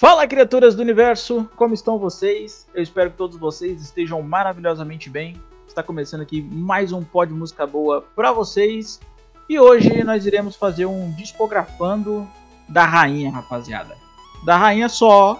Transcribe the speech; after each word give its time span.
Fala, 0.00 0.26
criaturas 0.26 0.74
do 0.74 0.80
universo! 0.80 1.46
Como 1.56 1.74
estão 1.74 1.98
vocês? 1.98 2.66
Eu 2.72 2.82
espero 2.82 3.10
que 3.10 3.18
todos 3.18 3.36
vocês 3.36 3.82
estejam 3.82 4.22
maravilhosamente 4.22 5.10
bem. 5.10 5.38
Está 5.68 5.82
começando 5.82 6.22
aqui 6.22 6.40
mais 6.40 6.90
um 6.90 7.04
pod 7.04 7.30
música 7.34 7.66
boa 7.66 8.00
para 8.16 8.32
vocês. 8.32 8.98
E 9.46 9.60
hoje 9.60 10.02
nós 10.02 10.24
iremos 10.24 10.56
fazer 10.56 10.86
um 10.86 11.12
discografando 11.12 12.26
da 12.66 12.82
rainha, 12.86 13.30
rapaziada. 13.30 13.94
Da 14.42 14.56
rainha 14.56 14.88
só, 14.88 15.38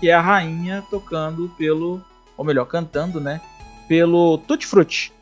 que 0.00 0.08
é 0.08 0.14
a 0.14 0.22
rainha 0.22 0.82
tocando 0.88 1.50
pelo, 1.58 2.00
ou 2.34 2.46
melhor, 2.46 2.64
cantando, 2.64 3.20
né? 3.20 3.42
Pelo 3.86 4.38
Tutti 4.38 4.66
Frutti. 4.66 5.12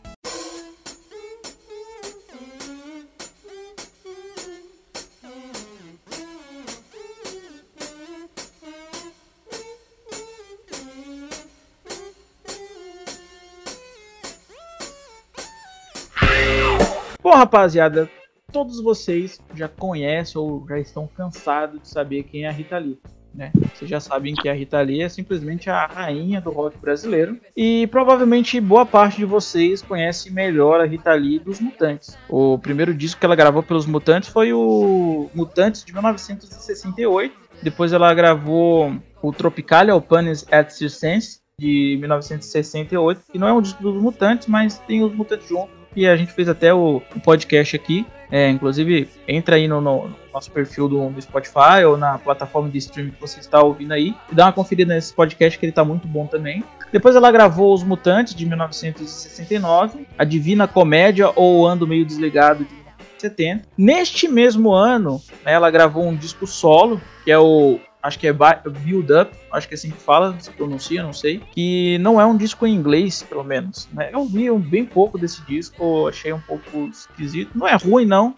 Rapaziada, 17.41 18.07
todos 18.53 18.83
vocês 18.83 19.41
já 19.55 19.67
conhecem 19.67 20.39
ou 20.39 20.67
já 20.69 20.79
estão 20.79 21.09
cansados 21.17 21.81
de 21.81 21.89
saber 21.89 22.25
quem 22.25 22.45
é 22.45 22.49
a 22.49 22.53
Rita 22.53 22.77
Lee. 22.77 22.99
Né? 23.35 23.51
Vocês 23.75 23.91
já 23.91 23.99
sabem 23.99 24.35
que 24.35 24.47
a 24.47 24.53
Rita 24.53 24.79
Lee 24.83 25.01
é 25.01 25.09
simplesmente 25.09 25.71
a 25.71 25.87
rainha 25.87 26.39
do 26.39 26.51
rock 26.51 26.77
brasileiro. 26.79 27.41
E 27.57 27.87
provavelmente 27.87 28.61
boa 28.61 28.85
parte 28.85 29.19
de 29.19 29.25
vocês 29.25 29.81
conhece 29.81 30.31
melhor 30.31 30.83
a 30.83 30.85
Rita 30.85 31.15
Lee 31.15 31.39
dos 31.39 31.61
Mutantes. 31.61 32.15
O 32.29 32.59
primeiro 32.59 32.93
disco 32.93 33.19
que 33.19 33.25
ela 33.25 33.37
gravou 33.37 33.63
pelos 33.63 33.87
Mutantes 33.87 34.29
foi 34.29 34.53
o 34.53 35.31
Mutantes 35.35 35.83
de 35.83 35.95
1968. 35.95 37.35
Depois 37.63 37.95
ela 37.95 38.13
gravou 38.13 38.93
o 39.23 39.33
Tropicalia 39.33 39.97
Openes 39.97 40.45
at 40.51 40.71
Circense 40.71 41.41
de 41.59 41.97
1968, 42.01 43.23
que 43.33 43.39
não 43.39 43.49
é 43.49 43.53
um 43.53 43.63
disco 43.63 43.83
dos 43.83 43.95
Mutantes, 43.95 44.47
mas 44.47 44.79
tem 44.81 45.03
os 45.03 45.15
Mutantes 45.15 45.49
juntos 45.49 45.80
e 45.95 46.07
a 46.07 46.17
gente 46.17 46.33
fez 46.33 46.49
até 46.49 46.73
o, 46.73 47.03
o 47.15 47.21
podcast 47.21 47.77
aqui. 47.77 48.07
É, 48.31 48.49
inclusive, 48.49 49.09
entra 49.27 49.57
aí 49.57 49.67
no, 49.67 49.81
no, 49.81 50.11
nosso 50.33 50.51
perfil 50.53 50.89
do, 50.89 51.11
do, 51.11 51.21
Spotify 51.21 51.85
ou 51.85 51.97
na 51.97 52.17
plataforma 52.17 52.69
de 52.69 52.79
streaming 52.79 53.11
que 53.11 53.21
você 53.21 53.41
está 53.41 53.61
ouvindo 53.61 53.93
aí 53.93 54.15
e 54.31 54.35
dá 54.35 54.47
uma 54.47 54.53
conferida 54.53 54.95
nesse 54.95 55.13
podcast 55.13 55.59
que 55.59 55.65
ele 55.65 55.71
está 55.71 55.85
muito 55.85 56.07
bom 56.07 56.27
também. 56.27 56.63
Depois 56.93 57.17
ela 57.17 57.31
gravou 57.33 57.75
Os 57.75 57.83
Mutantes 57.83 58.35
de 58.35 58.47
1969, 58.47 60.07
A 60.17 60.25
Divina 60.25 60.69
Comédia 60.69 61.33
ou 61.35 61.67
Ando 61.67 61.89
Meio 61.89 62.05
Desligado 62.05 62.65
de 62.65 62.75
1970. 62.75 63.69
Neste 63.77 64.29
mesmo 64.29 64.73
ano, 64.73 65.21
né, 65.45 65.53
ela 65.53 65.71
gravou 65.71 66.07
um 66.07 66.15
disco 66.15 66.47
solo, 66.47 67.01
que 67.25 67.33
é 67.33 67.39
o 67.39 67.81
acho 68.03 68.19
que 68.19 68.27
é 68.27 68.33
Build 68.33 69.13
Up, 69.13 69.31
acho 69.53 69.69
que 69.69 69.75
é 69.75 69.77
assim 69.77 69.91
que 69.91 70.01
fala, 70.01 70.35
se 70.39 70.51
pronuncia, 70.51 71.03
não 71.03 71.13
sei, 71.13 71.41
que 71.53 71.99
não 71.99 72.21
é 72.21 72.25
um 72.25 72.37
disco 72.37 72.67
em 72.67 72.75
inglês, 72.75 73.23
pelo 73.23 73.45
menos. 73.45 73.89
Né? 73.93 74.11
Eu 74.13 74.27
vi 74.27 74.51
bem 74.59 74.85
pouco 74.85 75.19
desse 75.19 75.43
disco, 75.43 76.09
achei 76.09 76.33
um 76.33 76.41
pouco 76.41 76.87
esquisito. 76.87 77.51
Não 77.55 77.67
é 77.67 77.75
ruim, 77.77 78.07
não, 78.07 78.35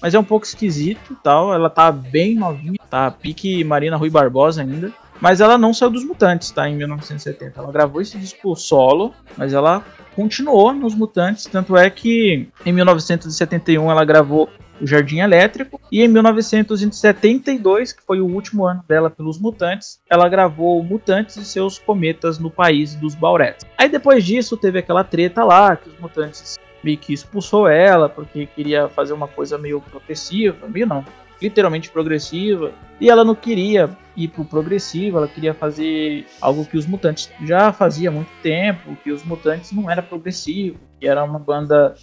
mas 0.00 0.14
é 0.14 0.18
um 0.18 0.24
pouco 0.24 0.44
esquisito 0.44 1.16
tal. 1.22 1.54
Ela 1.54 1.70
tá 1.70 1.90
bem 1.90 2.34
novinha, 2.34 2.78
tá 2.90 3.10
pique 3.10 3.64
Marina 3.64 3.96
Rui 3.96 4.10
Barbosa 4.10 4.62
ainda. 4.62 4.92
Mas 5.20 5.40
ela 5.40 5.56
não 5.56 5.72
saiu 5.72 5.90
dos 5.90 6.04
Mutantes, 6.04 6.50
tá? 6.50 6.68
Em 6.68 6.76
1970. 6.76 7.58
Ela 7.58 7.72
gravou 7.72 8.02
esse 8.02 8.18
disco 8.18 8.54
solo, 8.56 9.14
mas 9.36 9.52
ela 9.52 9.82
continuou 10.14 10.74
nos 10.74 10.94
Mutantes. 10.94 11.46
Tanto 11.46 11.76
é 11.76 11.88
que 11.88 12.48
em 12.66 12.72
1971 12.72 13.90
ela 13.90 14.04
gravou 14.04 14.50
o 14.80 14.86
Jardim 14.86 15.18
Elétrico, 15.18 15.80
e 15.90 16.02
em 16.02 16.08
1972, 16.08 17.92
que 17.92 18.02
foi 18.02 18.20
o 18.20 18.26
último 18.26 18.66
ano 18.66 18.84
dela 18.88 19.08
pelos 19.08 19.38
Mutantes, 19.38 20.00
ela 20.10 20.28
gravou 20.28 20.82
Mutantes 20.82 21.36
e 21.36 21.44
seus 21.44 21.78
cometas 21.78 22.38
no 22.38 22.50
país 22.50 22.94
dos 22.94 23.14
Bauretes. 23.14 23.66
Aí 23.78 23.88
depois 23.88 24.24
disso 24.24 24.56
teve 24.56 24.78
aquela 24.78 25.04
treta 25.04 25.44
lá, 25.44 25.76
que 25.76 25.88
os 25.88 25.98
Mutantes 25.98 26.56
meio 26.82 26.98
que 26.98 27.14
expulsou 27.14 27.66
ela, 27.66 28.08
porque 28.08 28.46
queria 28.46 28.88
fazer 28.88 29.14
uma 29.14 29.26
coisa 29.26 29.56
meio 29.56 29.80
progressiva, 29.80 30.68
meio 30.68 30.86
não, 30.86 31.04
literalmente 31.40 31.90
progressiva, 31.90 32.72
e 33.00 33.08
ela 33.08 33.24
não 33.24 33.34
queria 33.34 33.90
ir 34.16 34.28
pro 34.28 34.44
progressivo, 34.44 35.18
ela 35.18 35.28
queria 35.28 35.54
fazer 35.54 36.26
algo 36.40 36.64
que 36.64 36.76
os 36.76 36.86
Mutantes 36.86 37.30
já 37.42 37.72
fazia 37.72 38.08
há 38.08 38.12
muito 38.12 38.30
tempo, 38.42 38.96
que 39.02 39.10
os 39.10 39.24
Mutantes 39.24 39.72
não 39.72 39.90
era 39.90 40.02
progressivo, 40.02 40.78
que 41.00 41.08
era 41.08 41.24
uma 41.24 41.38
banda 41.38 41.94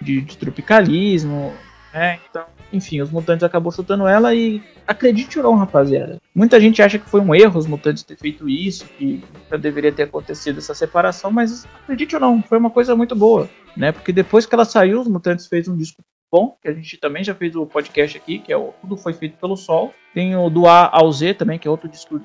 de, 0.00 0.20
de 0.20 0.36
tropicalismo, 0.36 1.52
é, 1.92 2.18
então, 2.28 2.44
enfim, 2.72 3.00
os 3.00 3.10
mutantes 3.10 3.44
acabou 3.44 3.72
chutando 3.72 4.06
ela 4.06 4.34
e 4.34 4.62
acredite 4.86 5.38
ou 5.38 5.44
não, 5.44 5.56
rapaziada. 5.56 6.20
Muita 6.34 6.60
gente 6.60 6.82
acha 6.82 6.98
que 6.98 7.08
foi 7.08 7.20
um 7.20 7.34
erro 7.34 7.58
os 7.58 7.66
mutantes 7.66 8.02
ter 8.02 8.16
feito 8.16 8.48
isso, 8.48 8.84
que 8.84 9.24
já 9.50 9.56
deveria 9.56 9.92
ter 9.92 10.04
acontecido 10.04 10.58
essa 10.58 10.74
separação, 10.74 11.30
mas 11.30 11.66
acredite 11.82 12.14
ou 12.14 12.20
não, 12.20 12.42
foi 12.42 12.58
uma 12.58 12.70
coisa 12.70 12.94
muito 12.94 13.16
boa, 13.16 13.48
né? 13.76 13.92
Porque 13.92 14.12
depois 14.12 14.44
que 14.44 14.54
ela 14.54 14.64
saiu, 14.64 15.00
os 15.00 15.08
mutantes 15.08 15.46
fez 15.46 15.66
um 15.66 15.76
disco 15.76 16.02
bom, 16.30 16.56
que 16.60 16.68
a 16.68 16.74
gente 16.74 16.96
também 16.98 17.24
já 17.24 17.34
fez 17.34 17.56
o 17.56 17.64
podcast 17.64 18.16
aqui, 18.18 18.38
que 18.38 18.52
é 18.52 18.56
o 18.56 18.74
Tudo 18.80 18.96
Foi 18.96 19.14
Feito 19.14 19.38
pelo 19.38 19.56
Sol. 19.56 19.94
Tem 20.12 20.36
o 20.36 20.50
do 20.50 20.66
A 20.66 20.90
ao 20.92 21.10
Z 21.10 21.34
também, 21.34 21.58
que 21.58 21.66
é 21.66 21.70
outro 21.70 21.88
disco 21.88 22.20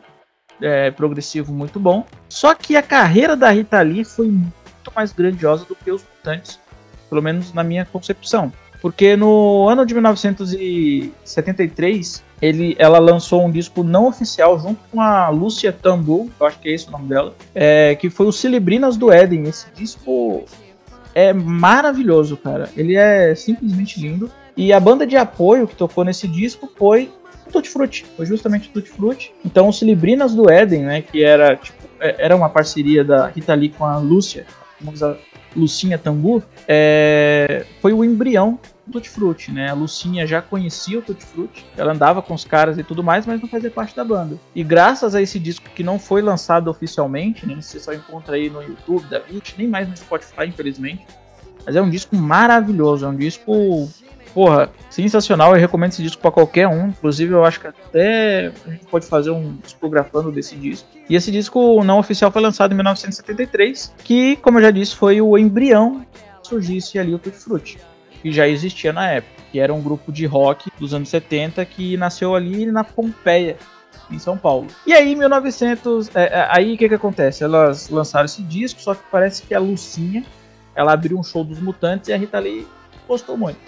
é, 0.62 0.92
progressivo 0.92 1.54
muito 1.54 1.80
bom. 1.80 2.06
Só 2.28 2.54
que 2.54 2.76
a 2.76 2.84
carreira 2.84 3.36
da 3.36 3.50
Rita 3.50 3.82
Lee 3.82 4.04
foi 4.04 4.28
muito 4.28 4.54
mais 4.94 5.14
grandiosa 5.14 5.66
do 5.66 5.76
que 5.76 5.90
os 5.90 6.04
mutantes, 6.04 6.60
pelo 7.10 7.22
menos 7.22 7.54
na 7.54 7.64
minha 7.64 7.86
concepção. 7.86 8.52
Porque 8.84 9.16
no 9.16 9.68
ano 9.70 9.84
de 9.86 9.94
1973, 9.94 12.22
ele, 12.42 12.76
ela 12.78 13.00
lançou 13.00 13.46
um 13.46 13.50
disco 13.50 13.82
não 13.82 14.08
oficial 14.08 14.60
junto 14.60 14.82
com 14.92 15.00
a 15.00 15.30
Lúcia 15.30 15.72
Tambu, 15.72 16.30
eu 16.38 16.46
acho 16.46 16.60
que 16.60 16.68
é 16.68 16.74
esse 16.74 16.90
o 16.90 16.92
nome 16.92 17.08
dela, 17.08 17.34
é, 17.56 17.96
que 17.96 18.10
foi 18.10 18.26
o 18.26 18.32
Celebrinas 18.34 18.98
do 18.98 19.10
Éden. 19.10 19.44
Esse 19.44 19.68
disco 19.74 20.44
é 21.16 21.32
maravilhoso, 21.32 22.36
cara. 22.36 22.70
Ele 22.76 22.98
é 22.98 23.34
simplesmente 23.36 24.02
lindo. 24.02 24.30
E 24.58 24.74
a 24.74 24.82
banda 24.82 25.08
de 25.08 25.16
apoio 25.16 25.66
que 25.66 25.78
tocou 25.78 26.04
nesse 26.04 26.28
disco 26.28 26.70
foi 26.78 27.10
Tutti 27.54 27.70
Frutti, 27.70 28.06
foi 28.18 28.26
justamente 28.26 28.68
Tutti 28.68 28.90
Frutti. 28.90 29.34
Então, 29.46 29.70
o 29.70 29.72
Celebrinas 29.72 30.36
do 30.36 30.52
Éden, 30.52 30.82
né, 30.82 31.02
que 31.02 31.24
era 31.24 31.56
tipo, 31.56 31.88
é, 32.02 32.16
era 32.18 32.36
uma 32.36 32.50
parceria 32.50 33.02
da 33.02 33.28
Rita 33.28 33.54
Lee 33.54 33.70
com 33.70 33.86
a 33.86 33.98
Lúcia, 33.98 34.46
a 35.02 35.16
Lucinha 35.56 35.98
Tambu, 35.98 36.44
é, 36.68 37.66
foi 37.82 37.94
o 37.94 38.04
embrião 38.04 38.60
Tutti 38.92 39.10
Frutti, 39.10 39.52
né? 39.52 39.70
A 39.70 39.74
Lucinha 39.74 40.28
já 40.28 40.42
conhecia 40.42 41.00
o 41.00 41.02
Tutti 41.02 41.26
Frutti, 41.26 41.66
ela 41.78 41.94
andava 41.94 42.22
com 42.22 42.34
os 42.34 42.44
caras 42.44 42.78
e 42.78 42.84
tudo 42.84 43.04
mais, 43.04 43.26
mas 43.26 43.42
não 43.42 43.48
fazia 43.48 43.72
parte 43.72 43.96
da 43.96 44.04
banda. 44.04 44.38
E 44.54 44.64
graças 44.64 45.16
a 45.16 45.22
esse 45.22 45.40
disco 45.40 45.70
que 45.74 45.84
não 45.84 45.98
foi 45.98 46.22
lançado 46.22 46.70
oficialmente, 46.70 47.46
né? 47.46 47.56
Você 47.60 47.80
só 47.80 47.94
encontra 47.94 48.36
aí 48.36 48.50
no 48.50 48.62
YouTube 48.62 49.08
da 49.08 49.20
Vit, 49.20 49.56
nem 49.58 49.68
mais 49.68 49.88
no 49.88 49.96
Spotify, 49.96 50.46
infelizmente. 50.48 51.06
Mas 51.66 51.76
é 51.76 51.82
um 51.82 51.90
disco 51.90 52.16
maravilhoso, 52.16 53.06
é 53.06 53.08
um 53.08 53.16
disco, 53.16 53.90
porra, 54.34 54.70
sensacional. 54.90 55.54
Eu 55.54 55.62
recomendo 55.62 55.92
esse 55.94 56.04
disco 56.04 56.22
para 56.22 56.32
qualquer 56.32 56.68
um. 56.68 56.90
Inclusive, 56.90 57.32
eu 57.32 57.46
acho 57.46 57.62
que 57.62 57.68
até 57.68 58.52
a 58.66 58.70
gente 58.70 58.86
pode 58.88 59.06
fazer 59.06 59.32
um 59.32 59.56
discografando 59.64 60.30
desse 60.30 60.58
disco. 60.58 60.90
E 61.10 61.16
esse 61.16 61.32
disco 61.32 61.82
não 61.86 62.00
oficial 62.00 62.32
foi 62.32 62.42
lançado 62.42 62.74
em 62.74 62.76
1973, 62.76 63.94
que, 64.04 64.36
como 64.38 64.58
eu 64.58 64.64
já 64.64 64.72
disse, 64.72 64.94
foi 64.96 65.22
o 65.22 65.38
embrião 65.38 66.06
surgisse 66.42 67.00
ali 67.00 67.16
o 67.16 67.20
Tutti 67.20 67.38
Frutti 67.38 67.78
que 68.24 68.32
já 68.32 68.48
existia 68.48 68.94
na 68.94 69.12
época, 69.12 69.44
que 69.52 69.60
era 69.60 69.74
um 69.74 69.82
grupo 69.82 70.10
de 70.10 70.26
rock 70.26 70.72
dos 70.80 70.94
anos 70.94 71.10
70 71.10 71.64
que 71.66 71.98
nasceu 71.98 72.34
ali 72.34 72.66
na 72.68 72.82
Pompeia, 72.82 73.58
em 74.10 74.18
São 74.18 74.38
Paulo. 74.38 74.68
E 74.88 74.94
aí, 74.94 75.14
1900, 75.14 76.16
é, 76.16 76.24
é, 76.24 76.48
aí 76.50 76.74
o 76.74 76.78
que 76.78 76.88
que 76.88 76.96
acontece? 76.96 77.44
Elas 77.44 77.90
lançaram 77.90 78.26
esse 78.26 78.42
disco, 78.42 78.80
só 78.80 78.96
que 78.96 79.04
parece 79.12 79.44
que 79.44 79.54
a 79.54 79.60
Lucinha, 79.60 80.24
ela 80.74 80.94
abriu 80.94 81.20
um 81.20 81.24
show 81.24 81.44
dos 81.44 81.60
Mutantes 81.60 82.08
e 82.08 82.14
a 82.14 82.18
Rita 82.18 82.40
Lee 82.40 82.66
gostou 83.06 83.36
muito. 83.38 83.60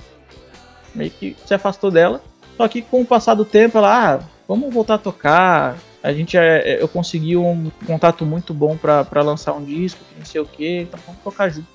Meio 0.95 1.12
que 1.12 1.35
se 1.45 1.53
afastou 1.53 1.91
dela. 1.91 2.21
Só 2.56 2.65
que 2.69 2.81
com 2.81 3.01
o 3.01 3.06
passar 3.06 3.33
do 3.33 3.44
tempo, 3.44 3.77
ela, 3.77 4.15
ah, 4.15 4.19
vamos 4.47 4.74
voltar 4.74 4.94
a 4.94 4.97
tocar. 4.97 5.75
A 6.01 6.13
gente, 6.13 6.38
é, 6.38 6.81
eu 6.81 6.88
consegui 6.88 7.35
um 7.35 7.69
contato 7.85 8.25
muito 8.25 8.53
bom 8.53 8.77
para 8.77 9.21
lançar 9.21 9.53
um 9.53 9.63
disco, 9.65 10.00
não 10.18 10.25
sei 10.25 10.39
o 10.39 10.45
que, 10.45 10.81
então 10.81 10.97
vamos 11.06 11.21
tocar 11.21 11.50
juntos. 11.50 11.68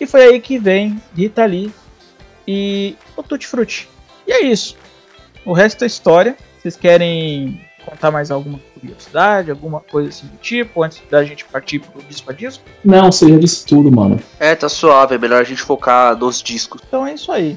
E 0.00 0.06
foi 0.06 0.22
aí 0.24 0.40
que 0.40 0.58
vem 0.58 1.00
Rita 1.14 1.44
Lee 1.44 1.72
e 2.46 2.96
o 3.16 3.22
Tutti 3.22 3.46
Frutti. 3.46 3.88
E 4.26 4.32
é 4.32 4.42
isso. 4.42 4.76
O 5.44 5.52
resto 5.52 5.84
é 5.84 5.86
história. 5.86 6.36
Vocês 6.58 6.76
querem 6.76 7.60
contar 7.84 8.10
mais 8.10 8.30
alguma 8.30 8.58
curiosidade, 8.74 9.50
alguma 9.50 9.80
coisa 9.80 10.08
assim 10.08 10.26
do 10.26 10.36
tipo, 10.38 10.82
antes 10.82 11.00
da 11.08 11.24
gente 11.24 11.44
partir 11.44 11.78
pro 11.78 12.02
disco 12.02 12.30
a 12.30 12.34
disco? 12.34 12.64
Não, 12.84 13.12
você 13.12 13.28
já 13.28 13.38
disse 13.38 13.64
tudo, 13.64 13.90
mano. 13.90 14.20
É, 14.40 14.54
tá 14.54 14.68
suave, 14.68 15.14
é 15.14 15.18
melhor 15.18 15.40
a 15.40 15.44
gente 15.44 15.62
focar 15.62 16.16
nos 16.16 16.42
discos. 16.42 16.82
Então 16.86 17.06
é 17.06 17.14
isso 17.14 17.30
aí. 17.30 17.56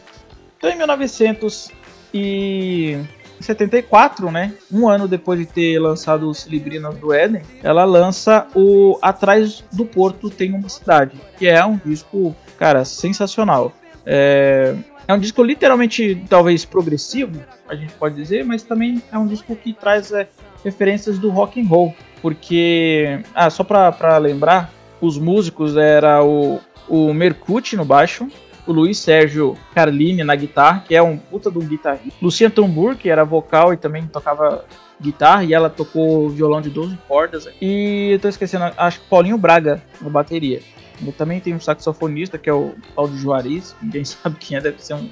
Então 0.57 0.69
em 0.69 0.77
1900 0.77 1.71
e 2.13 2.99
74, 3.39 4.31
né? 4.31 4.53
Um 4.71 4.87
ano 4.87 5.07
depois 5.07 5.39
de 5.39 5.45
ter 5.45 5.79
lançado 5.79 6.29
os 6.29 6.45
Librinas 6.45 6.95
do 6.97 7.13
Éden, 7.13 7.41
ela 7.63 7.85
lança 7.85 8.47
o 8.55 8.97
Atrás 9.01 9.63
do 9.71 9.85
Porto 9.85 10.29
Tem 10.29 10.53
uma 10.53 10.69
Cidade, 10.69 11.19
que 11.37 11.47
é 11.47 11.63
um 11.65 11.79
disco, 11.83 12.35
cara, 12.57 12.85
sensacional. 12.85 13.73
É... 14.05 14.75
É 15.07 15.13
um 15.15 15.17
disco 15.17 15.41
literalmente, 15.41 16.23
talvez, 16.29 16.63
progressivo, 16.65 17.43
a 17.67 17.73
gente 17.73 17.93
pode 17.93 18.13
dizer, 18.13 18.45
mas 18.45 18.61
também 18.61 19.01
é 19.11 19.17
um 19.17 19.25
disco 19.25 19.55
que 19.55 19.73
traz 19.73 20.11
é, 20.11 20.27
referências 20.63 21.17
do 21.17 21.31
rock 21.31 21.59
and 21.59 21.67
roll. 21.67 21.95
Porque, 22.21 23.19
ah, 23.33 23.49
só 23.49 23.63
pra, 23.63 23.91
pra 23.91 24.19
lembrar, 24.19 24.71
os 25.01 25.17
músicos 25.17 25.75
era 25.77 26.23
o, 26.23 26.59
o 26.87 27.11
Mercuti 27.11 27.75
no 27.75 27.85
baixo, 27.85 28.27
o 28.69 28.73
Luiz 28.73 28.99
Sérgio 28.99 29.57
Carlini 29.73 30.23
na 30.23 30.35
guitarra, 30.35 30.83
que 30.87 30.95
é 30.95 31.01
um 31.01 31.17
puta 31.17 31.49
do 31.49 31.59
guitarrista. 31.59 32.13
Lucia 32.21 32.49
Tambur, 32.49 32.95
que 32.95 33.09
era 33.09 33.25
vocal 33.25 33.73
e 33.73 33.77
também 33.77 34.05
tocava 34.05 34.63
guitarra, 35.01 35.43
e 35.43 35.53
ela 35.53 35.69
tocou 35.69 36.29
violão 36.29 36.61
de 36.61 36.69
12 36.69 36.97
cordas. 37.07 37.47
E 37.59 38.11
eu 38.11 38.19
tô 38.19 38.27
esquecendo, 38.27 38.65
acho 38.77 38.99
que 38.99 39.07
Paulinho 39.07 39.37
Braga 39.37 39.81
na 39.99 40.09
bateria. 40.09 40.61
Também 41.17 41.39
tem 41.39 41.55
um 41.55 41.59
saxofonista, 41.59 42.37
que 42.37 42.49
é 42.49 42.53
o 42.53 42.75
Paulo 42.93 43.17
Juarez, 43.17 43.75
ninguém 43.81 44.03
sabe 44.05 44.35
quem 44.39 44.57
é, 44.57 44.61
deve 44.61 44.83
ser 44.83 44.93
um 44.93 45.09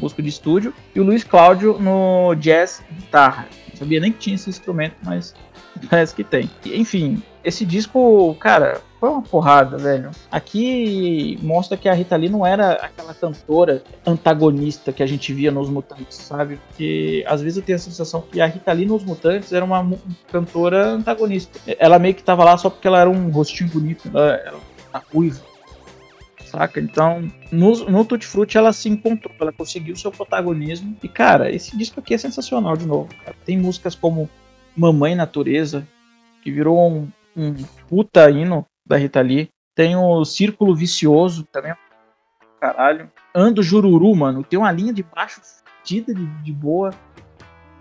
músico 0.00 0.20
de 0.20 0.28
estúdio. 0.28 0.74
E 0.92 1.00
o 1.00 1.04
Luiz 1.04 1.22
Cláudio 1.22 1.78
no 1.78 2.34
jazz 2.34 2.82
guitarra. 2.90 3.46
Não 3.68 3.76
sabia 3.76 4.00
nem 4.00 4.10
que 4.10 4.18
tinha 4.18 4.34
esse 4.34 4.50
instrumento, 4.50 4.96
mas 5.04 5.34
parece 5.88 6.14
que 6.14 6.24
tem. 6.24 6.50
Enfim, 6.66 7.22
esse 7.48 7.64
disco, 7.64 8.34
cara, 8.38 8.80
foi 9.00 9.08
uma 9.08 9.22
porrada, 9.22 9.78
velho. 9.78 10.10
Aqui 10.30 11.38
mostra 11.42 11.76
que 11.76 11.88
a 11.88 11.94
Rita 11.94 12.16
Lee 12.16 12.28
não 12.28 12.44
era 12.44 12.72
aquela 12.72 13.14
cantora 13.14 13.82
antagonista 14.06 14.92
que 14.92 15.02
a 15.02 15.06
gente 15.06 15.32
via 15.32 15.50
nos 15.50 15.70
Mutantes, 15.70 16.16
sabe? 16.16 16.56
Porque 16.68 17.24
às 17.26 17.40
vezes 17.40 17.56
eu 17.56 17.62
tenho 17.62 17.76
a 17.76 17.80
sensação 17.80 18.20
que 18.20 18.40
a 18.40 18.46
Rita 18.46 18.72
Lee 18.72 18.86
nos 18.86 19.04
Mutantes 19.04 19.52
era 19.52 19.64
uma 19.64 19.88
cantora 20.30 20.88
antagonista. 20.88 21.58
Ela 21.78 21.98
meio 21.98 22.14
que 22.14 22.22
tava 22.22 22.44
lá 22.44 22.56
só 22.58 22.68
porque 22.68 22.86
ela 22.86 23.00
era 23.00 23.08
um 23.08 23.30
rostinho 23.30 23.70
bonito, 23.70 24.08
ela, 24.12 24.34
ela 24.34 24.60
tá 24.92 25.02
ruiva. 25.12 25.40
Saca? 26.44 26.80
Então, 26.80 27.30
no, 27.52 27.84
no 27.90 28.04
Tutti 28.04 28.26
Frutti 28.26 28.56
ela 28.56 28.72
se 28.72 28.88
encontrou, 28.88 29.34
ela 29.40 29.52
conseguiu 29.52 29.96
seu 29.96 30.10
protagonismo. 30.10 30.96
E, 31.02 31.08
cara, 31.08 31.50
esse 31.50 31.76
disco 31.76 32.00
aqui 32.00 32.14
é 32.14 32.18
sensacional 32.18 32.76
de 32.76 32.86
novo. 32.86 33.08
Cara. 33.24 33.36
Tem 33.44 33.58
músicas 33.58 33.94
como 33.94 34.28
Mamãe 34.74 35.14
Natureza, 35.14 35.86
que 36.42 36.50
virou 36.50 36.90
um, 36.90 37.08
um 37.38 37.54
puta 37.88 38.30
hino 38.30 38.66
da 38.86 38.96
Rita 38.96 39.20
Lee. 39.20 39.48
Tem 39.74 39.96
o 39.96 40.24
Círculo 40.24 40.74
Vicioso, 40.74 41.44
também 41.44 41.72
caralho. 42.60 43.10
Ando 43.34 43.62
Jururu, 43.62 44.14
mano, 44.16 44.42
tem 44.42 44.58
uma 44.58 44.72
linha 44.72 44.92
de 44.92 45.02
baixo 45.02 45.40
fedida 45.84 46.12
de, 46.12 46.26
de 46.42 46.52
boa. 46.52 46.90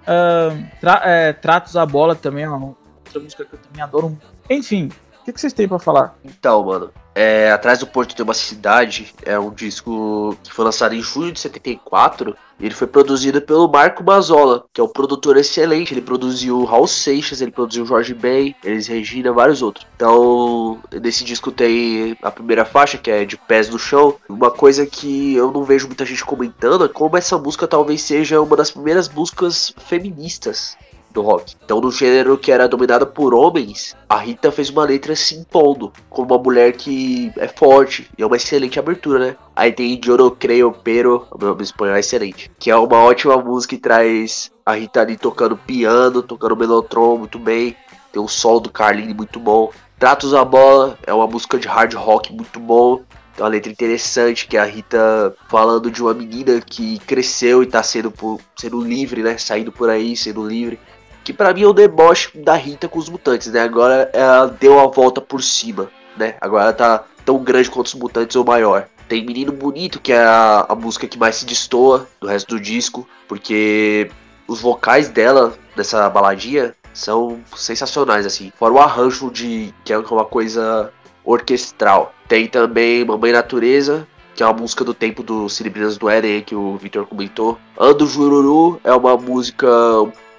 Uh, 0.03 0.79
tra, 0.79 1.01
é, 1.03 1.33
Tratos 1.33 1.75
a 1.75 1.85
Bola 1.85 2.15
também 2.15 2.43
é 2.43 2.49
uma 2.49 2.67
outra 2.67 3.19
música 3.19 3.43
que 3.43 3.55
eu 3.55 3.59
também 3.59 3.81
adoro. 3.81 4.17
Enfim, 4.49 4.91
que, 5.27 5.33
que 5.33 5.41
vocês 5.41 5.51
têm 5.51 5.67
para 5.67 5.77
falar? 5.77 6.17
Então, 6.23 6.63
mano, 6.63 6.91
é, 7.17 7.51
Atrás 7.51 7.79
do 7.79 7.87
Porto 7.87 8.15
tem 8.15 8.23
uma 8.23 8.35
cidade, 8.35 9.11
é 9.25 9.39
um 9.39 9.49
disco 9.49 10.37
que 10.43 10.53
foi 10.53 10.63
lançado 10.63 10.93
em 10.93 11.01
junho 11.01 11.31
de 11.31 11.39
74. 11.39 12.37
E 12.59 12.65
ele 12.65 12.75
foi 12.75 12.85
produzido 12.85 13.41
pelo 13.41 13.67
Marco 13.67 14.03
Mazola, 14.03 14.65
que 14.71 14.79
é 14.79 14.83
um 14.83 14.87
produtor 14.87 15.35
excelente. 15.37 15.93
Ele 15.93 16.01
produziu 16.01 16.63
Raul 16.63 16.87
Seixas, 16.87 17.41
ele 17.41 17.51
produziu 17.51 17.85
Jorge 17.85 18.13
Ben, 18.13 18.55
Elis 18.63 18.87
Regina, 18.87 19.31
vários 19.31 19.61
outros. 19.63 19.85
Então, 19.95 20.79
nesse 21.01 21.23
disco 21.23 21.51
tem 21.51 22.15
a 22.21 22.29
primeira 22.29 22.65
faixa, 22.65 22.97
que 22.97 23.09
é 23.09 23.25
de 23.25 23.37
Pés 23.37 23.69
no 23.69 23.79
Chão. 23.79 24.15
Uma 24.29 24.51
coisa 24.51 24.85
que 24.85 25.35
eu 25.35 25.51
não 25.51 25.63
vejo 25.63 25.87
muita 25.87 26.05
gente 26.05 26.23
comentando 26.23 26.85
é 26.85 26.87
como 26.87 27.17
essa 27.17 27.37
música 27.37 27.67
talvez 27.67 28.01
seja 28.01 28.41
uma 28.41 28.55
das 28.55 28.71
primeiras 28.71 29.09
músicas 29.09 29.73
feministas 29.77 30.77
do 31.17 31.23
rock. 31.23 31.55
Então, 31.65 31.81
no 31.81 31.91
gênero 31.91 32.37
que 32.37 32.51
era 32.51 32.67
dominado 32.67 33.07
por 33.07 33.33
homens, 33.33 33.95
a 34.07 34.17
Rita 34.17 34.51
fez 34.51 34.69
uma 34.69 34.85
letra 34.85 35.15
se 35.15 35.35
impondo 35.35 35.91
como 36.09 36.33
uma 36.33 36.41
mulher 36.41 36.73
que 36.73 37.31
é 37.37 37.47
forte 37.47 38.07
e 38.15 38.21
é 38.21 38.25
uma 38.25 38.35
excelente 38.35 38.77
abertura, 38.77 39.19
né? 39.19 39.35
Aí 39.55 39.71
tem 39.71 39.99
Yo 40.05 40.31
Creo 40.31 40.71
Pero, 40.83 41.27
o 41.31 41.37
meu 41.39 41.49
nome 41.49 41.63
espanhol 41.63 41.95
é 41.95 41.99
excelente, 41.99 42.51
que 42.59 42.69
é 42.69 42.75
uma 42.75 42.97
ótima 42.97 43.35
música 43.37 43.75
que 43.75 43.81
traz 43.81 44.51
a 44.63 44.73
Rita 44.73 45.01
ali 45.01 45.17
tocando 45.17 45.57
piano, 45.57 46.21
tocando 46.21 46.55
melotron 46.55 47.17
muito 47.17 47.39
bem. 47.39 47.75
Tem 48.11 48.21
um 48.21 48.27
solo 48.27 48.59
do 48.59 48.69
Carlini 48.69 49.13
muito 49.13 49.39
bom. 49.39 49.71
Tratos 49.97 50.33
a 50.35 50.45
Bola 50.45 50.97
é 51.05 51.13
uma 51.13 51.25
música 51.25 51.57
de 51.57 51.67
hard 51.67 51.93
rock 51.95 52.31
muito 52.31 52.59
bom. 52.59 53.01
Tem 53.35 53.43
uma 53.43 53.49
letra 53.49 53.71
interessante 53.71 54.47
que 54.47 54.55
é 54.55 54.59
a 54.59 54.65
Rita 54.65 55.35
falando 55.49 55.89
de 55.89 56.01
uma 56.01 56.13
menina 56.13 56.61
que 56.61 56.99
cresceu 56.99 57.63
e 57.63 57.65
tá 57.65 57.81
sendo, 57.81 58.11
por, 58.11 58.39
sendo 58.55 58.79
livre, 58.81 59.23
né? 59.23 59.37
Saindo 59.37 59.71
por 59.71 59.89
aí, 59.89 60.15
sendo 60.15 60.47
livre 60.47 60.79
que 61.27 61.33
para 61.33 61.53
mim 61.53 61.63
é 61.63 61.67
o 61.67 61.73
deboche 61.73 62.29
da 62.37 62.55
Rita 62.55 62.87
com 62.87 62.97
os 62.97 63.09
mutantes, 63.09 63.51
né? 63.51 63.59
Agora 63.59 64.09
ela 64.13 64.45
deu 64.47 64.79
a 64.79 64.87
volta 64.87 65.19
por 65.19 65.43
cima, 65.43 65.89
né? 66.15 66.35
Agora 66.39 66.63
ela 66.63 66.73
tá 66.73 67.03
tão 67.25 67.43
grande 67.43 67.69
quanto 67.69 67.87
os 67.87 67.95
mutantes 67.95 68.33
ou 68.37 68.45
maior. 68.45 68.87
Tem 69.09 69.25
Menino 69.25 69.51
Bonito, 69.51 69.99
que 69.99 70.13
é 70.13 70.23
a, 70.23 70.65
a 70.69 70.73
música 70.73 71.05
que 71.05 71.17
mais 71.17 71.35
se 71.35 71.45
destoa 71.45 72.07
do 72.21 72.27
resto 72.27 72.55
do 72.55 72.61
disco, 72.61 73.05
porque 73.27 74.09
os 74.47 74.61
vocais 74.61 75.09
dela 75.09 75.53
nessa 75.75 76.09
baladinha 76.09 76.73
são 76.93 77.41
sensacionais, 77.57 78.25
assim. 78.25 78.53
Fora 78.57 78.73
o 78.75 78.79
arranjo 78.79 79.29
de 79.29 79.73
que 79.83 79.91
é 79.91 79.97
uma 79.97 80.23
coisa 80.23 80.93
orquestral. 81.25 82.13
Tem 82.29 82.47
também 82.47 83.03
Mamãe 83.03 83.33
Natureza, 83.33 84.07
que 84.33 84.41
é 84.41 84.45
uma 84.45 84.53
música 84.53 84.85
do 84.85 84.93
tempo 84.93 85.21
do 85.21 85.49
Celebrinas 85.49 85.97
do 85.97 86.09
Éden, 86.09 86.41
que 86.41 86.55
o 86.55 86.77
Victor 86.77 87.05
comentou. 87.05 87.57
Ando 87.77 88.07
Jururu 88.07 88.79
é 88.81 88.93
uma 88.93 89.17
música 89.17 89.67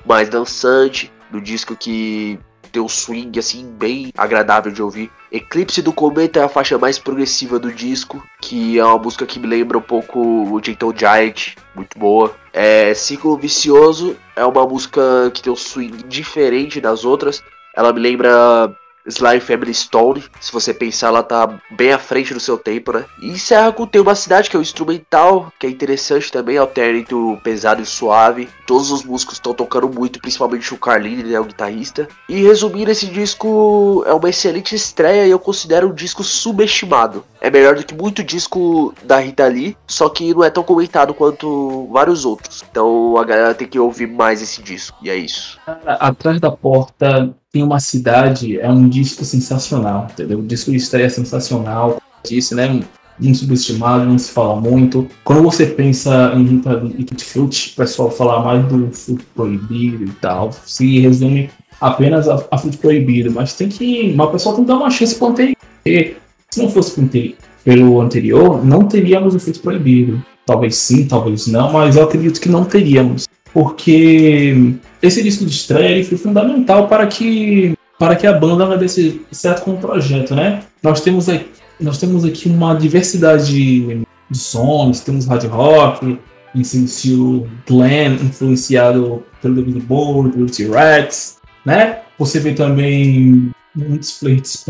mais 0.08 0.28
dançante, 0.28 1.12
no 1.31 1.40
disco 1.40 1.76
que 1.76 2.38
tem 2.72 2.82
um 2.82 2.88
swing 2.88 3.38
assim 3.38 3.66
bem 3.78 4.12
agradável 4.16 4.72
de 4.72 4.82
ouvir. 4.82 5.10
Eclipse 5.31 5.82
do 5.82 5.93
Cometa 5.93 6.40
é 6.40 6.43
a 6.44 6.49
faixa 6.49 6.78
mais 6.78 6.99
progressiva 6.99 7.58
do 7.58 7.72
disco, 7.72 8.22
que 8.40 8.78
é 8.78 8.84
uma 8.84 8.99
música 8.99 9.26
que 9.26 9.38
me 9.38 9.46
lembra 9.46 9.78
um 9.78 9.82
pouco 9.82 10.19
o 10.19 10.62
Gentle 10.62 10.94
Giant, 10.96 11.55
muito 11.75 11.99
boa. 11.99 12.34
É, 12.52 12.94
Ciclo 12.94 13.37
Vicioso 13.37 14.16
é 14.34 14.44
uma 14.44 14.66
música 14.66 15.00
que 15.32 15.43
tem 15.43 15.52
um 15.52 15.56
swing 15.56 16.02
diferente 16.05 16.81
das 16.81 17.05
outras. 17.05 17.43
Ela 17.75 17.93
me 17.93 18.00
lembra 18.00 18.75
Sly 19.08 19.40
Family 19.40 19.75
Stone. 19.75 20.25
Se 20.40 20.52
você 20.52 20.72
pensar, 20.72 21.08
ela 21.08 21.22
tá 21.22 21.58
bem 21.70 21.93
à 21.93 21.99
frente 21.99 22.34
do 22.34 22.40
seu 22.40 22.58
tempo, 22.58 22.93
né? 22.93 23.05
E 23.20 23.28
encerra 23.28 23.72
com 23.72 23.87
Tem 23.87 24.00
uma 24.00 24.14
cidade 24.14 24.50
que 24.50 24.56
é 24.56 24.58
o 24.58 24.62
instrumental, 24.62 25.52
que 25.58 25.66
é 25.66 25.70
interessante 25.70 26.31
também, 26.31 26.58
alterna 26.58 26.99
entre 26.99 27.14
o 27.14 27.38
pesado 27.43 27.81
e 27.81 27.84
o 27.84 27.87
suave. 27.87 28.49
Todos 28.66 28.90
os 28.90 29.02
músicos 29.02 29.37
estão 29.37 29.55
tocando 29.55 29.88
muito, 29.88 30.20
principalmente 30.20 30.72
o 30.75 30.78
Carlini, 30.78 31.22
né, 31.22 31.40
o 31.40 31.44
guitarrista. 31.44 32.06
E 32.28 32.43
resumindo, 32.43 32.90
esse 32.90 33.06
disco 33.06 34.05
é 34.06 34.12
uma 34.12 34.28
excelente 34.28 34.75
estreia 34.75 35.26
e 35.26 35.31
eu 35.31 35.38
considero 35.38 35.88
um 35.88 35.94
disco 35.94 36.22
subestimado. 36.22 37.25
É 37.40 37.50
melhor 37.50 37.77
do 37.77 37.84
que 37.84 37.94
muito 37.94 38.22
disco 38.22 38.94
da 39.05 39.19
Rita 39.19 39.46
Lee, 39.46 39.77
só 39.86 40.08
que 40.08 40.34
não 40.34 40.44
é 40.44 40.50
tão 40.50 40.62
comentado 40.62 41.15
quanto 41.15 41.88
vários 41.91 42.24
outros. 42.24 42.65
Então 42.70 43.17
a 43.17 43.24
galera 43.24 43.55
tem 43.55 43.67
que 43.67 43.79
ouvir 43.79 44.06
mais 44.06 44.43
esse 44.43 44.62
disco, 44.62 44.98
e 45.03 45.08
é 45.08 45.17
isso. 45.17 45.58
Atrás 45.86 46.41
da 46.41 46.50
porta 46.50 47.34
tem 47.52 47.62
uma 47.62 47.81
cidade, 47.81 48.60
é 48.60 48.70
um 48.70 48.88
disco 48.88 49.24
sensacional, 49.24 50.08
entendeu? 50.12 50.38
O 50.38 50.46
disco 50.46 50.70
de 50.70 50.76
estreia 50.76 51.06
é 51.06 51.08
sensacional, 51.08 52.00
disse, 52.24 52.55
né? 52.55 52.81
Insubestimado, 53.20 54.05
não 54.05 54.19
se 54.19 54.31
fala 54.31 54.60
muito. 54.60 55.08
Quando 55.24 55.43
você 55.43 55.67
pensa 55.67 56.32
em 56.36 56.44
Rita 56.44 56.81
Frutti, 57.19 57.72
o 57.72 57.76
pessoal 57.76 58.10
fala 58.10 58.44
mais 58.44 58.64
do 58.67 58.93
fruto 58.93 59.24
proibido 59.34 60.05
e 60.05 60.10
tal. 60.20 60.52
Se 60.64 61.00
resume 61.00 61.50
apenas 61.81 62.28
a, 62.28 62.44
a 62.48 62.58
fruto 62.58 62.78
proibido, 62.78 63.32
mas 63.32 63.55
tem 63.55 63.69
que. 63.69 64.12
Mas 64.14 64.28
o 64.28 64.31
pessoal 64.31 64.55
tem 64.55 64.64
que 64.64 64.69
dar 64.69 64.76
uma 64.76 64.90
chance 64.90 65.17
para 65.17 65.26
o 65.26 65.31
anterior. 65.31 65.56
Se 65.84 66.62
não 66.62 66.70
fosse 66.70 67.34
pelo 67.64 68.00
anterior, 68.00 68.64
não 68.64 68.84
teríamos 68.84 69.34
o 69.34 69.40
fruto 69.40 69.60
proibido. 69.60 70.22
Talvez 70.46 70.76
sim, 70.76 71.05
talvez 71.05 71.48
não, 71.48 71.72
mas 71.72 71.96
eu 71.96 72.05
acredito 72.05 72.40
que 72.40 72.48
não 72.48 72.64
teríamos 72.64 73.26
porque 73.52 74.74
esse 75.02 75.22
disco 75.22 75.44
de 75.44 75.52
estreia 75.52 75.90
ele 75.90 76.05
foi 76.05 76.19
fundamental 76.19 76.88
para 76.88 77.06
que 77.06 77.74
para 77.98 78.14
que 78.14 78.26
a 78.26 78.32
banda 78.32 78.76
desse 78.78 79.22
certo 79.32 79.62
com 79.62 79.72
o 79.72 79.78
projeto, 79.78 80.34
né? 80.34 80.62
Nós 80.82 81.00
temos 81.00 81.28
aqui, 81.28 81.46
nós 81.81 81.98
temos 81.98 82.24
aqui 82.24 82.48
uma 82.48 82.74
diversidade 82.74 83.46
de, 83.50 84.02
sons, 84.32 85.00
temos 85.00 85.26
hard 85.26 85.44
rock, 85.46 86.19
estilo 86.55 87.48
glam 87.67 88.14
influenciado 88.14 89.24
pelo 89.43 89.56
David 89.56 89.81
Bowie, 89.81 90.32
pelo 90.32 90.46
T-Rex, 90.46 91.38
né? 91.64 92.00
Você 92.19 92.38
vê 92.38 92.52
também 92.52 93.50
muitos 93.79 94.19
flirts 94.19 94.65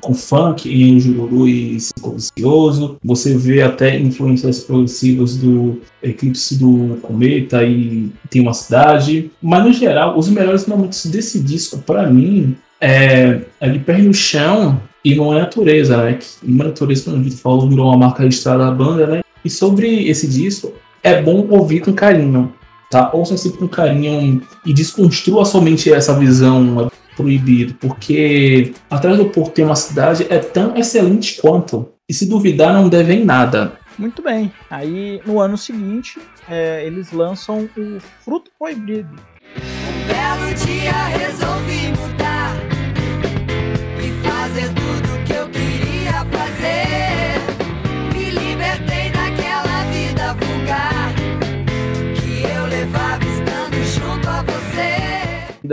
com, 0.00 0.14
funk 0.14 0.68
em 0.68 1.00
Jururu 1.00 1.48
e 1.48 1.80
Cinco 1.80 2.12
Vicioso. 2.12 2.96
Você 3.04 3.36
vê 3.36 3.62
até 3.62 3.98
influências 3.98 4.60
progressivas 4.60 5.36
do 5.36 5.80
Eclipse 6.02 6.58
do 6.58 6.98
Cometa 7.02 7.64
e 7.64 8.10
Tem 8.30 8.40
uma 8.40 8.54
Cidade. 8.54 9.30
Mas, 9.42 9.64
no 9.64 9.72
geral, 9.72 10.18
os 10.18 10.28
melhores 10.28 10.66
momentos 10.66 11.04
desse 11.06 11.40
disco, 11.40 11.78
para 11.78 12.08
mim, 12.08 12.56
é, 12.80 13.40
é 13.60 13.68
de 13.68 13.78
pé 13.78 13.98
no 13.98 14.14
chão 14.14 14.80
e 15.04 15.14
não 15.14 15.34
é 15.34 15.40
natureza, 15.40 15.96
né? 15.96 16.18
Uma 16.42 16.64
natureza, 16.64 17.04
como 17.04 17.16
a 17.16 17.22
gente 17.22 17.36
falou, 17.36 17.68
virou 17.68 17.86
uma 17.86 17.96
marca 17.96 18.22
registrada 18.22 18.64
da 18.64 18.70
banda, 18.70 19.06
né? 19.06 19.20
E 19.44 19.50
sobre 19.50 20.08
esse 20.08 20.26
disco, 20.26 20.72
é 21.02 21.20
bom 21.22 21.46
ouvir 21.50 21.80
com 21.80 21.92
carinho, 21.92 22.52
tá? 22.90 23.10
Ouça 23.12 23.36
sempre 23.36 23.58
com 23.58 23.68
carinho 23.68 24.42
e 24.66 24.74
desconstrua 24.74 25.44
somente 25.44 25.92
essa 25.92 26.18
visão 26.18 26.90
proibido, 27.20 27.74
porque 27.74 28.72
atrás 28.90 29.16
do 29.16 29.26
porto 29.26 29.52
tem 29.52 29.64
uma 29.64 29.76
cidade 29.76 30.26
é 30.30 30.38
tão 30.38 30.76
excelente 30.76 31.40
quanto. 31.40 31.88
E 32.08 32.14
se 32.14 32.26
duvidar, 32.28 32.72
não 32.72 32.88
deve 32.88 33.14
em 33.14 33.24
nada. 33.24 33.78
Muito 33.98 34.22
bem. 34.22 34.50
Aí 34.70 35.20
no 35.26 35.40
ano 35.40 35.56
seguinte 35.58 36.18
é, 36.48 36.84
eles 36.86 37.12
lançam 37.12 37.68
o 37.76 38.00
Fruto 38.24 38.50
Proibido. 38.58 39.14
Um 39.56 40.06
belo 40.06 40.54
dia 40.54 40.92
resolvi 41.18 41.88
mudar 41.88 42.19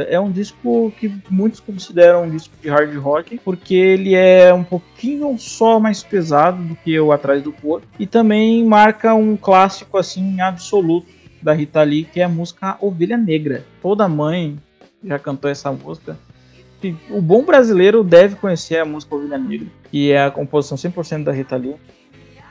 É 0.04 0.20
um 0.20 0.32
disco 0.32 0.92
que 1.00 1.12
muitos 1.30 1.60
consideram 1.60 2.24
um 2.24 2.30
disco 2.30 2.54
de 2.62 2.70
hard 2.70 2.96
rock, 2.98 3.40
porque 3.44 3.76
ele 3.76 4.16
é 4.16 4.54
um 4.54 4.64
pouquinho 4.64 5.38
só 5.38 5.80
mais 5.80 6.04
pesado 6.04 6.62
do 6.64 6.76
que 6.76 7.00
o 7.00 7.12
Atrás 7.12 7.42
do 7.42 7.52
Porto, 7.52 7.88
e 8.00 8.06
também 8.06 8.64
marca 8.66 9.14
um 9.14 9.36
clássico 9.36 9.98
assim 9.98 10.40
absoluto 10.42 11.08
da 11.42 11.54
Rita 11.54 11.82
Lee, 11.84 12.04
que 12.04 12.20
é 12.20 12.24
a 12.24 12.30
música 12.30 12.78
Ovelha 12.82 13.18
Negra. 13.18 13.64
Toda 13.82 14.08
mãe 14.08 14.58
já 15.04 15.18
cantou 15.20 15.50
essa 15.50 15.72
música. 15.72 16.18
E 16.84 16.96
o 17.10 17.22
bom 17.22 17.44
brasileiro 17.44 18.04
deve 18.04 18.36
conhecer 18.36 18.78
a 18.78 18.86
música 18.86 19.16
Ovelha 19.16 19.38
Negra, 19.38 19.68
que 19.90 20.12
é 20.12 20.24
a 20.24 20.32
composição 20.32 20.78
100% 20.78 21.24
da 21.24 21.32
Rita 21.32 21.56
Lee. 21.56 21.76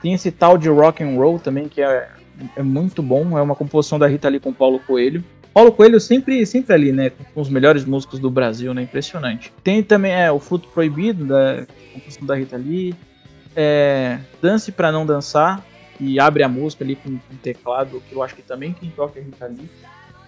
Tem 0.01 0.13
esse 0.13 0.31
tal 0.31 0.57
de 0.57 0.69
rock 0.69 1.03
and 1.03 1.15
roll 1.15 1.39
também, 1.39 1.67
que 1.67 1.81
é, 1.81 2.09
é 2.55 2.63
muito 2.63 3.01
bom, 3.01 3.37
é 3.37 3.41
uma 3.41 3.55
composição 3.55 3.97
da 3.97 4.07
Rita 4.07 4.29
Lee 4.29 4.39
com 4.39 4.53
Paulo 4.53 4.79
Coelho. 4.79 5.23
Paulo 5.57 5.71
Coelho 5.71 5.99
sempre, 5.99 6.45
sempre 6.45 6.71
ali, 6.71 6.91
né? 6.91 7.09
Com 7.33 7.41
os 7.41 7.49
melhores 7.49 7.83
músicos 7.83 8.19
do 8.19 8.29
Brasil, 8.29 8.75
né? 8.75 8.83
Impressionante. 8.83 9.51
Tem 9.63 9.81
também 9.81 10.13
é, 10.13 10.31
o 10.31 10.37
Fruto 10.37 10.67
Proibido, 10.67 11.25
da 11.25 11.65
composição 11.95 12.27
da 12.27 12.35
Rita 12.35 12.55
Lee. 12.55 12.93
É, 13.55 14.19
Dance 14.39 14.71
para 14.71 14.91
Não 14.91 15.03
Dançar, 15.03 15.65
que 15.97 16.19
abre 16.19 16.43
a 16.43 16.47
música 16.47 16.83
ali 16.83 16.95
com, 16.95 17.09
com 17.17 17.35
teclado, 17.41 18.03
que 18.07 18.13
eu 18.13 18.21
acho 18.21 18.35
que 18.35 18.43
também 18.43 18.71
quem 18.71 18.91
toca 18.91 19.17
é 19.17 19.23
a 19.23 19.25
Rita 19.25 19.47
Lee. 19.47 19.67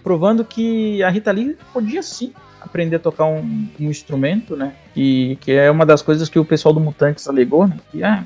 Provando 0.02 0.44
que 0.44 1.00
a 1.00 1.08
Rita 1.08 1.30
Lee 1.30 1.56
podia 1.72 2.02
sim 2.02 2.32
aprender 2.60 2.96
a 2.96 2.98
tocar 2.98 3.26
um, 3.26 3.68
um 3.78 3.88
instrumento, 3.88 4.56
né? 4.56 4.74
E 4.96 5.38
que 5.40 5.52
é 5.52 5.70
uma 5.70 5.86
das 5.86 6.02
coisas 6.02 6.28
que 6.28 6.40
o 6.40 6.44
pessoal 6.44 6.74
do 6.74 6.80
Mutantes 6.80 7.28
alegou, 7.28 7.68
né? 7.68 7.78
Que, 7.92 8.02
ah, 8.02 8.24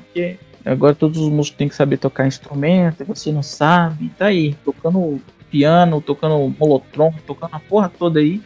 agora 0.65 0.95
todos 0.95 1.19
os 1.19 1.29
músicos 1.29 1.55
têm 1.59 1.69
que 1.69 1.75
saber 1.75 1.97
tocar 1.97 2.25
instrumento, 2.25 3.01
e 3.01 3.03
você 3.03 3.31
não 3.31 3.43
sabe, 3.43 4.09
tá 4.17 4.25
aí, 4.25 4.55
tocando 4.65 5.21
piano, 5.49 6.01
tocando 6.01 6.53
molotron, 6.59 7.13
tocando 7.25 7.55
a 7.55 7.59
porra 7.59 7.89
toda 7.89 8.19
aí, 8.19 8.41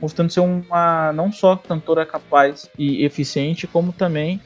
mostrando 0.00 0.30
ser 0.30 0.40
uma 0.40 1.12
não 1.12 1.32
só 1.32 1.56
cantora 1.56 2.04
capaz 2.04 2.68
e 2.78 3.04
eficiente, 3.04 3.66
como 3.66 3.92
também 3.92 4.40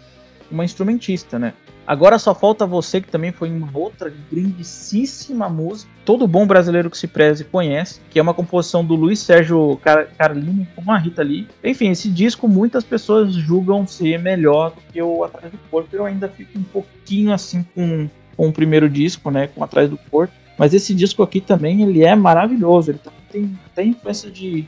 uma 0.50 0.64
instrumentista, 0.64 1.38
né? 1.38 1.54
Agora 1.86 2.20
só 2.20 2.32
falta 2.34 2.64
você, 2.64 3.00
que 3.00 3.08
também 3.08 3.32
foi 3.32 3.50
uma 3.50 3.68
outra 3.76 4.12
grandíssima 4.30 5.48
música. 5.48 5.90
Todo 6.04 6.28
bom 6.28 6.46
brasileiro 6.46 6.88
que 6.88 6.96
se 6.96 7.08
preze 7.08 7.44
conhece, 7.44 8.00
que 8.10 8.18
é 8.18 8.22
uma 8.22 8.32
composição 8.32 8.84
do 8.84 8.94
Luiz 8.94 9.18
Sérgio 9.18 9.76
Car 9.82 10.06
Carlini 10.16 10.68
com 10.76 10.92
a 10.92 10.96
Rita 10.96 11.22
Lee. 11.22 11.48
Enfim, 11.64 11.90
esse 11.90 12.08
disco 12.08 12.46
muitas 12.46 12.84
pessoas 12.84 13.32
julgam 13.32 13.86
ser 13.88 14.20
melhor 14.20 14.70
do 14.70 14.80
que 14.92 15.02
o 15.02 15.24
Atrás 15.24 15.50
do 15.50 15.58
Corpo. 15.68 15.88
Eu 15.92 16.04
ainda 16.04 16.28
fico 16.28 16.56
um 16.56 16.62
pouquinho 16.62 17.32
assim 17.32 17.64
com, 17.74 18.08
com 18.36 18.48
o 18.48 18.52
primeiro 18.52 18.88
disco, 18.88 19.28
né? 19.28 19.48
Com 19.48 19.64
Atrás 19.64 19.90
do 19.90 19.98
Corpo. 19.98 20.32
Mas 20.60 20.74
esse 20.74 20.92
disco 20.94 21.22
aqui 21.22 21.40
também 21.40 21.80
ele 21.80 22.04
é 22.04 22.14
maravilhoso. 22.14 22.90
Ele 22.90 23.00
tem 23.32 23.58
até 23.72 23.82
influência 23.82 24.30
de, 24.30 24.66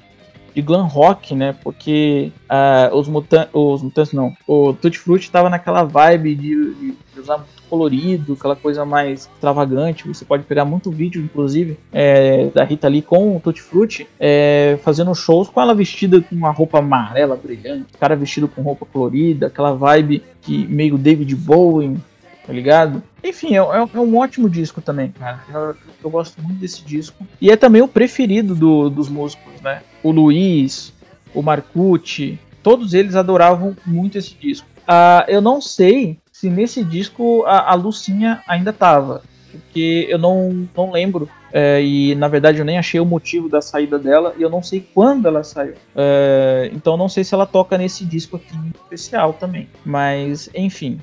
de 0.54 0.62
glam 0.62 0.86
rock, 0.86 1.34
né? 1.34 1.54
Porque 1.62 2.32
uh, 2.50 2.96
os, 2.96 3.08
mutan 3.08 3.46
os 3.52 3.82
mutantes 3.82 4.14
não, 4.14 4.34
o 4.48 4.72
Tutti 4.72 4.98
Frutti 4.98 5.30
tava 5.30 5.50
naquela 5.50 5.82
vibe 5.82 6.34
de, 6.34 6.74
de, 6.74 6.94
de, 7.12 7.20
usar 7.20 7.36
muito 7.36 7.62
colorido, 7.68 8.32
aquela 8.32 8.56
coisa 8.56 8.86
mais 8.86 9.28
extravagante. 9.34 10.08
Você 10.08 10.24
pode 10.24 10.44
pegar 10.44 10.64
muito 10.64 10.90
vídeo, 10.90 11.22
inclusive, 11.22 11.78
é, 11.92 12.46
da 12.46 12.64
Rita 12.64 12.88
Lee 12.88 13.02
com 13.02 13.36
o 13.36 13.40
Tutti 13.40 13.60
Frutti 13.60 14.08
é, 14.18 14.78
fazendo 14.82 15.14
shows 15.14 15.50
com 15.50 15.60
ela 15.60 15.74
vestida 15.74 16.22
com 16.22 16.34
uma 16.34 16.52
roupa 16.52 16.78
amarela 16.78 17.36
brilhante, 17.36 17.92
cara 18.00 18.16
vestido 18.16 18.48
com 18.48 18.62
roupa 18.62 18.86
colorida, 18.86 19.48
aquela 19.48 19.74
vibe 19.74 20.22
que 20.40 20.66
meio 20.68 20.96
David 20.96 21.36
Bowie, 21.36 21.98
tá 22.46 22.52
ligado? 22.52 23.02
Enfim, 23.22 23.54
é, 23.54 23.58
é, 23.58 23.98
um 23.98 24.16
ótimo 24.18 24.48
disco 24.48 24.80
também, 24.80 25.12
cara. 25.12 25.40
Eu, 25.52 25.76
eu, 26.04 26.10
gosto 26.10 26.42
muito 26.42 26.58
desse 26.58 26.84
disco. 26.84 27.26
E 27.40 27.50
é 27.50 27.56
também 27.56 27.82
o 27.82 27.88
preferido 27.88 28.54
do, 28.54 28.90
dos 28.90 29.08
músicos, 29.08 29.60
né? 29.60 29.82
O 30.02 30.10
Luiz, 30.10 30.92
o 31.34 31.42
Marcucci, 31.42 32.38
todos 32.62 32.94
eles 32.94 33.14
adoravam 33.14 33.76
muito 33.86 34.18
esse 34.18 34.34
disco. 34.34 34.66
Uh, 34.82 35.24
eu 35.28 35.40
não 35.40 35.60
sei 35.60 36.18
se 36.32 36.50
nesse 36.50 36.82
disco 36.82 37.44
a, 37.46 37.70
a 37.70 37.74
Lucinha 37.74 38.42
ainda 38.48 38.72
tava, 38.72 39.22
porque 39.50 40.06
eu 40.08 40.18
não, 40.18 40.68
não 40.76 40.90
lembro. 40.90 41.28
É, 41.54 41.82
e 41.82 42.14
na 42.14 42.28
verdade 42.28 42.58
eu 42.58 42.64
nem 42.64 42.78
achei 42.78 42.98
o 42.98 43.04
motivo 43.04 43.46
da 43.46 43.60
saída 43.60 43.98
dela 43.98 44.34
e 44.38 44.42
eu 44.42 44.48
não 44.48 44.62
sei 44.62 44.84
quando 44.94 45.28
ela 45.28 45.44
saiu. 45.44 45.74
É, 45.94 46.70
então 46.72 46.96
não 46.96 47.10
sei 47.10 47.22
se 47.22 47.34
ela 47.34 47.46
toca 47.46 47.76
nesse 47.76 48.06
disco 48.06 48.36
aqui 48.36 48.56
em 48.56 48.70
especial 48.70 49.34
também. 49.34 49.68
Mas 49.84 50.48
enfim, 50.54 50.98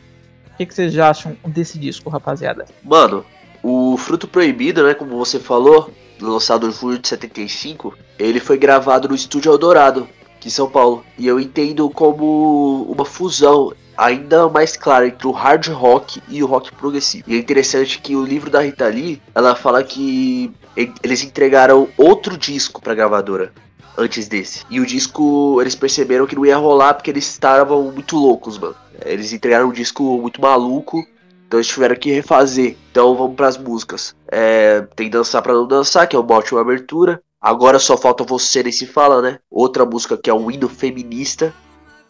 que, 0.59 0.65
que 0.65 0.73
vocês 0.73 0.97
acham 0.97 1.37
desse 1.47 1.79
disco, 1.79 2.09
rapaziada? 2.09 2.65
Mano, 2.83 3.25
o 3.63 3.95
Fruto 3.97 4.27
Proibido, 4.27 4.83
né, 4.83 4.93
como 4.93 5.17
você 5.17 5.39
falou, 5.39 5.89
lançado 6.19 6.67
em 6.67 6.71
julho 6.71 6.99
de 6.99 7.07
75, 7.07 7.97
ele 8.17 8.39
foi 8.39 8.57
gravado 8.57 9.07
no 9.07 9.15
Estúdio 9.15 9.51
Eldorado, 9.51 10.07
aqui 10.35 10.49
em 10.49 10.51
São 10.51 10.69
Paulo. 10.69 11.05
E 11.17 11.27
eu 11.27 11.39
entendo 11.39 11.89
como 11.89 12.83
uma 12.89 13.05
fusão 13.05 13.73
ainda 13.97 14.49
mais 14.49 14.75
clara 14.75 15.07
entre 15.07 15.27
o 15.27 15.31
hard 15.31 15.67
rock 15.67 16.21
e 16.27 16.43
o 16.43 16.47
rock 16.47 16.73
progressivo. 16.73 17.23
E 17.27 17.35
é 17.35 17.37
interessante 17.37 17.99
que 17.99 18.15
o 18.15 18.25
livro 18.25 18.49
da 18.49 18.61
Rita 18.61 18.87
Lee, 18.87 19.21
ela 19.33 19.55
fala 19.55 19.83
que 19.83 20.51
eles 20.75 21.23
entregaram 21.23 21.87
outro 21.97 22.37
disco 22.37 22.81
pra 22.81 22.95
gravadora 22.95 23.51
antes 23.99 24.27
desse. 24.27 24.63
E 24.69 24.79
o 24.79 24.85
disco, 24.85 25.59
eles 25.61 25.75
perceberam 25.75 26.25
que 26.25 26.35
não 26.35 26.45
ia 26.45 26.57
rolar 26.57 26.93
porque 26.93 27.11
eles 27.11 27.29
estavam 27.29 27.91
muito 27.91 28.15
loucos, 28.15 28.57
mano. 28.57 28.75
Eles 29.05 29.33
entregaram 29.33 29.69
um 29.69 29.73
disco 29.73 30.03
muito 30.19 30.41
maluco, 30.41 31.05
então 31.47 31.59
eles 31.59 31.67
tiveram 31.67 31.95
que 31.95 32.11
refazer. 32.11 32.77
Então 32.91 33.15
vamos 33.15 33.35
para 33.35 33.47
as 33.47 33.57
músicas. 33.57 34.15
É, 34.31 34.81
tem 34.95 35.09
Dançar 35.09 35.41
para 35.41 35.53
Não 35.53 35.67
Dançar, 35.67 36.07
que 36.07 36.15
é 36.15 36.19
uma 36.19 36.35
ótima 36.35 36.61
abertura. 36.61 37.21
Agora 37.41 37.79
só 37.79 37.97
falta 37.97 38.23
Você 38.23 38.63
Nem 38.63 38.71
Se 38.71 38.85
Fala, 38.85 39.21
né? 39.21 39.39
Outra 39.49 39.85
música 39.85 40.17
que 40.17 40.29
é 40.29 40.33
um 40.33 40.51
hino 40.51 40.67
feminista, 40.67 41.53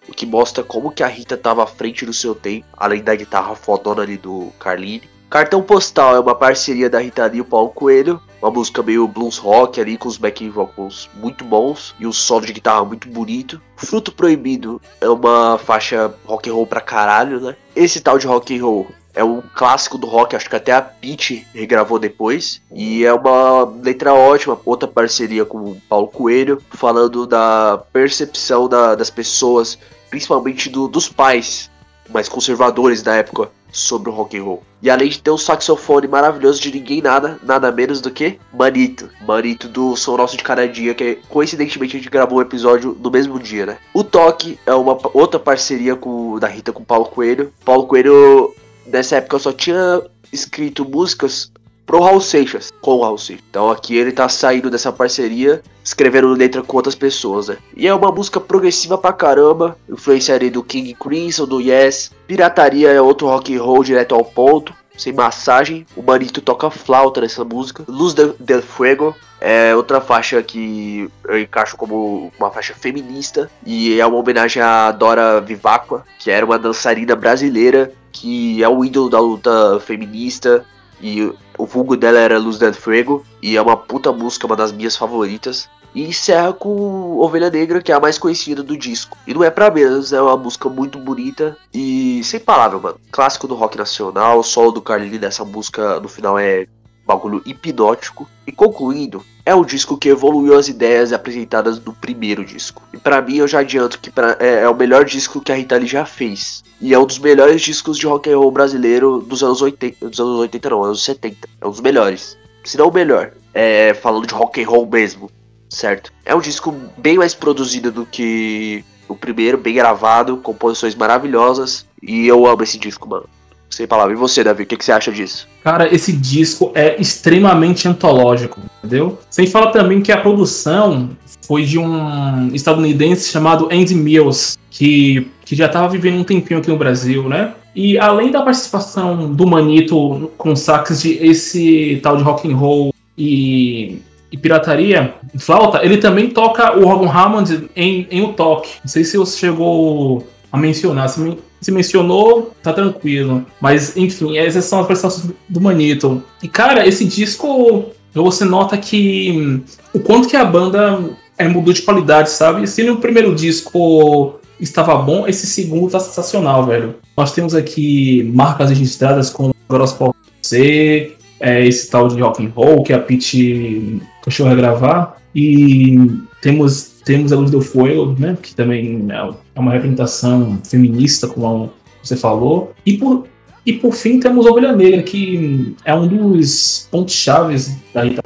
o 0.07 0.11
que 0.11 0.25
mostra 0.25 0.63
como 0.63 0.91
que 0.91 1.03
a 1.03 1.07
Rita 1.07 1.35
estava 1.35 1.63
à 1.63 1.67
frente 1.67 2.05
do 2.05 2.13
seu 2.13 2.33
tempo, 2.33 2.65
além 2.75 3.03
da 3.03 3.15
guitarra 3.15 3.55
fodona 3.55 4.01
ali 4.01 4.17
do 4.17 4.51
Carline. 4.59 5.07
Cartão 5.29 5.61
Postal 5.61 6.15
é 6.15 6.19
uma 6.19 6.33
parceria 6.33 6.89
da 6.89 6.99
Rita 6.99 7.25
Lee 7.27 7.37
e 7.37 7.41
o 7.41 7.45
Paulo 7.45 7.69
Coelho. 7.69 8.19
Uma 8.41 8.51
música 8.51 8.81
meio 8.81 9.07
blues 9.07 9.37
rock 9.37 9.81
ali, 9.81 9.97
com 9.97 10.07
os 10.07 10.17
backing 10.17 10.49
vocals 10.49 11.09
muito 11.15 11.43
bons 11.43 11.93
e 11.99 12.07
o 12.07 12.13
solo 12.13 12.45
de 12.45 12.53
guitarra 12.53 12.85
muito 12.85 13.07
bonito. 13.09 13.61
Fruto 13.75 14.11
Proibido 14.11 14.81
é 15.01 15.09
uma 15.09 15.57
faixa 15.57 16.13
rock 16.25 16.49
and 16.49 16.53
roll 16.53 16.67
pra 16.67 16.81
caralho, 16.81 17.41
né? 17.41 17.55
Esse 17.75 17.99
tal 17.99 18.17
de 18.17 18.27
rock 18.27 18.57
and 18.57 18.63
roll 18.63 18.87
é 19.13 19.23
um 19.23 19.41
clássico 19.41 19.97
do 19.97 20.07
rock, 20.07 20.35
acho 20.35 20.49
que 20.49 20.55
até 20.55 20.71
a 20.71 20.81
Pete 20.81 21.45
regravou 21.53 21.99
depois. 21.99 22.61
E 22.71 23.03
é 23.03 23.13
uma 23.13 23.65
letra 23.81 24.13
ótima, 24.13 24.57
outra 24.65 24.87
parceria 24.87 25.43
com 25.43 25.57
o 25.57 25.81
Paulo 25.89 26.07
Coelho, 26.07 26.61
falando 26.71 27.27
da 27.27 27.83
percepção 27.91 28.69
da, 28.69 28.95
das 28.95 29.09
pessoas, 29.09 29.77
principalmente 30.09 30.69
do, 30.69 30.87
dos 30.87 31.09
pais 31.09 31.69
mais 32.09 32.27
conservadores 32.27 33.01
da 33.03 33.15
época, 33.15 33.51
sobre 33.71 34.09
o 34.09 34.13
rock 34.13 34.37
and 34.37 34.43
roll. 34.43 34.63
E 34.81 34.89
além 34.89 35.09
de 35.09 35.21
ter 35.21 35.31
um 35.31 35.37
saxofone 35.37 36.07
maravilhoso 36.07 36.61
de 36.61 36.71
ninguém 36.71 37.01
nada, 37.01 37.37
nada 37.43 37.71
menos 37.71 37.99
do 37.99 38.09
que 38.09 38.39
Manito. 38.53 39.09
Manito 39.21 39.67
do 39.67 39.95
Som 39.95 40.17
Nosso 40.17 40.37
de 40.37 40.43
Cada 40.43 40.67
Dia, 40.67 40.93
que 40.93 41.19
coincidentemente 41.27 41.95
a 41.95 41.99
gente 41.99 42.09
gravou 42.09 42.39
um 42.39 42.41
episódio 42.41 42.97
no 42.99 43.11
mesmo 43.11 43.39
dia, 43.39 43.65
né? 43.65 43.77
O 43.93 44.03
Toque 44.03 44.57
é 44.65 44.73
uma 44.73 44.97
outra 45.13 45.39
parceria 45.39 45.95
com, 45.95 46.39
da 46.39 46.47
Rita 46.47 46.71
com 46.71 46.81
o 46.81 46.85
Paulo 46.85 47.05
Coelho. 47.05 47.53
Paulo 47.65 47.87
Coelho, 47.87 48.55
nessa 48.85 49.17
época, 49.17 49.39
só 49.39 49.51
tinha 49.51 50.01
escrito 50.31 50.85
músicas 50.85 51.51
pro 51.89 52.03
Raul 52.03 52.21
Seixas, 52.21 52.71
com 52.81 52.97
o 52.97 53.01
Raul 53.01 53.17
Seixas. 53.17 53.43
Então 53.49 53.71
aqui 53.71 53.97
ele 53.97 54.11
tá 54.11 54.29
saindo 54.29 54.69
dessa 54.69 54.91
parceria, 54.93 55.63
escrevendo 55.83 56.27
letra 56.27 56.61
com 56.61 56.77
outras 56.77 56.93
pessoas, 56.93 57.47
né? 57.47 57.57
E 57.75 57.87
é 57.87 57.93
uma 57.95 58.11
música 58.11 58.39
progressiva 58.39 58.95
pra 58.95 59.11
caramba, 59.11 59.75
influência 59.89 60.35
ali 60.35 60.51
do 60.51 60.61
King 60.61 60.93
Crimson, 60.93 61.47
do 61.47 61.59
Yes. 61.59 62.11
Pirataria 62.27 62.91
é 62.91 63.01
outro 63.01 63.25
rock 63.25 63.55
and 63.55 63.63
roll 63.63 63.83
direto 63.83 64.13
ao 64.13 64.23
ponto, 64.23 64.71
sem 64.95 65.11
massagem. 65.11 65.83
O 65.95 66.03
Manito 66.03 66.41
toca 66.41 66.69
flauta 66.69 67.21
nessa 67.21 67.43
música. 67.43 67.83
Luz 67.87 68.13
del 68.13 68.61
Fuego 68.61 69.15
é 69.41 69.75
outra 69.75 69.99
faixa 69.99 70.43
que 70.43 71.09
eu 71.27 71.39
encaixo 71.39 71.75
como 71.75 72.31
uma 72.37 72.51
faixa 72.51 72.75
feminista 72.75 73.49
e 73.65 73.99
é 73.99 74.05
uma 74.05 74.17
homenagem 74.17 74.61
a 74.61 74.91
Dora 74.91 75.41
Vivacqua, 75.41 76.05
que 76.19 76.29
era 76.29 76.45
uma 76.45 76.59
dançarina 76.59 77.15
brasileira 77.15 77.91
que 78.11 78.61
é 78.61 78.69
o 78.69 78.85
ídolo 78.85 79.09
da 79.09 79.19
luta 79.19 79.79
feminista 79.79 80.63
e 81.01 81.31
o 81.59 81.65
vulgo 81.65 81.97
dela 81.97 82.17
era 82.17 82.39
Luz 82.39 82.57
del 82.57 82.73
Fuego. 82.73 83.23
E 83.41 83.57
é 83.57 83.61
uma 83.61 83.75
puta 83.75 84.11
música, 84.11 84.47
uma 84.47 84.55
das 84.55 84.71
minhas 84.71 84.95
favoritas. 84.95 85.69
E 85.93 86.03
encerra 86.03 86.53
com 86.53 87.17
Ovelha 87.17 87.49
Negra, 87.49 87.81
que 87.81 87.91
é 87.91 87.95
a 87.95 87.99
mais 87.99 88.17
conhecida 88.17 88.63
do 88.63 88.77
disco. 88.77 89.17
E 89.27 89.33
não 89.33 89.43
é 89.43 89.49
pra 89.49 89.69
menos, 89.69 90.13
é 90.13 90.21
uma 90.21 90.37
música 90.37 90.69
muito 90.69 90.99
bonita 90.99 91.57
e 91.73 92.23
sem 92.23 92.39
palavras, 92.39 92.81
mano. 92.81 92.99
Clássico 93.11 93.47
do 93.47 93.55
rock 93.55 93.77
nacional, 93.77 94.39
o 94.39 94.43
solo 94.43 94.71
do 94.71 94.81
Carlini 94.81 95.17
nessa 95.17 95.43
música 95.43 95.99
no 95.99 96.07
final 96.07 96.37
é 96.37 96.67
bagulho 97.09 97.41
hipnótico. 97.43 98.29
E 98.45 98.51
concluindo, 98.51 99.25
é 99.43 99.55
um 99.55 99.65
disco 99.65 99.97
que 99.97 100.09
evoluiu 100.09 100.55
as 100.55 100.67
ideias 100.67 101.11
apresentadas 101.11 101.79
no 101.83 101.91
primeiro 101.91 102.45
disco. 102.45 102.83
E 102.93 102.97
pra 102.97 103.21
mim 103.21 103.37
eu 103.37 103.47
já 103.47 103.59
adianto 103.59 103.99
que 103.99 104.11
pra, 104.11 104.37
é, 104.39 104.61
é 104.61 104.69
o 104.69 104.75
melhor 104.75 105.03
disco 105.03 105.41
que 105.41 105.51
a 105.51 105.55
Rita 105.55 105.75
Lee 105.77 105.87
já 105.87 106.05
fez. 106.05 106.63
E 106.79 106.93
é 106.93 106.99
um 106.99 107.05
dos 107.05 107.17
melhores 107.17 107.61
discos 107.61 107.97
de 107.97 108.05
rock 108.05 108.31
and 108.31 108.37
roll 108.37 108.51
brasileiro 108.51 109.19
dos 109.21 109.43
anos 109.43 109.61
80, 109.61 110.07
dos 110.07 110.19
anos 110.19 110.39
80 110.39 110.69
não, 110.69 110.83
anos 110.83 111.03
70. 111.03 111.49
É 111.59 111.67
um 111.67 111.71
dos 111.71 111.81
melhores. 111.81 112.37
Se 112.63 112.77
não 112.77 112.89
o 112.89 112.93
melhor. 112.93 113.31
É, 113.53 113.95
falando 113.95 114.27
de 114.27 114.33
rock 114.33 114.61
and 114.61 114.67
roll 114.67 114.85
mesmo, 114.85 115.31
certo? 115.67 116.13
É 116.23 116.35
um 116.35 116.39
disco 116.39 116.71
bem 116.95 117.17
mais 117.17 117.33
produzido 117.33 117.91
do 117.91 118.05
que 118.05 118.85
o 119.07 119.15
primeiro, 119.15 119.57
bem 119.57 119.73
gravado, 119.73 120.37
composições 120.37 120.93
maravilhosas. 120.93 121.87
E 122.01 122.27
eu 122.27 122.45
amo 122.45 122.61
esse 122.61 122.77
disco, 122.77 123.09
mano. 123.09 123.27
Sem 123.69 123.87
palavra. 123.87 124.13
E 124.13 124.17
você, 124.17 124.43
Davi, 124.43 124.63
o 124.63 124.65
que, 124.65 124.75
que 124.75 124.83
você 124.83 124.91
acha 124.91 125.11
disso? 125.11 125.47
Cara, 125.63 125.93
esse 125.93 126.11
disco 126.11 126.71
é 126.73 126.99
extremamente 126.99 127.87
antológico, 127.87 128.59
entendeu? 128.79 129.19
Sem 129.29 129.45
falar 129.45 129.71
também 129.71 130.01
que 130.01 130.11
a 130.11 130.17
produção 130.17 131.09
foi 131.45 131.63
de 131.63 131.77
um 131.77 132.53
estadunidense 132.53 133.29
chamado 133.29 133.69
Andy 133.71 133.95
Mills, 133.95 134.57
que, 134.69 135.31
que 135.45 135.55
já 135.55 135.67
estava 135.67 135.87
vivendo 135.87 136.19
um 136.19 136.23
tempinho 136.23 136.59
aqui 136.59 136.69
no 136.69 136.77
Brasil, 136.77 137.29
né? 137.29 137.53
E 137.75 137.97
além 137.97 138.31
da 138.31 138.41
participação 138.41 139.31
do 139.31 139.45
Manito 139.45 140.31
com 140.37 140.55
sax 140.55 141.01
de 141.01 141.13
esse 141.13 141.99
tal 142.01 142.17
de 142.17 142.23
rock 142.23 142.51
and 142.51 142.55
roll 142.55 142.93
e, 143.17 144.01
e 144.31 144.37
pirataria, 144.37 145.13
flauta, 145.37 145.83
ele 145.83 145.97
também 145.97 146.29
toca 146.29 146.77
o 146.77 146.85
Robin 146.85 147.07
Hammond 147.07 147.69
em, 147.75 148.07
em 148.09 148.21
O 148.21 148.33
Toque. 148.33 148.71
Não 148.83 148.89
sei 148.89 149.03
se 149.03 149.17
você 149.17 149.37
chegou 149.37 150.27
a 150.51 150.57
mencionar. 150.57 151.09
Se, 151.09 151.37
se 151.61 151.71
mencionou, 151.71 152.53
tá 152.63 152.73
tranquilo. 152.73 153.45
Mas, 153.59 153.95
enfim, 153.97 154.37
essas 154.37 154.65
são 154.65 154.79
as 154.79 154.87
prestações 154.87 155.31
do 155.47 155.61
Manito. 155.61 156.23
E, 156.41 156.47
cara, 156.47 156.87
esse 156.87 157.05
disco, 157.05 157.85
você 158.13 158.45
nota 158.45 158.77
que 158.77 159.31
hum, 159.31 159.61
o 159.93 159.99
quanto 159.99 160.27
que 160.27 160.35
a 160.35 160.45
banda 160.45 160.99
é, 161.37 161.47
mudou 161.47 161.73
de 161.73 161.81
qualidade, 161.81 162.29
sabe? 162.29 162.67
Se 162.67 162.83
no 162.83 162.97
primeiro 162.97 163.33
disco 163.33 164.39
estava 164.59 164.95
bom, 164.97 165.27
esse 165.27 165.47
segundo 165.47 165.89
tá 165.89 165.99
sensacional, 165.99 166.65
velho. 166.65 166.95
Nós 167.15 167.31
temos 167.31 167.55
aqui 167.55 168.29
marcas 168.33 168.69
registradas 168.69 169.29
com 169.29 169.51
Gospel 169.67 170.13
C, 170.41 171.15
é, 171.39 171.65
esse 171.65 171.89
tal 171.89 172.07
de 172.09 172.21
rock 172.21 172.45
and 172.45 172.51
roll 172.53 172.83
que 172.83 172.91
a 172.91 172.99
Pete 172.99 174.01
deixou 174.25 174.47
regravar. 174.47 175.15
E 175.33 175.97
temos, 176.41 176.95
temos 177.09 177.33
a 177.33 177.35
Luz 177.35 177.49
do 177.49 177.59
Fogo, 177.59 178.15
né? 178.19 178.37
Que 178.39 178.53
também 178.53 179.07
é 179.09 179.59
uma 179.59 179.71
representação 179.71 180.59
feminista, 180.63 181.27
como 181.27 181.73
você 182.03 182.15
falou. 182.15 182.71
E 182.85 182.97
por, 182.97 183.25
e 183.65 183.73
por 183.73 183.95
fim 183.95 184.19
temos 184.19 184.45
Ovelha 184.45 184.75
Negra, 184.75 185.01
que 185.01 185.75
é 185.83 185.95
um 185.95 186.07
dos 186.07 186.87
pontos 186.91 187.15
chaves 187.15 187.75
da 187.91 188.03
Rita 188.03 188.21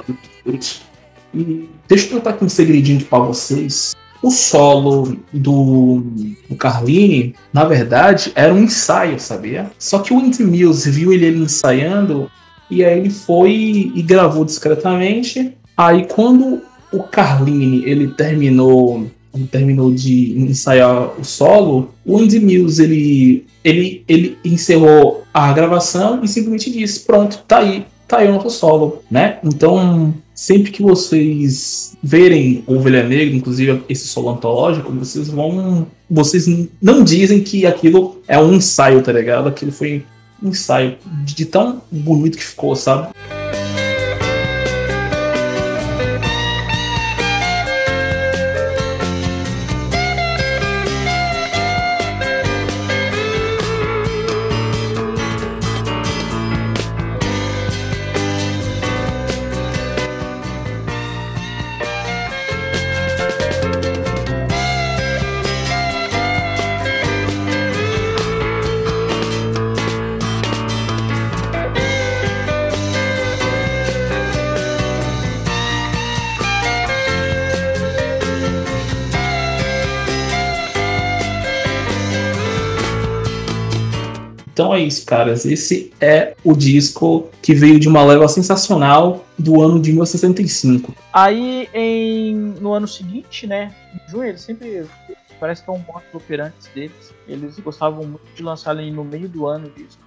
E 1.32 1.66
deixa 1.88 2.08
eu 2.08 2.18
contar 2.18 2.30
aqui 2.30 2.44
um 2.44 2.48
segredinho 2.50 3.02
para 3.06 3.20
vocês. 3.20 3.96
O 4.22 4.30
solo 4.30 5.16
do, 5.32 6.02
do 6.50 6.54
Carline, 6.54 7.34
na 7.54 7.64
verdade, 7.64 8.32
era 8.34 8.52
um 8.52 8.64
ensaio, 8.64 9.18
sabia? 9.18 9.70
Só 9.78 10.00
que 10.00 10.12
o 10.12 10.18
Andy 10.18 10.42
Mills 10.42 10.90
viu 10.90 11.10
ele 11.10 11.28
ensaiando 11.28 12.30
e 12.70 12.84
aí 12.84 12.98
ele 12.98 13.10
foi 13.10 13.92
e 13.94 14.02
gravou 14.02 14.44
discretamente. 14.44 15.54
Aí 15.74 16.04
quando 16.06 16.60
o 16.94 17.02
Carline 17.02 17.84
ele 17.84 18.08
terminou 18.08 19.06
ele 19.34 19.48
terminou 19.48 19.92
de 19.92 20.38
ensaiar 20.38 21.10
o 21.18 21.24
solo, 21.24 21.92
o 22.06 22.16
Andy 22.18 22.38
Mills 22.38 22.80
ele, 22.80 23.44
ele, 23.64 24.04
ele 24.06 24.38
encerrou 24.44 25.24
a 25.34 25.52
gravação 25.52 26.22
e 26.22 26.28
simplesmente 26.28 26.70
disse: 26.70 27.00
Pronto, 27.00 27.42
tá 27.48 27.58
aí, 27.58 27.84
tá 28.06 28.18
aí 28.18 28.28
o 28.28 28.32
nosso 28.32 28.50
solo, 28.50 29.02
né? 29.10 29.38
Então, 29.42 30.14
sempre 30.32 30.70
que 30.70 30.80
vocês 30.80 31.96
verem 32.00 32.62
Ovelha 32.66 33.02
Negra, 33.02 33.34
inclusive 33.34 33.82
esse 33.88 34.06
solo 34.06 34.30
antológico, 34.30 34.92
vocês 34.92 35.28
vão. 35.28 35.86
Vocês 36.08 36.46
não 36.80 37.02
dizem 37.02 37.40
que 37.40 37.66
aquilo 37.66 38.22
é 38.28 38.38
um 38.38 38.54
ensaio, 38.54 39.02
tá 39.02 39.10
ligado? 39.10 39.48
Aquilo 39.48 39.72
foi 39.72 40.04
um 40.40 40.50
ensaio 40.50 40.96
de 41.24 41.44
tão 41.44 41.82
bonito 41.90 42.38
que 42.38 42.44
ficou, 42.44 42.76
sabe? 42.76 43.08
Então 84.64 84.74
é 84.74 84.80
isso, 84.80 85.04
caras. 85.04 85.44
Esse 85.44 85.92
é 86.00 86.34
o 86.42 86.54
disco 86.54 87.28
que 87.42 87.52
veio 87.52 87.78
de 87.78 87.86
uma 87.86 88.02
leva 88.02 88.26
sensacional 88.28 89.22
do 89.38 89.60
ano 89.60 89.78
de 89.78 89.90
1965. 89.90 90.94
Aí, 91.12 91.68
em, 91.74 92.34
no 92.34 92.72
ano 92.72 92.88
seguinte, 92.88 93.46
né, 93.46 93.74
em 93.94 94.10
junho, 94.10 94.24
eles 94.24 94.40
sempre 94.40 94.86
parece 95.38 95.62
que 95.62 95.68
é 95.68 95.72
um 95.74 95.82
ponto 95.82 96.02
operante 96.14 96.70
deles. 96.74 97.12
Eles 97.28 97.58
gostavam 97.58 98.06
muito 98.06 98.24
de 98.34 98.42
lançar 98.42 98.70
ali 98.70 98.90
no 98.90 99.04
meio 99.04 99.28
do 99.28 99.46
ano 99.46 99.70
disco. 99.76 100.00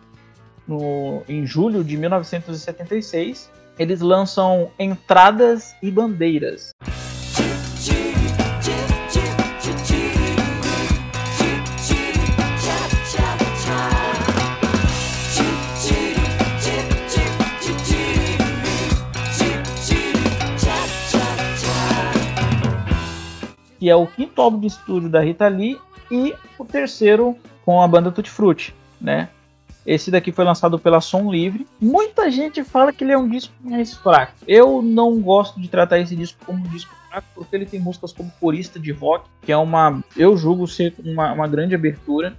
No, 0.68 1.22
em 1.30 1.46
julho 1.46 1.84
de 1.84 1.96
1976, 1.96 3.52
eles 3.78 4.02
lançam 4.02 4.72
Entradas 4.80 5.76
e 5.84 5.92
Bandeiras. 5.92 6.72
Que 23.80 23.90
é 23.90 23.96
o 23.96 24.08
quinto 24.08 24.42
álbum 24.42 24.60
de 24.60 24.68
estúdio 24.68 25.10
da 25.10 25.22
Rita 25.22 25.48
Lee 25.48 25.80
e 26.12 26.34
o 26.58 26.66
terceiro 26.66 27.36
com 27.66 27.82
a 27.82 27.88
banda 27.88 28.12
Tutti 28.12 28.30
Frutti, 28.30 28.74
né? 29.00 29.30
Esse 29.86 30.12
daqui 30.12 30.34
foi 30.34 30.44
lançado 30.44 30.78
pela 30.78 31.00
Som 31.00 31.32
Livre. 31.32 31.66
Muita 31.80 32.30
gente 32.30 32.62
fala 32.62 32.92
que 32.92 33.06
ele 33.06 33.14
é 33.14 33.18
um 33.18 33.30
disco 33.30 33.54
mais 33.62 33.94
fraco. 33.94 34.34
Eu 34.46 34.82
não 34.82 35.22
gosto 35.22 35.62
de 35.62 35.70
tratar 35.70 35.98
esse 36.00 36.14
disco 36.14 36.46
como 36.46 36.60
um 36.60 36.68
disco 36.68 36.94
fraco, 37.08 37.28
porque 37.34 37.56
ele 37.56 37.66
tem 37.66 37.80
músicas 37.80 38.12
como 38.12 38.30
Corista 38.38 38.78
de 38.78 38.92
Rock, 38.92 39.30
que 39.42 39.52
é 39.52 39.56
uma, 39.56 40.04
eu 40.18 40.36
julgo 40.36 40.68
ser 40.68 40.94
uma, 41.00 41.32
uma 41.32 41.48
grande 41.48 41.74
abertura, 41.74 42.36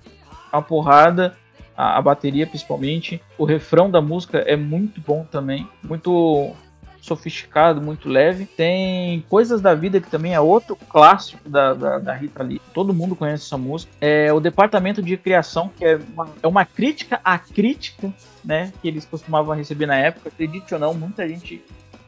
a 0.52 0.60
porrada, 0.60 1.34
a, 1.74 1.96
a 1.96 2.02
bateria 2.02 2.46
principalmente. 2.46 3.18
O 3.38 3.46
refrão 3.46 3.90
da 3.90 4.02
música 4.02 4.38
é 4.40 4.54
muito 4.54 5.00
bom 5.00 5.24
também, 5.30 5.66
muito 5.82 6.54
sofisticado, 7.00 7.80
muito 7.80 8.08
leve. 8.08 8.44
Tem 8.44 9.24
Coisas 9.28 9.60
da 9.60 9.74
Vida, 9.74 10.00
que 10.00 10.10
também 10.10 10.34
é 10.34 10.40
outro 10.40 10.76
clássico 10.76 11.48
da, 11.48 11.74
da, 11.74 11.98
da, 11.98 12.14
Rita 12.14 12.42
Lee. 12.42 12.60
Todo 12.72 12.94
mundo 12.94 13.16
conhece 13.16 13.44
essa 13.44 13.58
música. 13.58 13.92
É 14.00 14.32
o 14.32 14.40
Departamento 14.40 15.02
de 15.02 15.16
Criação, 15.16 15.70
que 15.76 15.84
é 15.84 15.98
uma, 16.12 16.28
é 16.42 16.46
uma 16.46 16.64
crítica 16.64 17.20
à 17.24 17.38
crítica, 17.38 18.12
né? 18.44 18.72
Que 18.80 18.88
eles 18.88 19.04
costumavam 19.04 19.54
receber 19.54 19.86
na 19.86 19.96
época. 19.96 20.28
Acredite 20.28 20.74
ou 20.74 20.80
não, 20.80 20.94
muita 20.94 21.28
gente 21.28 21.62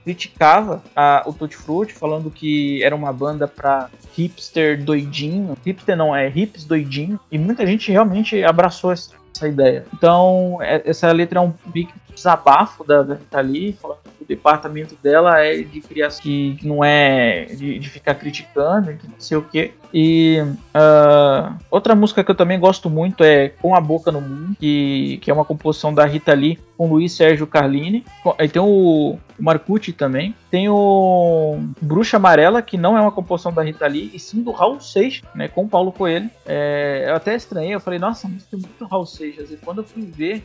criticava 0.04 0.82
a, 0.96 1.22
o 1.26 1.32
Tutti 1.32 1.56
Frutti, 1.56 1.92
falando 1.92 2.30
que 2.30 2.82
era 2.82 2.94
uma 2.94 3.12
banda 3.12 3.46
pra 3.46 3.88
hipster 4.16 4.82
doidinho. 4.82 5.56
Hipster 5.64 5.96
não, 5.96 6.14
é 6.14 6.28
hips 6.28 6.64
doidinho. 6.64 7.18
E 7.30 7.38
muita 7.38 7.66
gente 7.66 7.90
realmente 7.92 8.42
abraçou 8.42 8.92
essa, 8.92 9.14
essa 9.34 9.48
ideia. 9.48 9.86
Então, 9.94 10.58
é, 10.60 10.82
essa 10.84 11.10
letra 11.12 11.38
é 11.38 11.42
um 11.42 11.52
big 11.66 11.90
desabafo 12.14 12.84
da, 12.84 13.02
da 13.02 13.14
Rita 13.14 13.40
Lee, 13.40 13.72
falando 13.80 14.09
departamento 14.30 14.96
dela 15.02 15.40
é 15.40 15.56
de 15.56 15.80
criação, 15.80 16.22
que 16.22 16.56
não 16.62 16.84
é 16.84 17.46
de, 17.46 17.80
de 17.80 17.90
ficar 17.90 18.14
criticando, 18.14 18.94
que 18.94 19.08
não 19.08 19.18
sei 19.18 19.36
o 19.36 19.42
que. 19.42 19.72
E 19.92 20.38
uh, 20.40 21.58
outra 21.68 21.96
música 21.96 22.22
que 22.22 22.30
eu 22.30 22.34
também 22.36 22.60
gosto 22.60 22.88
muito 22.88 23.24
é 23.24 23.48
Com 23.48 23.74
a 23.74 23.80
Boca 23.80 24.12
no 24.12 24.20
Mundo, 24.20 24.56
que, 24.58 25.18
que 25.20 25.32
é 25.32 25.34
uma 25.34 25.44
composição 25.44 25.92
da 25.92 26.06
Rita 26.06 26.32
Lee 26.32 26.60
com 26.76 26.88
Luiz 26.88 27.12
Sérgio 27.12 27.44
Carlini. 27.44 28.04
Aí 28.38 28.48
tem 28.48 28.62
o, 28.62 29.18
o 29.36 29.42
Marcucci 29.42 29.92
também. 29.92 30.32
Tem 30.48 30.68
o 30.68 31.58
Bruxa 31.82 32.16
Amarela, 32.16 32.62
que 32.62 32.78
não 32.78 32.96
é 32.96 33.00
uma 33.00 33.10
composição 33.10 33.52
da 33.52 33.64
Rita 33.64 33.88
Lee, 33.88 34.12
e 34.14 34.18
sim 34.20 34.44
do 34.44 34.52
Raul 34.52 34.80
Seixas, 34.80 35.28
né, 35.34 35.48
com 35.48 35.64
o 35.64 35.68
Paulo 35.68 35.90
Coelho. 35.90 36.30
É, 36.46 37.06
eu 37.08 37.16
até 37.16 37.34
estranhei, 37.34 37.74
eu 37.74 37.80
falei, 37.80 37.98
nossa, 37.98 38.28
a 38.28 38.30
música 38.30 38.56
é 38.56 38.60
muito 38.60 38.84
Raul 38.84 39.06
Seixas. 39.06 39.50
E 39.50 39.56
quando 39.56 39.78
eu 39.78 39.84
fui 39.84 40.02
ver, 40.02 40.44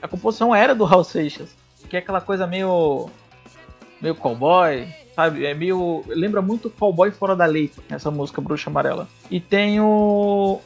a 0.00 0.08
composição 0.08 0.54
era 0.54 0.74
do 0.74 0.84
Raul 0.84 1.04
Seixas, 1.04 1.54
que 1.88 1.96
é 1.96 2.00
aquela 2.00 2.20
coisa 2.20 2.46
meio 2.46 3.08
meio 4.00 4.14
cowboy, 4.14 4.88
sabe? 5.14 5.46
É 5.46 5.54
meio 5.54 6.04
lembra 6.06 6.42
muito 6.42 6.68
Cowboy 6.70 7.10
Fora 7.10 7.34
da 7.34 7.46
Lei, 7.46 7.70
essa 7.88 8.10
música 8.10 8.40
Bruxa 8.40 8.70
Amarela. 8.70 9.08
E 9.30 9.40
tem 9.40 9.80
o 9.80 10.60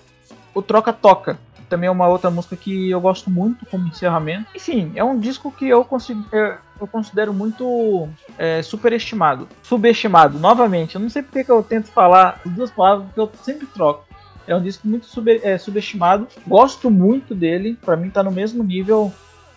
o 0.54 0.62
Troca 0.62 0.92
Toca, 0.92 1.38
também 1.68 1.87
é 1.87 1.90
uma 1.90 2.09
outra 2.09 2.31
música 2.31 2.57
que 2.57 2.90
eu 2.90 3.00
gosto 3.00 3.31
muito 3.31 3.66
como 3.66 3.87
encerramento. 3.87 4.46
Enfim, 4.54 4.92
é 4.94 5.04
um 5.04 5.18
disco 5.18 5.52
que 5.52 5.68
eu, 5.68 5.85
consigo, 5.85 6.24
eu 6.33 6.87
considero 6.87 7.33
muito 7.33 8.09
é, 8.37 8.62
superestimado. 8.62 9.48
Subestimado, 9.62 10.38
novamente. 10.38 10.94
Eu 10.94 11.00
não 11.00 11.11
sei 11.11 11.22
porque 11.22 11.44
que 11.44 11.52
eu 11.52 11.62
tento 11.62 11.88
falar 11.88 12.40
as 12.44 12.52
duas 12.52 12.70
palavras, 12.70 13.07
porque 13.07 13.20
eu 13.20 13.31
sempre 13.42 13.66
troco. 13.66 14.04
É 14.46 14.57
um 14.57 14.62
disco 14.62 14.88
muito 14.88 15.07
sub, 15.07 15.31
é, 15.42 15.59
subestimado. 15.59 16.26
Gosto 16.46 16.90
muito 16.90 17.35
dele. 17.35 17.78
Para 17.85 17.96
mim 17.96 18.09
tá 18.09 18.22
no 18.22 18.33
mesmo 18.33 18.64
nível 18.64 19.12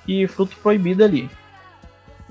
que 0.05 0.27
Fruto 0.27 0.57
Proibido 0.57 1.03
ali. 1.03 1.29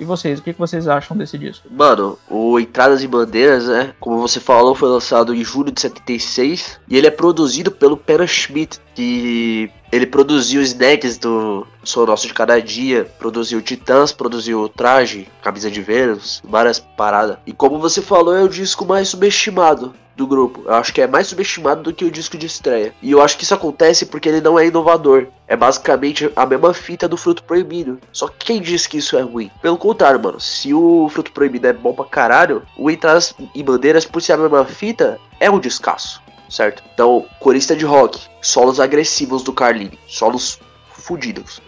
E 0.00 0.04
vocês, 0.04 0.38
o 0.38 0.42
que, 0.42 0.52
vocês 0.52 0.88
acham 0.88 1.14
desse 1.14 1.36
disco? 1.36 1.68
Mano, 1.70 2.18
o 2.28 2.58
Entradas 2.58 3.02
e 3.02 3.06
Bandeiras, 3.06 3.68
né? 3.68 3.92
Como 4.00 4.18
você 4.18 4.40
falou, 4.40 4.74
foi 4.74 4.88
lançado 4.88 5.34
em 5.34 5.44
julho 5.44 5.70
de 5.70 5.80
76. 5.80 6.80
E 6.88 6.96
ele 6.96 7.06
é 7.06 7.10
produzido 7.10 7.70
pelo 7.70 7.98
Pera 7.98 8.26
Schmidt, 8.26 8.80
que 8.94 9.70
ele 9.92 10.06
produziu 10.06 10.62
os 10.62 10.68
snags 10.68 11.18
do 11.18 11.66
Sou 11.84 12.06
Nosso 12.06 12.26
de 12.26 12.32
Cada 12.32 12.58
Dia, 12.60 13.12
produziu 13.18 13.60
Titãs, 13.60 14.10
produziu 14.10 14.70
Traje, 14.70 15.28
Camisa 15.42 15.70
de 15.70 15.82
Vênus, 15.82 16.40
várias 16.44 16.80
paradas. 16.80 17.36
E 17.46 17.52
como 17.52 17.78
você 17.78 18.00
falou, 18.00 18.34
é 18.34 18.42
o 18.42 18.48
disco 18.48 18.86
mais 18.86 19.08
subestimado 19.08 19.94
do 20.20 20.26
grupo. 20.26 20.62
Eu 20.66 20.74
acho 20.74 20.92
que 20.92 21.00
é 21.00 21.06
mais 21.06 21.26
subestimado 21.28 21.82
do 21.82 21.94
que 21.94 22.04
o 22.04 22.10
disco 22.10 22.36
de 22.36 22.44
estreia. 22.44 22.94
E 23.00 23.10
eu 23.10 23.22
acho 23.22 23.38
que 23.38 23.44
isso 23.44 23.54
acontece 23.54 24.04
porque 24.04 24.28
ele 24.28 24.42
não 24.42 24.58
é 24.58 24.66
inovador. 24.66 25.28
É 25.48 25.56
basicamente 25.56 26.30
a 26.36 26.44
mesma 26.44 26.74
fita 26.74 27.08
do 27.08 27.16
Fruto 27.16 27.42
Proibido. 27.42 27.98
Só 28.12 28.28
que 28.28 28.44
quem 28.44 28.60
diz 28.60 28.86
que 28.86 28.98
isso 28.98 29.16
é 29.16 29.22
ruim? 29.22 29.50
Pelo 29.62 29.78
contrário, 29.78 30.22
mano. 30.22 30.38
Se 30.38 30.74
o 30.74 31.08
Fruto 31.08 31.32
Proibido 31.32 31.66
é 31.66 31.72
bom 31.72 31.94
pra 31.94 32.04
caralho, 32.04 32.62
o 32.76 32.90
Entradas 32.90 33.34
e 33.54 33.62
Bandeiras, 33.62 34.04
por 34.04 34.20
ser 34.20 34.34
a 34.34 34.36
mesma 34.36 34.64
fita, 34.66 35.18
é 35.40 35.50
um 35.50 35.58
descasso. 35.58 36.20
Certo? 36.50 36.82
Então, 36.92 37.24
corista 37.38 37.74
de 37.74 37.84
rock, 37.84 38.20
solos 38.42 38.80
agressivos 38.80 39.42
do 39.42 39.52
Carlini, 39.52 39.98
solos 40.08 40.58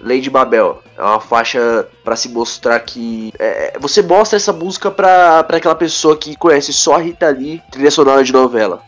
Lady 0.00 0.30
Babel 0.30 0.82
é 0.96 1.02
uma 1.02 1.20
faixa 1.20 1.86
para 2.04 2.16
se 2.16 2.28
mostrar 2.28 2.78
que 2.80 3.32
é, 3.38 3.78
você 3.78 4.02
mostra 4.02 4.36
essa 4.36 4.52
música 4.52 4.90
para 4.90 5.40
aquela 5.40 5.74
pessoa 5.74 6.16
que 6.16 6.36
conhece 6.36 6.72
só 6.72 6.94
a 6.94 6.98
Rita 6.98 7.28
Lee, 7.28 7.62
trilha 7.70 7.90
sonora 7.90 8.22
de 8.22 8.32
novela. 8.32 8.82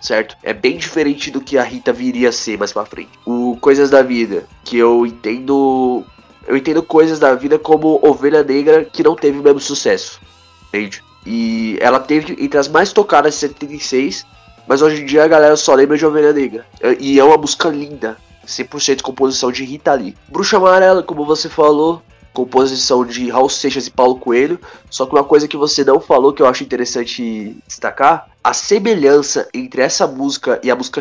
Certo? 0.00 0.36
É 0.44 0.52
bem 0.52 0.76
diferente 0.76 1.30
do 1.30 1.40
que 1.40 1.58
a 1.58 1.62
Rita 1.62 1.92
viria 1.92 2.28
a 2.28 2.32
ser 2.32 2.56
mais 2.56 2.72
pra 2.72 2.84
frente. 2.84 3.10
O 3.26 3.56
Coisas 3.60 3.90
da 3.90 4.00
Vida, 4.00 4.46
que 4.64 4.78
eu 4.78 5.04
entendo. 5.04 6.04
Eu 6.46 6.56
entendo 6.56 6.82
coisas 6.82 7.18
da 7.18 7.34
vida 7.34 7.58
como 7.58 8.00
Ovelha 8.02 8.42
Negra 8.42 8.84
que 8.84 9.02
não 9.02 9.14
teve 9.14 9.38
o 9.38 9.42
mesmo 9.42 9.60
sucesso. 9.60 10.20
Entende? 10.68 11.02
E 11.26 11.76
ela 11.80 12.00
teve 12.00 12.42
entre 12.42 12.58
as 12.58 12.68
mais 12.68 12.90
tocadas 12.92 13.34
de 13.34 13.40
76, 13.40 14.24
mas 14.66 14.80
hoje 14.80 15.02
em 15.02 15.04
dia 15.04 15.24
a 15.24 15.28
galera 15.28 15.56
só 15.56 15.74
lembra 15.74 15.98
de 15.98 16.06
Ovelha 16.06 16.32
Negra. 16.32 16.64
E 16.98 17.18
é 17.18 17.24
uma 17.24 17.36
música 17.36 17.68
linda. 17.68 18.16
100% 18.48 19.02
composição 19.02 19.52
de 19.52 19.64
Rita 19.64 19.92
Lee. 19.92 20.16
Bruxa 20.28 20.56
Amarela, 20.56 21.02
como 21.02 21.24
você 21.24 21.48
falou, 21.48 22.02
composição 22.32 23.04
de 23.04 23.28
Raul 23.28 23.48
Seixas 23.48 23.86
e 23.86 23.90
Paulo 23.90 24.16
Coelho. 24.16 24.60
Só 24.90 25.06
que 25.06 25.12
uma 25.12 25.24
coisa 25.24 25.48
que 25.48 25.56
você 25.56 25.84
não 25.84 26.00
falou 26.00 26.32
que 26.32 26.40
eu 26.40 26.46
acho 26.46 26.64
interessante 26.64 27.56
destacar, 27.66 28.30
a 28.42 28.52
semelhança 28.52 29.48
entre 29.52 29.82
essa 29.82 30.06
música 30.06 30.60
e 30.62 30.70
a 30.70 30.76
música 30.76 31.00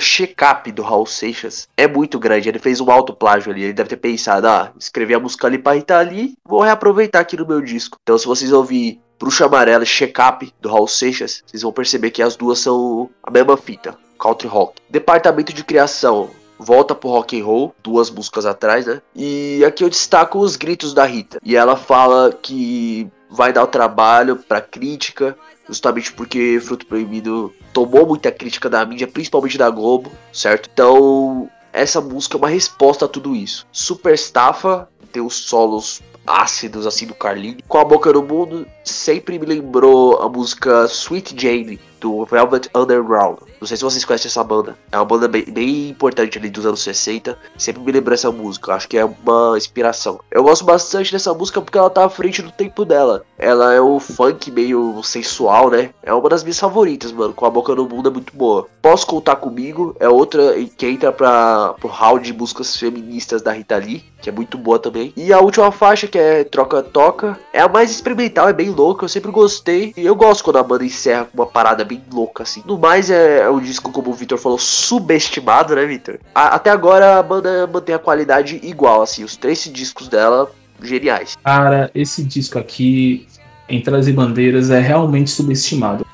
Up 0.52 0.72
do 0.72 0.82
Raul 0.82 1.06
Seixas 1.06 1.68
é 1.78 1.88
muito 1.88 2.20
grande. 2.20 2.50
Ele 2.50 2.60
fez 2.60 2.82
um 2.82 2.92
alto 2.92 3.14
plágio 3.14 3.52
ali, 3.52 3.64
ele 3.64 3.74
deve 3.74 3.90
ter 3.90 3.98
pensado, 3.98 4.48
ah, 4.48 4.72
escrevi 4.80 5.14
a 5.14 5.20
música 5.20 5.48
ali 5.48 5.58
pra 5.58 5.74
Rita 5.74 6.00
Lee, 6.02 6.36
vou 6.44 6.62
reaproveitar 6.62 7.20
aqui 7.20 7.38
no 7.38 7.48
meu 7.48 7.62
disco. 7.62 7.98
Então 8.02 8.18
se 8.18 8.26
vocês 8.26 8.52
ouvirem 8.52 9.00
Bruxa 9.20 9.46
Amarela 9.46 9.84
e 9.84 10.04
Up 10.06 10.54
do 10.60 10.70
Raul 10.70 10.88
Seixas, 10.88 11.44
vocês 11.46 11.62
vão 11.62 11.72
perceber 11.72 12.12
que 12.12 12.22
as 12.22 12.36
duas 12.36 12.60
são 12.60 13.10
a 13.24 13.32
mesma 13.32 13.56
fita. 13.56 13.98
Country 14.20 14.48
Rock. 14.48 14.82
Departamento 14.90 15.54
de 15.54 15.64
Criação 15.64 16.32
volta 16.60 16.96
pro 16.96 17.10
rock 17.10 17.40
and 17.40 17.46
roll, 17.46 17.76
duas 17.84 18.10
músicas 18.10 18.46
atrás, 18.46 18.86
né? 18.86 19.02
E 19.16 19.64
aqui 19.66 19.84
eu 19.84 19.90
destaco 19.90 20.40
os 20.40 20.56
gritos 20.56 20.94
da 20.94 21.06
Rita. 21.06 21.40
E 21.44 21.56
ela 21.56 21.76
fala 21.76 22.32
que 22.32 23.10
vai 23.30 23.52
dar 23.52 23.64
o 23.64 23.68
trabalho 23.68 24.38
pra 24.38 24.62
crítica, 24.62 25.38
justamente 25.68 26.12
porque 26.14 26.60
Fruto 26.62 26.86
Proibido 26.86 27.54
tomou 27.74 28.08
muita 28.08 28.32
crítica 28.32 28.70
da 28.70 28.86
mídia, 28.86 29.08
principalmente 29.08 29.58
da 29.58 29.70
Globo, 29.70 30.12
certo? 30.32 30.70
Então, 30.72 31.50
essa 31.74 32.02
música 32.02 32.38
é 32.38 32.40
uma 32.40 32.50
resposta 32.50 33.06
a 33.06 33.08
tudo 33.08 33.36
isso. 33.36 33.68
Super 33.72 34.14
estafa, 34.14 34.88
tem 35.12 35.22
os 35.22 35.36
solos 35.36 36.02
ácidos 36.26 36.86
assim 36.86 37.08
do 37.08 37.16
Carlinhos. 37.16 37.62
Com 37.68 37.78
a 37.78 37.86
boca 37.86 38.12
no 38.12 38.22
mundo, 38.22 38.68
sempre 38.84 39.40
me 39.40 39.46
lembrou 39.46 40.22
a 40.22 40.28
música 40.28 40.86
Sweet 40.86 41.36
Jane 41.40 41.80
do 42.00 42.26
Velvet 42.26 42.70
Underground. 42.76 43.40
Não 43.60 43.68
sei 43.68 43.78
se 43.78 43.84
vocês 43.84 44.06
conhecem 44.06 44.30
essa 44.30 44.44
banda. 44.44 44.78
É 44.92 44.98
uma 44.98 45.06
banda 45.06 45.28
bem, 45.28 45.44
bem 45.46 45.90
importante 45.90 46.38
ali 46.38 46.50
dos 46.50 46.66
anos 46.66 46.82
60. 46.82 47.38
Sempre 47.58 47.82
me 47.82 47.92
lembra 47.92 48.14
essa 48.14 48.32
música. 48.32 48.74
Acho 48.74 48.88
que 48.88 48.98
é 48.98 49.06
uma 49.06 49.58
inspiração. 49.58 50.20
Eu 50.32 50.44
gosto 50.44 50.64
bastante 50.64 51.12
dessa 51.12 51.34
música 51.34 51.62
porque 51.62 51.78
ela 51.78 51.90
tá 51.90 52.06
à 52.06 52.10
frente 52.10 52.42
do 52.42 52.52
tempo 52.52 52.86
dela. 52.86 53.24
Ela 53.38 53.74
é 53.74 53.82
um 53.82 54.00
funk 54.00 54.52
meio 54.52 55.02
sensual, 55.04 55.70
né? 55.70 55.90
É 56.04 56.14
uma 56.14 56.30
das 56.30 56.44
minhas 56.44 56.60
favoritas, 56.60 57.12
mano. 57.12 57.34
Com 57.34 57.46
a 57.46 57.50
boca 57.50 57.74
no 57.74 57.88
mundo 57.88 58.10
é 58.10 58.12
muito 58.12 58.36
boa. 58.36 58.68
Posso 58.82 59.08
contar 59.08 59.38
comigo? 59.38 59.96
É 60.00 60.08
outra 60.08 60.54
que 60.78 60.86
entra 60.86 61.12
pra, 61.12 61.74
pro 61.80 61.88
hall 61.88 62.20
de 62.20 62.34
músicas 62.34 62.76
feministas 62.76 63.42
da 63.42 63.52
Rita 63.52 63.78
Lee. 63.78 64.04
Que 64.22 64.30
é 64.30 64.32
muito 64.32 64.58
boa 64.58 64.80
também. 64.80 65.14
E 65.16 65.32
a 65.32 65.40
última 65.40 65.72
faixa, 65.72 66.08
que 66.08 66.18
é 66.18 66.44
Troca 66.44 66.82
Toca, 66.82 67.40
é 67.54 67.62
a 67.62 67.68
mais 67.68 67.92
experimental, 67.92 68.50
é 68.50 68.54
bem 68.54 68.70
louca. 68.70 69.06
Eu 69.06 69.10
sempre 69.10 69.32
gostei. 69.32 69.94
E 69.96 70.06
eu 70.06 70.16
gosto 70.16 70.44
quando 70.44 70.58
a 70.58 70.64
banda 70.64 70.86
encerra 70.86 71.26
com 71.26 71.38
uma 71.38 71.46
parada 71.46 71.84
bem 71.88 72.02
louca, 72.12 72.44
assim. 72.44 72.62
No 72.66 72.78
mais, 72.78 73.10
é, 73.10 73.40
é 73.40 73.50
um 73.50 73.60
disco, 73.60 73.92
como 73.92 74.10
o 74.10 74.14
Victor 74.14 74.38
falou, 74.38 74.58
subestimado, 74.58 75.76
né, 75.76 75.86
Victor? 75.86 76.20
até 76.34 76.70
agora 76.70 77.18
a 77.18 77.24
banda 77.24 77.68
mantém 77.68 77.96
a 77.96 78.00
qualidade 78.00 78.60
igual, 78.64 79.02
assim. 79.02 79.24
Os 79.24 79.36
três 79.36 79.64
discos 79.64 80.08
dela, 80.08 80.52
geniais. 80.82 81.36
Cara, 81.44 81.90
esse 81.96 82.24
disco 82.24 82.60
aqui, 82.60 83.28
Entre 83.70 83.96
as 83.96 84.10
Bandeiras, 84.10 84.70
é 84.70 84.80
realmente 84.80 85.30
subestimado. 85.30 86.06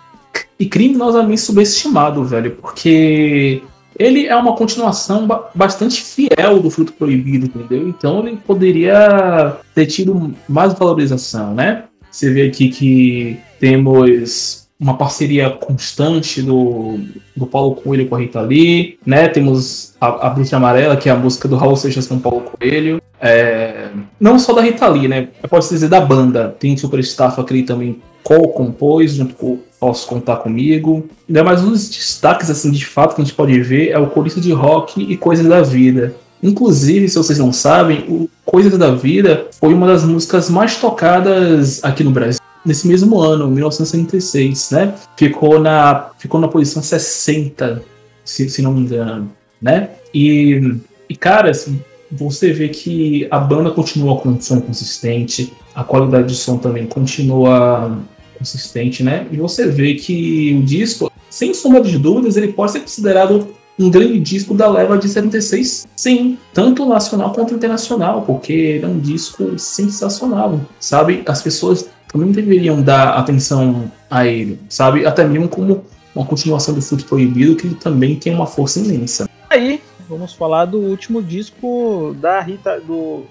E 0.59 0.65
criminosamente 0.65 1.41
subestimado, 1.41 2.23
velho, 2.23 2.51
porque 2.51 3.61
ele 3.97 4.27
é 4.27 4.35
uma 4.35 4.55
continuação 4.55 5.27
bastante 5.53 6.01
fiel 6.01 6.59
do 6.59 6.69
Fruto 6.69 6.93
Proibido, 6.93 7.45
entendeu? 7.45 7.87
Então 7.87 8.25
ele 8.25 8.37
poderia 8.37 9.57
ter 9.75 9.85
tido 9.85 10.33
mais 10.47 10.73
valorização, 10.73 11.53
né? 11.53 11.83
Você 12.09 12.31
vê 12.31 12.47
aqui 12.47 12.69
que 12.69 13.39
temos 13.59 14.62
uma 14.79 14.97
parceria 14.97 15.49
constante 15.49 16.41
do, 16.41 16.99
do 17.35 17.45
Paulo 17.45 17.75
Coelho 17.75 18.07
com 18.07 18.15
a 18.15 18.19
Rita 18.19 18.41
Lee, 18.41 18.97
né? 19.05 19.27
Temos 19.27 19.93
a, 19.99 20.27
a 20.27 20.29
Bruxa 20.29 20.57
Amarela, 20.57 20.97
que 20.97 21.07
é 21.07 21.11
a 21.11 21.17
música 21.17 21.47
do 21.47 21.55
Raul 21.55 21.75
Seixas 21.75 22.07
com 22.07 22.15
o 22.15 22.19
Paulo 22.19 22.41
Coelho. 22.41 23.01
É, 23.21 23.89
não 24.19 24.37
só 24.37 24.53
da 24.53 24.61
Rita 24.61 24.87
Lee, 24.87 25.07
né? 25.07 25.29
Posso 25.49 25.73
dizer 25.73 25.87
da 25.87 26.01
banda. 26.01 26.55
Tem 26.59 26.75
Super 26.75 26.99
Staff 26.99 27.41
que 27.43 27.53
ele 27.53 27.63
também 27.63 28.01
co-compôs 28.23 29.13
junto 29.13 29.35
com 29.35 29.59
Posso 29.79 30.07
Contar 30.07 30.37
Comigo. 30.37 31.07
Né? 31.27 31.41
Mas 31.41 31.63
um 31.63 31.69
dos 31.69 31.89
destaques, 31.89 32.49
assim, 32.49 32.71
de 32.71 32.85
fato, 32.85 33.15
que 33.15 33.21
a 33.21 33.23
gente 33.23 33.35
pode 33.35 33.59
ver 33.61 33.89
é 33.89 33.99
o 33.99 34.07
Corista 34.07 34.41
de 34.41 34.51
Rock 34.51 35.01
e 35.01 35.15
Coisas 35.15 35.45
da 35.45 35.61
Vida. 35.61 36.15
Inclusive, 36.41 37.07
se 37.07 37.17
vocês 37.17 37.39
não 37.39 37.53
sabem, 37.53 38.05
o 38.09 38.29
Coisas 38.45 38.77
da 38.77 38.91
Vida 38.91 39.47
foi 39.59 39.73
uma 39.73 39.87
das 39.87 40.03
músicas 40.03 40.49
mais 40.49 40.75
tocadas 40.75 41.81
aqui 41.83 42.03
no 42.03 42.11
Brasil 42.11 42.42
nesse 42.65 42.87
mesmo 42.87 43.19
ano, 43.19 43.49
1966, 43.49 44.71
né? 44.71 44.95
Ficou 45.17 45.59
na, 45.59 46.11
ficou 46.17 46.39
na 46.39 46.47
posição 46.47 46.81
60, 46.81 47.83
se, 48.23 48.49
se 48.49 48.61
não 48.61 48.73
me 48.73 48.81
engano, 48.81 49.31
né? 49.61 49.89
E, 50.13 50.75
e 51.09 51.15
cara, 51.15 51.51
assim, 51.51 51.81
você 52.11 52.51
vê 52.53 52.69
que 52.69 53.27
a 53.31 53.39
banda 53.39 53.71
continua 53.71 54.17
com 54.17 54.29
um 54.29 54.41
som 54.41 54.61
consistente, 54.61 55.51
a 55.73 55.83
qualidade 55.83 56.27
de 56.27 56.35
som 56.35 56.57
também 56.57 56.85
continua 56.85 57.97
consistente, 58.37 59.03
né? 59.03 59.27
E 59.31 59.37
você 59.37 59.67
vê 59.67 59.95
que 59.95 60.55
o 60.59 60.63
disco, 60.63 61.11
sem 61.29 61.53
sombra 61.53 61.81
de 61.81 61.97
dúvidas, 61.97 62.37
ele 62.37 62.53
pode 62.53 62.73
ser 62.73 62.81
considerado 62.81 63.47
um 63.79 63.89
grande 63.89 64.19
disco 64.19 64.53
da 64.53 64.69
leva 64.69 64.97
de 64.97 65.09
76, 65.09 65.87
sim, 65.95 66.37
tanto 66.53 66.85
nacional 66.85 67.33
quanto 67.33 67.55
internacional, 67.55 68.21
porque 68.21 68.53
ele 68.53 68.85
é 68.85 68.87
um 68.87 68.99
disco 68.99 69.57
sensacional, 69.57 70.61
sabe? 70.79 71.23
As 71.25 71.41
pessoas 71.41 71.89
também 72.13 72.31
deveriam 72.31 72.81
dar 72.81 73.15
atenção 73.15 73.91
a 74.09 74.25
ele, 74.25 74.59
sabe? 74.69 75.05
Até 75.05 75.25
mesmo 75.25 75.49
como 75.49 75.83
uma 76.15 76.25
continuação 76.25 76.73
do 76.73 76.81
Fruto 76.81 77.05
Proibido, 77.05 77.55
que 77.55 77.73
também 77.73 78.15
tem 78.15 78.33
uma 78.33 78.45
força 78.45 78.79
imensa. 78.79 79.27
Aí, 79.49 79.81
vamos 80.07 80.33
falar 80.33 80.65
do 80.65 80.77
último 80.79 81.21
disco 81.21 82.15
da 82.21 82.39
Rita, 82.39 82.79
do 82.79 83.23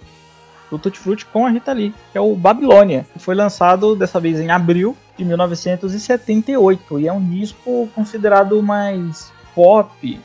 do 0.73 0.79
Tutti 0.79 0.99
Frutti 0.99 1.27
com 1.27 1.45
a 1.47 1.51
Rita 1.51 1.71
Lee, 1.71 1.95
que 2.11 2.17
é 2.17 2.21
o 2.21 2.35
Babilônia, 2.35 3.07
que 3.13 3.19
foi 3.19 3.35
lançado 3.35 3.95
dessa 3.95 4.19
vez 4.19 4.41
em 4.41 4.51
abril 4.51 4.97
de 5.19 5.25
1978 5.25 6.99
e 6.99 7.07
é 7.07 7.13
um 7.13 7.23
disco 7.23 7.87
considerado 7.95 8.63
mais 8.63 9.31
pop. 9.55 10.19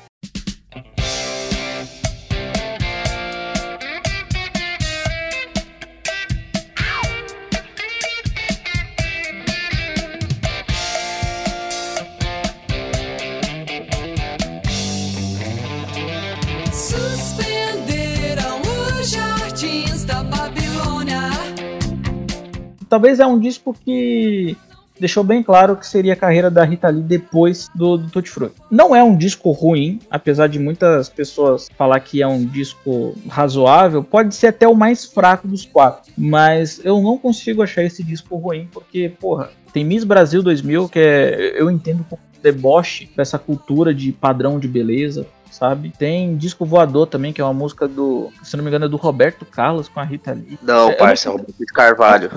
Talvez 22.98 23.20
é 23.20 23.28
um 23.28 23.38
disco 23.38 23.76
que 23.86 24.58
deixou 25.00 25.24
bem 25.24 25.44
claro 25.44 25.76
que 25.76 25.86
seria 25.86 26.14
a 26.14 26.16
carreira 26.16 26.50
da 26.50 26.64
Rita 26.64 26.90
Lee 26.90 27.04
depois 27.04 27.70
do, 27.76 27.96
do 27.96 28.10
Tutti 28.10 28.32
Frutti. 28.32 28.56
Não 28.72 28.96
é 28.96 29.04
um 29.04 29.16
disco 29.16 29.52
ruim, 29.52 30.00
apesar 30.10 30.48
de 30.48 30.58
muitas 30.58 31.08
pessoas 31.08 31.70
falar 31.78 32.00
que 32.00 32.24
é 32.24 32.28
um 32.28 32.44
disco 32.44 33.14
razoável, 33.30 34.04
pode 34.04 34.34
ser 34.34 34.48
até 34.48 34.68
o 34.68 34.74
mais 34.74 35.06
fraco 35.06 35.48
dos 35.48 35.64
quatro, 35.64 36.12
mas 36.18 36.84
eu 36.84 37.00
não 37.00 37.20
consigo 37.20 37.62
achar 37.62 37.84
esse 37.84 38.04
disco 38.04 38.36
ruim 38.36 38.68
porque, 38.72 39.14
porra, 39.20 39.52
tem 39.72 39.86
Miss 39.86 40.04
Brasil 40.04 40.42
2000 40.42 40.90
que 40.90 40.98
é, 40.98 41.54
eu 41.56 41.70
entendo 41.70 42.04
como 42.10 42.20
deboche 42.42 43.12
dessa 43.16 43.38
cultura 43.38 43.94
de 43.94 44.12
padrão 44.12 44.58
de 44.58 44.68
beleza, 44.68 45.28
sabe? 45.52 45.94
Tem 45.96 46.36
Disco 46.36 46.66
Voador 46.66 47.06
também, 47.06 47.32
que 47.32 47.42
é 47.42 47.44
uma 47.44 47.54
música 47.54 47.88
do, 47.88 48.32
se 48.42 48.58
não 48.58 48.64
me 48.64 48.72
engano, 48.72 48.86
é 48.86 48.90
do 48.90 48.98
Roberto 48.98 49.46
Carlos 49.46 49.88
com 49.88 50.00
a 50.00 50.04
Rita 50.04 50.34
Lee. 50.34 50.58
Não, 50.64 50.90
É, 50.90 50.94
parça, 50.94 51.30
é 51.30 51.32
Roberto 51.32 51.54
de 51.60 51.66
Carvalho. 51.68 52.32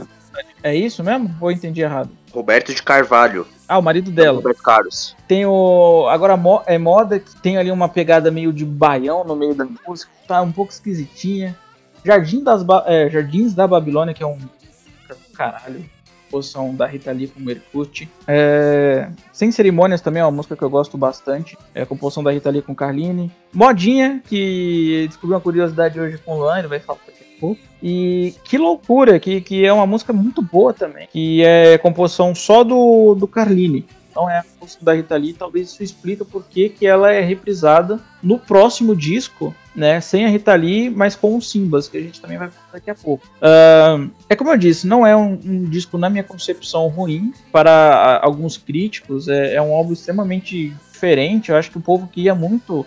É 0.62 0.75
isso 0.75 1.03
mesmo? 1.03 1.35
Ou 1.40 1.51
eu 1.51 1.57
entendi 1.57 1.81
errado? 1.81 2.11
Roberto 2.33 2.75
de 2.75 2.83
Carvalho. 2.83 3.46
Ah, 3.66 3.79
o 3.79 3.83
marido 3.83 4.11
dela. 4.11 4.37
Roberto 4.38 4.62
Carlos. 4.62 5.16
Tem 5.27 5.46
o. 5.46 6.07
Agora 6.09 6.38
é 6.66 6.79
moda 6.79 7.18
que 7.18 7.35
tem 7.40 7.57
ali 7.57 7.70
uma 7.70 7.88
pegada 7.88 8.31
meio 8.31 8.53
de 8.53 8.64
baião 8.64 9.25
no 9.25 9.35
meio 9.35 9.55
da 9.55 9.66
música. 9.87 10.11
Tá 10.29 10.42
um 10.42 10.53
pouco 10.53 10.73
esquisitinha. 10.73 11.57
Jardim 12.05 12.42
das 12.42 12.62
Ba- 12.62 12.85
é, 12.87 13.09
Jardins 13.11 13.55
da 13.55 13.66
Babilônia, 13.66 14.14
que 14.14 14.23
é 14.23 14.27
um. 14.27 14.38
Caralho. 15.35 15.85
Posição 16.31 16.73
da 16.75 16.87
Rita 16.87 17.11
Lee 17.11 17.27
com 17.27 17.40
o 17.40 17.42
Mercuti. 17.42 18.09
É, 18.29 19.09
Sem 19.33 19.51
Cerimônias 19.51 20.01
também 20.01 20.20
é 20.23 20.25
uma 20.25 20.31
música 20.31 20.55
que 20.57 20.62
eu 20.62 20.70
gosto 20.70 20.96
bastante. 20.96 21.59
É 21.75 21.83
a 21.83 21.87
composição 21.87 22.23
da 22.23 22.31
Rita 22.31 22.49
Lee 22.51 22.62
com 22.62 22.73
Carline. 22.75 23.33
Modinha, 23.53 24.23
que 24.29 25.07
descobri 25.09 25.35
uma 25.35 25.40
curiosidade 25.40 25.99
hoje 25.99 26.18
com 26.18 26.35
o 26.37 26.38
Luan, 26.38 26.61
ele 26.61 26.68
vai 26.68 26.79
falar 26.79 27.01
E 27.83 28.35
que 28.44 28.59
loucura, 28.59 29.18
que, 29.18 29.40
que 29.40 29.64
é 29.64 29.72
uma 29.72 29.87
música 29.87 30.12
muito 30.12 30.42
boa 30.42 30.74
também. 30.74 31.09
Que 31.11 31.42
é 31.42 31.79
composição 31.79 32.35
só 32.35 32.62
do, 32.62 33.14
do 33.14 33.26
Carline. 33.26 33.87
Não 34.14 34.29
é 34.29 34.38
a 34.38 34.44
música 34.61 34.85
da 34.85 34.92
Rita 34.92 35.16
Lee, 35.16 35.33
talvez 35.33 35.68
isso 35.68 35.83
explica 35.83 36.24
por 36.24 36.44
que 36.44 36.68
que 36.68 36.87
ela 36.87 37.12
é 37.12 37.20
reprisada 37.20 38.00
no 38.22 38.38
próximo 38.38 38.94
disco, 38.94 39.55
né? 39.74 40.00
Sem 40.00 40.24
a 40.24 40.29
Rita 40.29 40.55
Lee, 40.55 40.90
mas 40.90 41.14
com 41.14 41.37
o 41.37 41.40
Simbas, 41.40 41.88
que 41.88 41.96
a 41.96 42.00
gente 42.00 42.20
também 42.20 42.37
vai 42.37 42.48
falar 42.48 42.72
daqui 42.72 42.90
a 42.90 42.94
pouco. 42.94 43.24
Ahn, 43.40 44.11
é 44.29 44.35
como 44.35 44.50
eu 44.50 44.57
disse, 44.57 44.87
não 44.87 45.07
é 45.07 45.16
um, 45.16 45.38
um 45.44 45.64
disco, 45.64 45.96
na 45.96 46.11
minha 46.11 46.24
concepção, 46.24 46.88
ruim. 46.88 47.33
Para 47.53 48.20
alguns 48.22 48.57
críticos, 48.57 49.29
é, 49.29 49.55
é 49.55 49.62
um 49.62 49.72
álbum 49.72 49.92
extremamente 49.92 50.74
diferente. 50.92 51.50
Eu 51.50 51.57
acho 51.57 51.70
que 51.70 51.79
o 51.79 51.83
povo 51.83 52.09
queria 52.09 52.35
muito 52.35 52.85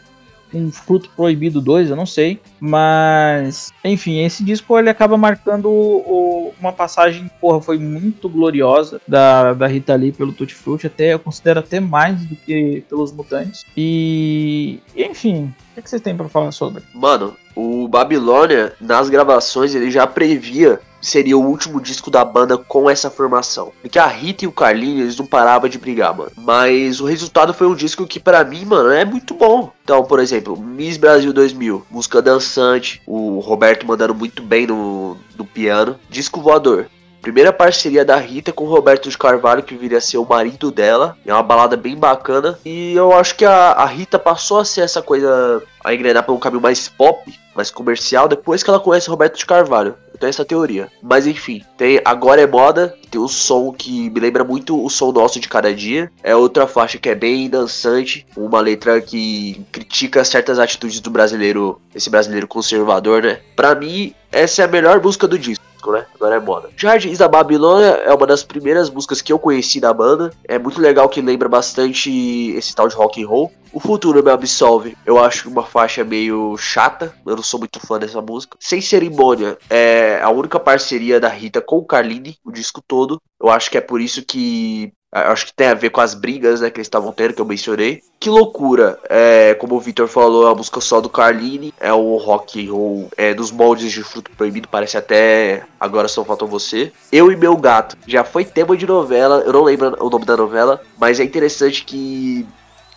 um 0.53 0.71
Fruto 0.71 1.09
Proibido 1.15 1.59
2, 1.61 1.89
eu 1.89 1.95
não 1.95 2.05
sei. 2.05 2.39
Mas, 2.59 3.71
enfim, 3.83 4.19
esse 4.23 4.43
disco 4.43 4.77
ele 4.77 4.89
acaba 4.89 5.17
marcando 5.17 5.69
o- 5.69 6.53
uma 6.59 6.71
passagem, 6.71 7.29
porra, 7.41 7.61
foi 7.61 7.77
muito 7.77 8.29
gloriosa 8.29 9.01
da, 9.07 9.53
da 9.53 9.67
Rita 9.67 9.95
Lee 9.95 10.11
pelo 10.11 10.31
Tutti 10.31 10.53
Frutti, 10.53 10.87
até 10.87 11.13
eu 11.13 11.19
considero 11.19 11.59
até 11.59 11.79
mais 11.79 12.23
do 12.25 12.35
que 12.35 12.83
pelos 12.89 13.11
Mutantes. 13.11 13.65
E, 13.75 14.79
enfim, 14.95 15.53
o 15.77 15.81
que, 15.81 15.89
vocês 15.89 16.01
têm 16.01 16.15
pra 16.15 16.29
falar 16.29 16.51
sobre? 16.51 16.83
Mano, 16.93 17.35
o 17.55 17.87
Babilônia, 17.87 18.73
nas 18.79 19.09
gravações, 19.09 19.73
ele 19.73 19.89
já 19.89 20.05
previa 20.05 20.79
seria 21.03 21.37
o 21.37 21.45
último 21.45 21.81
disco 21.81 22.09
da 22.09 22.23
banda 22.23 22.57
com 22.57 22.89
essa 22.89 23.09
formação. 23.09 23.73
Porque 23.81 23.99
a 23.99 24.07
Rita 24.07 24.45
e 24.45 24.47
o 24.47 24.51
Carlinhos, 24.51 25.01
eles 25.01 25.17
não 25.17 25.25
paravam 25.25 25.69
de 25.69 25.77
brigar, 25.77 26.15
mano. 26.15 26.31
Mas 26.37 27.01
o 27.01 27.05
resultado 27.05 27.53
foi 27.53 27.67
um 27.67 27.75
disco 27.75 28.07
que, 28.07 28.19
pra 28.19 28.43
mim, 28.43 28.65
mano, 28.65 28.89
é 28.89 29.03
muito 29.03 29.33
bom. 29.33 29.71
Então, 29.83 30.03
por 30.05 30.19
exemplo, 30.19 30.57
Miss 30.57 30.97
Brasil 30.97 31.33
2000, 31.33 31.85
música 31.91 32.21
dançante, 32.21 33.01
o 33.05 33.39
Roberto 33.39 33.85
mandando 33.85 34.15
muito 34.15 34.41
bem 34.41 34.65
no, 34.65 35.17
no 35.37 35.45
piano. 35.45 35.99
Disco 36.09 36.41
voador. 36.41 36.87
Primeira 37.23 37.53
parceria 37.53 38.03
da 38.03 38.17
Rita 38.17 38.51
com 38.51 38.65
Roberto 38.65 39.09
de 39.09 39.17
Carvalho, 39.17 39.63
que 39.63 39.77
viria 39.77 39.99
a 39.99 40.01
ser 40.01 40.17
o 40.17 40.25
marido 40.25 40.69
dela. 40.69 41.17
É 41.25 41.33
uma 41.33 41.41
balada 41.41 41.77
bem 41.77 41.95
bacana. 41.95 42.59
E 42.65 42.93
eu 42.93 43.13
acho 43.13 43.35
que 43.35 43.45
a, 43.45 43.71
a 43.71 43.85
Rita 43.85 44.19
passou 44.19 44.59
a 44.59 44.65
ser 44.65 44.81
essa 44.81 45.01
coisa, 45.01 45.63
a 45.81 45.93
engrenar 45.93 46.23
por 46.23 46.33
um 46.33 46.37
caminho 46.37 46.61
mais 46.61 46.89
pop, 46.89 47.33
mais 47.55 47.71
comercial, 47.71 48.27
depois 48.27 48.61
que 48.61 48.69
ela 48.69 48.79
conhece 48.79 49.09
Roberto 49.09 49.37
de 49.37 49.45
Carvalho. 49.45 49.95
Eu 50.11 50.19
tenho 50.19 50.29
essa 50.29 50.43
teoria. 50.43 50.89
Mas 51.01 51.25
enfim, 51.25 51.63
tem 51.77 52.01
Agora 52.03 52.41
é 52.41 52.45
Moda, 52.45 52.93
tem 53.09 53.21
um 53.21 53.27
som 53.29 53.71
que 53.71 54.09
me 54.09 54.19
lembra 54.19 54.43
muito 54.43 54.83
o 54.83 54.89
som 54.89 55.13
nosso 55.13 55.39
de 55.39 55.47
cada 55.47 55.73
dia. 55.73 56.11
É 56.21 56.35
outra 56.35 56.67
faixa 56.67 56.97
que 56.97 57.07
é 57.07 57.15
bem 57.15 57.49
dançante, 57.49 58.27
uma 58.35 58.59
letra 58.59 58.99
que 58.99 59.65
critica 59.71 60.25
certas 60.25 60.59
atitudes 60.59 60.99
do 60.99 61.09
brasileiro, 61.09 61.79
esse 61.95 62.09
brasileiro 62.09 62.49
conservador, 62.49 63.23
né? 63.23 63.39
Pra 63.55 63.73
mim, 63.73 64.13
essa 64.29 64.61
é 64.61 64.65
a 64.65 64.67
melhor 64.67 65.01
música 65.01 65.25
do 65.25 65.39
disco. 65.39 65.63
Né? 65.91 66.05
Agora 66.15 66.35
é 66.35 66.39
moda. 66.39 66.69
Jardins 66.77 67.17
da 67.17 67.27
Babilônia 67.27 68.01
é 68.05 68.13
uma 68.13 68.27
das 68.27 68.43
primeiras 68.43 68.89
músicas 68.89 69.21
que 69.21 69.33
eu 69.33 69.39
conheci 69.39 69.79
da 69.79 69.93
banda. 69.93 70.31
É 70.45 70.57
muito 70.57 70.79
legal 70.79 71.09
que 71.09 71.21
lembra 71.21 71.49
bastante 71.49 72.51
esse 72.55 72.73
tal 72.75 72.87
de 72.87 72.95
rock 72.95 73.23
and 73.23 73.27
roll. 73.27 73.51
O 73.71 73.79
Futuro 73.79 74.23
me 74.23 74.29
absolve. 74.29 74.95
Eu 75.03 75.17
acho 75.17 75.49
uma 75.49 75.63
faixa 75.63 76.03
meio 76.03 76.55
chata. 76.57 77.13
Eu 77.25 77.35
não 77.35 77.43
sou 77.43 77.59
muito 77.59 77.79
fã 77.79 77.97
dessa 77.97 78.21
música. 78.21 78.55
Sem 78.59 78.81
cerimônia 78.81 79.57
é 79.69 80.19
a 80.21 80.29
única 80.29 80.59
parceria 80.59 81.19
da 81.19 81.27
Rita 81.27 81.59
com 81.59 81.77
o 81.77 81.85
Carline, 81.85 82.37
o 82.45 82.51
disco 82.51 82.81
todo. 82.87 83.19
Eu 83.41 83.49
acho 83.49 83.71
que 83.71 83.77
é 83.77 83.81
por 83.81 83.99
isso 83.99 84.23
que 84.23 84.93
Acho 85.13 85.45
que 85.45 85.53
tem 85.53 85.67
a 85.67 85.75
ver 85.75 85.91
com 85.91 86.01
as 86.01 86.15
brigas 86.15 86.61
né, 86.61 86.71
que 86.71 86.77
eles 86.77 86.87
estavam 86.87 87.11
tendo, 87.11 87.35
que 87.35 87.41
eu 87.41 87.45
mencionei. 87.45 88.01
Que 88.19 88.31
loucura. 88.31 88.97
É, 89.07 89.53
como 89.53 89.75
o 89.75 89.79
Victor 89.79 90.07
falou, 90.07 90.47
a 90.47 90.55
música 90.55 90.81
só 90.81 90.99
do 90.99 91.07
Carline. 91.07 91.71
É 91.79 91.93
o 91.93 92.17
rock 92.17 92.67
roll 92.67 93.09
é, 93.15 93.31
dos 93.31 93.51
moldes 93.51 93.91
de 93.91 94.01
Fruto 94.01 94.31
Proibido. 94.31 94.67
Parece 94.67 94.97
até 94.97 95.65
Agora 95.79 96.07
Só 96.07 96.25
Faltou 96.25 96.47
Você. 96.47 96.91
Eu 97.11 97.31
e 97.31 97.35
Meu 97.35 97.55
Gato. 97.55 97.95
Já 98.07 98.23
foi 98.23 98.43
tema 98.43 98.75
de 98.75 98.87
novela. 98.87 99.43
Eu 99.45 99.53
não 99.53 99.63
lembro 99.63 99.95
o 100.03 100.09
nome 100.09 100.25
da 100.25 100.35
novela. 100.35 100.81
Mas 100.97 101.19
é 101.19 101.23
interessante 101.23 101.85
que 101.85 102.47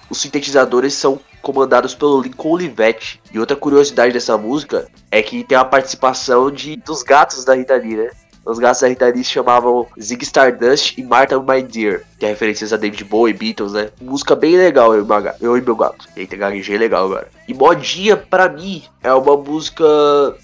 os 0.09 0.19
sintetizadores 0.19 0.95
são 0.95 1.21
comandados 1.43 1.95
pelo 1.95 2.21
Lincoln 2.21 2.53
Olivetti. 2.53 3.21
E 3.33 3.39
outra 3.39 3.57
curiosidade 3.57 4.13
dessa 4.13 4.39
música 4.39 4.89
é 5.11 5.23
que 5.23 5.45
tem 5.45 5.57
a 5.57 5.65
participação 5.65 6.51
de, 6.51 6.77
dos 6.77 7.03
gatos 7.03 7.45
da 7.45 7.55
Rita 7.55 7.77
Lee, 7.77 7.97
né? 7.97 8.11
Os 8.47 8.61
gatos 8.61 8.79
se 8.79 9.25
chamavam 9.25 9.89
Zig 10.01 10.23
Stardust 10.23 10.97
e 10.97 11.03
Martha 11.03 11.37
My 11.41 11.61
Dear, 11.61 12.03
que 12.17 12.25
é 12.25 12.29
referências 12.29 12.73
a 12.73 12.77
David 12.77 13.03
Bowie, 13.03 13.35
Beatles, 13.35 13.73
né? 13.73 13.91
Música 14.01 14.37
bem 14.37 14.57
legal, 14.57 14.95
eu 14.95 15.03
e 15.03 15.05
meu 15.05 15.21
gato. 15.21 15.43
Eu 15.43 15.57
e 15.59 15.61
meu 15.61 15.75
gato. 15.75 16.09
Eita, 16.17 16.37
gaguejei 16.37 16.79
legal 16.79 17.07
agora. 17.07 17.29
E 17.49 17.53
Modinha, 17.53 18.17
pra 18.17 18.49
mim, 18.49 18.85
é 19.03 19.13
uma 19.13 19.37
música 19.37 19.85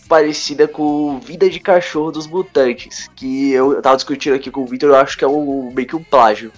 parecida 0.08 0.66
com 0.66 1.20
Vida 1.20 1.48
de 1.48 1.60
Cachorro 1.60 2.10
dos 2.10 2.26
Mutantes, 2.26 3.08
que 3.14 3.52
eu 3.52 3.80
tava 3.80 3.94
discutindo 3.94 4.34
aqui 4.34 4.50
com 4.50 4.64
o 4.64 4.66
Victor, 4.66 4.90
eu 4.90 4.96
acho 4.96 5.16
que 5.16 5.24
é 5.24 5.28
um, 5.28 5.70
meio 5.72 5.86
que 5.86 5.94
um 5.94 6.02
plágio. 6.02 6.50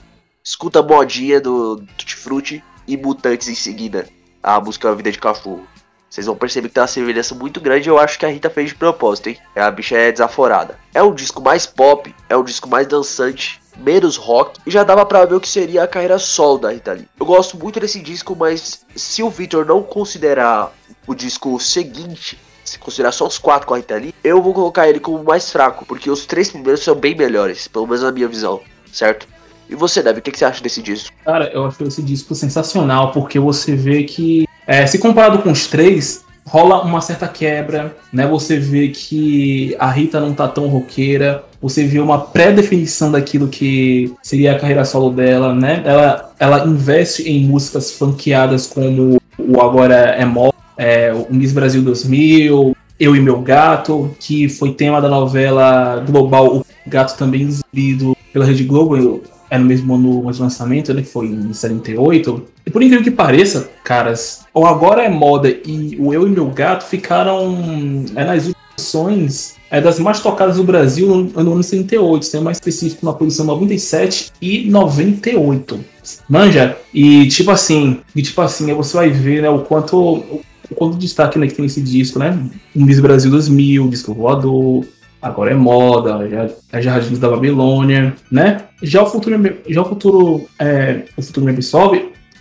Escuta 0.43 0.83
Modinha 0.83 1.43
do 1.43 1.77
Tutti 1.99 2.17
Frutti 2.17 2.65
e 2.89 2.97
Mutantes 2.97 3.49
em 3.49 3.55
seguida, 3.55 4.09
a 4.43 4.59
música 4.59 4.95
Vida 4.95 5.13
de 5.13 5.19
Cachorro. 5.19 5.67
Vocês 6.15 6.29
vão 6.29 6.37
perceber 6.37 6.69
que 6.69 6.75
tem 6.75 6.81
uma 6.81 6.87
semelhança 6.87 7.35
muito 7.35 7.61
grande. 7.61 7.89
Eu 7.89 7.99
acho 7.99 8.17
que 8.17 8.25
a 8.25 8.29
Rita 8.29 8.49
fez 8.49 8.69
de 8.69 8.77
propósito, 8.77 9.31
hein? 9.31 9.39
A 9.57 9.69
bicha 9.69 9.97
é 9.97 10.13
desaforada. 10.13 10.79
É 10.95 11.03
um 11.03 11.13
disco 11.13 11.43
mais 11.43 11.67
pop, 11.67 12.15
é 12.29 12.37
um 12.37 12.45
disco 12.45 12.69
mais 12.69 12.87
dançante, 12.87 13.61
menos 13.77 14.17
rock. 14.17 14.61
E 14.65 14.71
já 14.71 14.85
dava 14.85 15.05
pra 15.05 15.25
ver 15.25 15.35
o 15.35 15.41
que 15.41 15.49
seria 15.49 15.83
a 15.83 15.89
carreira 15.89 16.17
solo 16.21 16.59
da 16.59 16.71
Rita 16.71 16.93
Lee. 16.93 17.09
Eu 17.19 17.27
gosto 17.27 17.59
muito 17.59 17.81
desse 17.81 18.01
disco, 18.01 18.37
mas 18.39 18.87
se 18.95 19.25
o 19.25 19.29
Victor 19.29 19.67
não 19.67 19.83
considerar 19.83 20.73
o 21.05 21.17
disco 21.17 21.59
seguinte, 21.59 22.39
se 22.65 22.79
considerar 22.79 23.11
só 23.11 23.27
os 23.27 23.37
quatro 23.37 23.67
com 23.67 23.75
a 23.75 23.79
Rita 23.79 23.97
Lee, 23.97 24.15
eu 24.23 24.41
vou 24.41 24.55
colocar 24.55 24.89
ele 24.89 25.01
como 25.01 25.25
mais 25.25 25.51
fraco, 25.51 25.85
porque 25.85 26.09
os 26.09 26.27
três 26.27 26.49
primeiros 26.49 26.85
são 26.85 26.95
bem 26.95 27.17
melhores, 27.17 27.67
pelo 27.67 27.89
menos 27.89 28.05
na 28.05 28.13
minha 28.13 28.29
visão, 28.29 28.61
certo? 28.93 29.27
E 29.69 29.75
você, 29.75 30.03
Deve, 30.03 30.21
o 30.21 30.23
que 30.23 30.31
você 30.37 30.45
acha 30.45 30.63
desse 30.63 30.81
disco? 30.81 31.11
Cara, 31.25 31.51
eu 31.53 31.65
acho 31.65 31.83
esse 31.83 32.03
disco 32.03 32.35
sensacional, 32.35 33.11
porque 33.11 33.39
você 33.41 33.75
vê 33.75 34.05
que, 34.05 34.47
é, 34.67 34.87
se 34.87 34.99
comparado 34.99 35.39
com 35.39 35.51
os 35.51 35.67
três, 35.67 36.25
rola 36.47 36.83
uma 36.83 37.01
certa 37.01 37.27
quebra, 37.27 37.97
né? 38.13 38.27
Você 38.27 38.59
vê 38.59 38.89
que 38.89 39.75
a 39.79 39.91
Rita 39.91 40.21
não 40.21 40.33
tá 40.33 40.47
tão 40.47 40.69
roqueira, 40.69 41.45
você 41.61 41.85
vê 41.85 41.99
uma 41.99 42.19
pré-definição 42.19 43.11
daquilo 43.11 43.49
que 43.49 44.13
seria 44.23 44.53
a 44.53 44.59
carreira 44.59 44.85
solo 44.85 45.11
dela, 45.11 45.55
né? 45.55 45.83
Ela, 45.85 46.33
ela 46.39 46.67
investe 46.67 47.29
em 47.29 47.47
músicas 47.47 47.93
funkeadas 47.93 48.67
como 48.67 49.21
o 49.39 49.61
Agora 49.61 49.95
é 49.95 50.25
Mó, 50.25 50.51
é, 50.77 51.13
o 51.13 51.35
Miss 51.35 51.53
Brasil 51.53 51.83
2000, 51.83 52.77
Eu 53.01 53.17
e 53.17 53.21
Meu 53.21 53.41
Gato, 53.41 54.15
que 54.21 54.49
foi 54.49 54.73
tema 54.73 55.01
da 55.01 55.09
novela 55.09 56.05
global 56.07 56.59
O 56.59 56.65
Gato 56.87 57.17
também 57.17 57.43
exibido 57.43 58.17
pela 58.33 58.45
Rede 58.45 58.65
Globo, 58.65 59.23
é 59.49 59.59
no 59.59 59.65
mesmo 59.65 59.95
ano 59.95 60.33
de 60.33 60.41
lançamento, 60.41 60.93
né, 60.93 61.03
que 61.03 61.09
foi 61.09 61.27
em 61.27 61.53
78. 61.53 62.54
E 62.67 62.71
por 62.71 62.83
incrível 62.83 63.05
que 63.05 63.11
pareça, 63.11 63.71
caras, 63.85 64.47
o 64.53 64.67
Agora 64.67 65.03
é 65.03 65.09
Moda 65.09 65.49
e 65.49 65.97
o 65.99 66.15
Eu 66.15 66.27
e 66.27 66.31
Meu 66.31 66.47
Gato 66.47 66.85
ficaram 66.85 68.05
é, 68.17 68.25
nas 68.25 68.51
posições 68.75 69.57
é, 69.71 69.81
das 69.81 69.99
mais 69.99 70.21
tocadas 70.21 70.57
do 70.57 70.65
Brasil 70.65 71.09
no, 71.09 71.25
no 71.43 71.53
ano 71.53 71.63
78, 71.63 72.25
sendo 72.25 72.45
mais 72.45 72.57
específico 72.57 73.05
na 73.05 73.13
posição 73.13 73.45
97 73.45 74.33
e 74.41 74.71
98. 74.71 75.81
Manja? 76.29 76.77
E 76.93 77.29
tipo 77.29 77.51
assim, 77.51 78.01
e 78.15 78.23
tipo 78.23 78.41
assim, 78.41 78.73
você 78.73 78.97
vai 78.97 79.11
ver 79.11 79.43
né, 79.43 79.49
o 79.49 79.61
quanto 79.61 80.43
o 80.71 80.75
quanto 80.75 80.97
destaque 80.97 81.39
né, 81.39 81.47
que 81.47 81.55
tem 81.55 81.67
esse 81.67 81.81
disco, 81.81 82.19
né? 82.19 82.39
Miss 82.75 83.01
Brasil 83.01 83.31
2000, 83.31 83.89
disco 83.89 84.15
voador, 84.15 84.85
agora 85.21 85.51
é 85.51 85.55
moda, 85.55 86.29
já 86.29 86.51
é 86.73 86.83
Jardins 86.83 87.19
da 87.19 87.29
Babilônia, 87.29 88.15
né? 88.31 88.63
Já 88.83 89.03
o 89.03 89.07
futuro, 89.07 89.37
já 89.69 89.83
o 89.83 89.85
futuro, 89.85 90.47
é, 90.59 91.03
o 91.17 91.23
futuro 91.23 91.47
me 91.47 91.53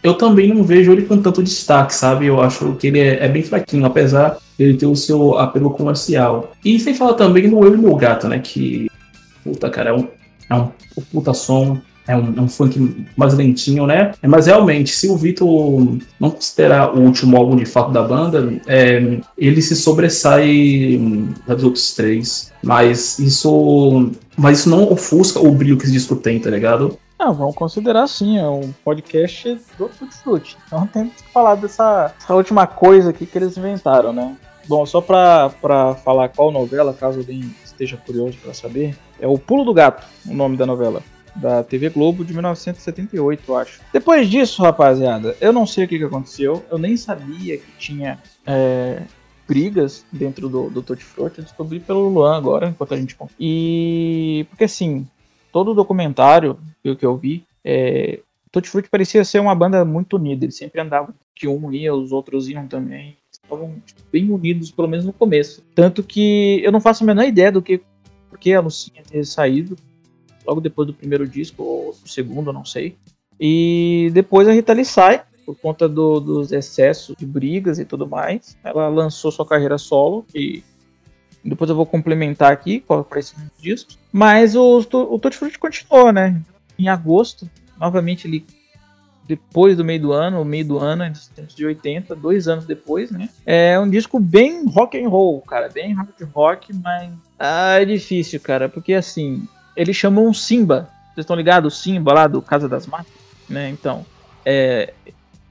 eu 0.04 0.14
também 0.16 0.54
não 0.54 0.64
vejo 0.64 0.92
ele 0.92 1.04
com 1.04 1.18
tanto 1.18 1.42
destaque, 1.42 1.96
sabe? 1.96 2.26
Eu 2.26 2.42
acho 2.42 2.74
que 2.74 2.88
ele 2.88 3.00
é, 3.00 3.24
é 3.24 3.28
bem 3.30 3.42
fraquinho, 3.42 3.86
apesar 3.86 4.38
dele 4.58 4.76
ter 4.76 4.86
o 4.86 4.96
seu 4.96 5.40
apelo 5.40 5.72
comercial. 5.72 6.52
E 6.64 6.78
sem 6.78 6.94
falar 6.94 7.14
também 7.14 7.48
no 7.48 7.64
Eu 7.64 7.74
e 7.74 7.78
Meu 7.78 7.96
Gato, 7.96 8.28
né? 8.28 8.40
Que, 8.40 8.92
puta, 9.44 9.70
cara, 9.70 9.92
é 9.92 9.94
um, 9.94 10.08
é 10.50 10.56
um 10.56 10.70
puta 11.12 11.34
som, 11.34 11.80
é 12.06 12.18
um, 12.18 12.34
é 12.36 12.42
um, 12.42 12.50
funk 12.50 13.06
mais 13.16 13.34
lentinho, 13.34 13.88
né? 13.88 14.12
Mas 14.22 14.48
realmente, 14.48 14.94
se 14.94 15.08
o 15.08 15.16
Vitor 15.16 15.98
não 16.20 16.32
considerar 16.32 16.94
o 16.94 17.00
último 17.00 17.38
álbum 17.38 17.56
de 17.56 17.66
fato 17.66 17.92
da 17.92 18.04
banda, 18.04 18.54
é, 18.68 19.20
ele 19.38 19.62
se 19.62 19.76
sobressai 19.76 21.00
dos 21.48 21.64
outros 21.64 21.96
três. 21.96 22.52
Mas 22.62 23.20
isso. 23.20 24.12
Mas 24.36 24.60
isso 24.60 24.70
não 24.70 24.92
ofusca 24.92 25.40
o 25.40 25.52
brilho 25.52 25.78
que 25.78 25.84
esse 25.84 25.94
disco 25.94 26.16
tem, 26.16 26.40
tá 26.40 26.50
ligado? 26.50 26.98
Ah, 27.26 27.32
vamos 27.32 27.56
considerar 27.56 28.06
sim, 28.06 28.38
é 28.38 28.46
um 28.46 28.74
podcast 28.84 29.58
do 29.78 29.90
Tutti. 30.26 30.58
Então 30.68 30.86
temos 30.86 31.14
que 31.22 31.30
falar 31.30 31.56
dessa 31.56 32.14
última 32.28 32.68
coisa 32.68 33.12
aqui 33.12 33.26
que 33.26 33.38
eles 33.38 33.56
inventaram, 33.56 34.12
né? 34.12 34.36
Bom, 34.68 34.86
só 34.86 35.00
pra, 35.00 35.50
pra 35.62 35.96
falar 35.96 36.28
qual 36.28 36.52
novela, 36.52 36.94
caso 36.94 37.20
alguém 37.20 37.56
esteja 37.64 37.96
curioso 37.96 38.38
para 38.40 38.54
saber, 38.54 38.98
é 39.22 39.26
O 39.26 39.40
Pulo 39.40 39.64
do 39.64 39.74
Gato, 39.74 40.06
o 40.28 40.34
nome 40.34 40.58
da 40.58 40.66
novela 40.66 41.02
da 41.34 41.64
TV 41.64 41.90
Globo 41.92 42.26
de 42.26 42.34
1978, 42.34 43.44
eu 43.48 43.58
acho. 43.58 43.80
Depois 43.94 44.30
disso, 44.30 44.62
rapaziada, 44.62 45.34
eu 45.40 45.54
não 45.54 45.66
sei 45.66 45.86
o 45.86 45.88
que, 45.88 45.98
que 45.98 46.04
aconteceu, 46.04 46.66
eu 46.70 46.78
nem 46.78 46.98
sabia 46.98 47.58
que 47.58 47.72
tinha 47.80 48.20
é, 48.46 49.02
brigas 49.48 50.06
dentro 50.12 50.50
do, 50.50 50.70
do 50.70 50.82
Tutti 50.82 51.06
Frutti, 51.06 51.40
eu 51.40 51.46
descobri 51.46 51.80
pelo 51.80 52.10
Luan 52.10 52.36
agora, 52.36 52.68
enquanto 52.68 52.94
a 52.94 52.98
gente... 52.98 53.16
E... 53.40 54.46
porque 54.50 54.66
assim, 54.66 55.08
todo 55.54 55.72
o 55.72 55.74
documentário 55.76 56.58
que 56.82 57.06
eu 57.06 57.16
vi, 57.16 57.46
é, 57.64 58.20
Tutti 58.52 58.70
Frutti 58.70 58.90
parecia 58.90 59.24
ser 59.24 59.40
uma 59.40 59.56
banda 59.56 59.86
muito 59.86 60.18
unida, 60.18 60.44
eles 60.44 60.58
sempre 60.58 60.82
andavam 60.82 61.14
que 61.34 61.48
um 61.48 61.72
ia, 61.72 61.94
os 61.94 62.12
outros 62.12 62.50
iam 62.50 62.68
também, 62.68 63.16
estavam 63.32 63.76
bem 64.12 64.30
unidos, 64.32 64.72
pelo 64.72 64.88
menos 64.88 65.06
no 65.06 65.14
começo. 65.14 65.64
Tanto 65.74 66.04
que 66.04 66.60
eu 66.64 66.72
não 66.72 66.82
faço 66.82 67.04
a 67.04 67.08
menor 67.08 67.24
ideia 67.24 67.52
do 67.52 67.62
que 67.62 67.82
porque 68.30 68.52
a 68.54 68.62
Lucinha 68.62 69.04
ter 69.08 69.24
saído, 69.26 69.78
logo 70.46 70.60
depois 70.60 70.88
do 70.88 70.94
primeiro 70.94 71.28
disco, 71.28 71.64
ou 71.64 71.94
do 71.94 72.10
segundo, 72.10 72.52
não 72.52 72.66
sei. 72.66 72.98
E 73.40 74.10
depois 74.12 74.48
a 74.48 74.52
Rita 74.52 74.74
Lee 74.74 74.84
sai, 74.84 75.24
por 75.46 75.56
conta 75.56 75.88
do, 75.88 76.20
dos 76.20 76.52
excessos 76.52 77.16
de 77.16 77.26
brigas 77.26 77.78
e 77.78 77.86
tudo 77.86 78.08
mais. 78.08 78.58
Ela 78.64 78.88
lançou 78.88 79.32
sua 79.32 79.46
carreira 79.46 79.78
solo, 79.78 80.26
e 80.34 80.64
depois 81.44 81.70
eu 81.70 81.76
vou 81.76 81.86
complementar 81.86 82.52
aqui 82.52 82.80
para 82.80 83.20
esses 83.20 83.36
discos. 83.60 83.98
Mas 84.12 84.56
o, 84.56 84.80
o 84.80 85.20
Tutti 85.20 85.38
Frutti 85.38 85.60
continuou, 85.60 86.12
né? 86.12 86.42
Em 86.78 86.88
agosto, 86.88 87.50
novamente 87.78 88.28
ele 88.28 88.46
depois 89.26 89.78
do 89.78 89.86
meio 89.86 90.02
do 90.02 90.12
ano, 90.12 90.42
o 90.42 90.46
meio 90.46 90.66
do 90.66 90.80
ano 90.80 91.06
de 91.56 91.66
80, 91.66 92.16
dois 92.16 92.48
anos 92.48 92.66
depois, 92.66 93.10
né? 93.10 93.30
É 93.46 93.80
um 93.80 93.90
disco 93.90 94.20
bem 94.20 94.66
rock 94.68 95.02
and 95.02 95.08
roll, 95.08 95.42
cara, 95.42 95.70
bem 95.70 95.94
hard 95.94 96.10
rock, 96.34 96.74
mas 96.74 97.12
ah, 97.40 97.82
é 97.82 97.86
difícil, 97.86 98.40
cara, 98.42 98.68
porque 98.68 98.94
assim, 98.94 99.48
eles 99.76 99.96
chamam 99.96 100.28
um 100.28 100.34
Simba. 100.34 100.90
Vocês 101.14 101.24
estão 101.24 101.36
ligados? 101.36 101.74
O 101.74 101.78
Simba 101.78 102.14
lá 102.14 102.28
do 102.28 102.42
Casa 102.42 102.68
das 102.68 102.86
Máquinas, 102.86 103.20
né? 103.48 103.70
Então, 103.70 104.06
é, 104.46 104.94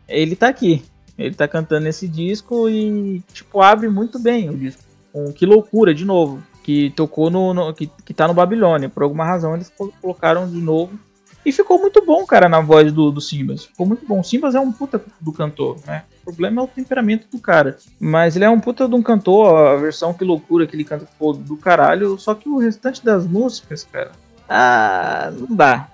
ele 0.09 0.37
tá 0.37 0.49
aqui. 0.49 0.83
Ele 1.17 1.35
tá 1.35 1.47
cantando 1.47 1.87
esse 1.87 2.09
disco 2.09 2.69
e, 2.69 3.23
tipo, 3.33 3.61
abre 3.61 3.89
muito 3.89 4.19
bem 4.19 4.51
o 4.51 4.57
disco. 4.57 4.83
Um, 5.15 5.33
que 5.33 5.47
loucura, 5.47 5.95
de 5.95 6.05
novo. 6.05 6.43
Que 6.63 6.91
tocou 6.91 7.31
no. 7.31 7.53
no 7.53 7.75
que, 7.75 7.91
que 8.05 8.15
tá 8.15 8.27
no 8.29 8.35
Babilônia. 8.35 8.89
Por 8.89 9.03
alguma 9.03 9.25
razão 9.25 9.55
eles 9.55 9.73
colocaram 10.01 10.49
de 10.49 10.61
novo. 10.61 10.99
E 11.45 11.51
ficou 11.51 11.79
muito 11.79 12.05
bom, 12.07 12.25
cara, 12.25 12.49
na 12.49 12.61
voz 12.61 12.93
do, 12.93 13.11
do 13.11 13.21
Simbas. 13.21 13.65
Ficou 13.65 13.85
muito 13.85 14.07
bom. 14.07 14.21
O 14.21 14.25
Simbas 14.25 14.55
é 14.55 14.61
um 14.61 14.71
puta 14.71 15.03
do 15.21 15.33
cantor, 15.33 15.77
né? 15.85 16.05
O 16.21 16.27
problema 16.27 16.63
é 16.63 16.65
o 16.65 16.69
temperamento 16.69 17.27
do 17.29 17.41
cara. 17.41 17.79
Mas 17.99 18.37
ele 18.37 18.45
é 18.45 18.51
um 18.51 18.61
puta 18.61 18.89
de 18.89 18.95
um 18.95 19.03
cantor, 19.03 19.57
a 19.57 19.77
versão 19.77 20.15
que 20.15 20.25
loucura 20.25 20.69
que 20.69 20.77
ele 20.77 20.85
canta 20.85 21.05
ficou 21.05 21.33
do 21.33 21.57
caralho. 21.57 22.17
Só 22.17 22.33
que 22.35 22.49
o 22.49 22.59
restante 22.59 23.05
das 23.05 23.27
músicas, 23.27 23.83
cara. 23.83 24.13
Ah, 24.49 25.33
não 25.37 25.57
dá. 25.57 25.89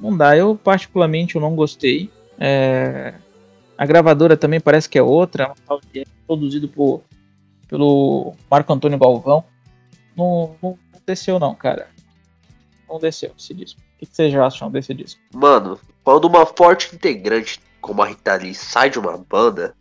Não 0.00 0.16
dá. 0.16 0.36
Eu, 0.36 0.54
particularmente, 0.54 1.34
eu 1.34 1.40
não 1.40 1.56
gostei. 1.56 2.08
É... 2.38 3.14
A 3.76 3.84
gravadora 3.84 4.36
também 4.36 4.60
parece 4.60 4.88
que 4.88 4.98
é 4.98 5.02
outra. 5.02 5.52
É 5.94 6.04
produzido 6.26 6.68
por, 6.68 7.02
pelo 7.68 8.34
Marco 8.50 8.72
Antônio 8.72 8.98
Galvão. 8.98 9.44
Não, 10.16 10.56
não 10.62 10.78
desceu, 11.06 11.38
não, 11.38 11.54
cara. 11.54 11.88
Não 12.88 12.98
desceu 12.98 13.32
esse 13.38 13.52
disco. 13.54 13.80
O 13.80 13.98
que 13.98 14.08
vocês 14.10 14.34
acham 14.34 14.70
desse 14.70 14.92
disco? 14.94 15.20
Mano, 15.32 15.78
quando 16.04 16.26
uma 16.26 16.46
forte 16.46 16.94
integrante 16.94 17.60
como 17.80 18.02
a 18.02 18.06
Rita 18.06 18.34
Lee 18.34 18.54
sai 18.54 18.90
de 18.90 18.98
uma 18.98 19.16
banda, 19.16 19.74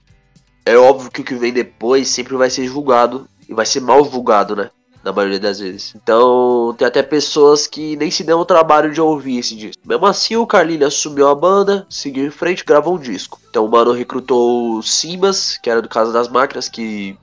é 0.65 0.77
óbvio 0.77 1.11
que 1.11 1.21
o 1.21 1.23
que 1.23 1.35
vem 1.35 1.53
depois 1.53 2.07
sempre 2.07 2.35
vai 2.35 2.49
ser 2.49 2.67
julgado 2.67 3.27
e 3.47 3.53
vai 3.53 3.65
ser 3.65 3.81
mal 3.81 4.03
julgado, 4.03 4.55
né? 4.55 4.69
Na 5.03 5.13
maioria 5.13 5.39
das 5.39 5.59
vezes. 5.59 5.93
Então, 5.95 6.73
tem 6.77 6.87
até 6.87 7.03
pessoas 7.03 7.67
que 7.67 7.95
nem 7.95 8.09
se 8.09 8.23
dão 8.23 8.39
o 8.39 8.45
trabalho 8.45 8.91
de 8.91 8.99
ouvir 8.99 9.37
esse 9.37 9.55
disco. 9.55 9.81
Mesmo 9.85 10.05
assim, 10.07 10.35
o 10.35 10.47
Carlinhos 10.47 10.87
assumiu 10.87 11.27
a 11.27 11.35
banda, 11.35 11.85
seguiu 11.87 12.25
em 12.25 12.31
frente 12.31 12.65
gravou 12.65 12.95
um 12.95 12.99
disco. 12.99 13.39
Então, 13.47 13.65
o 13.65 13.69
mano 13.69 13.91
recrutou 13.91 14.77
o 14.77 14.81
Simas, 14.81 15.57
que 15.57 15.69
era 15.69 15.81
do 15.81 15.89
Casa 15.89 16.11
das 16.11 16.27
Máquinas, 16.27 16.67
que 16.67 17.15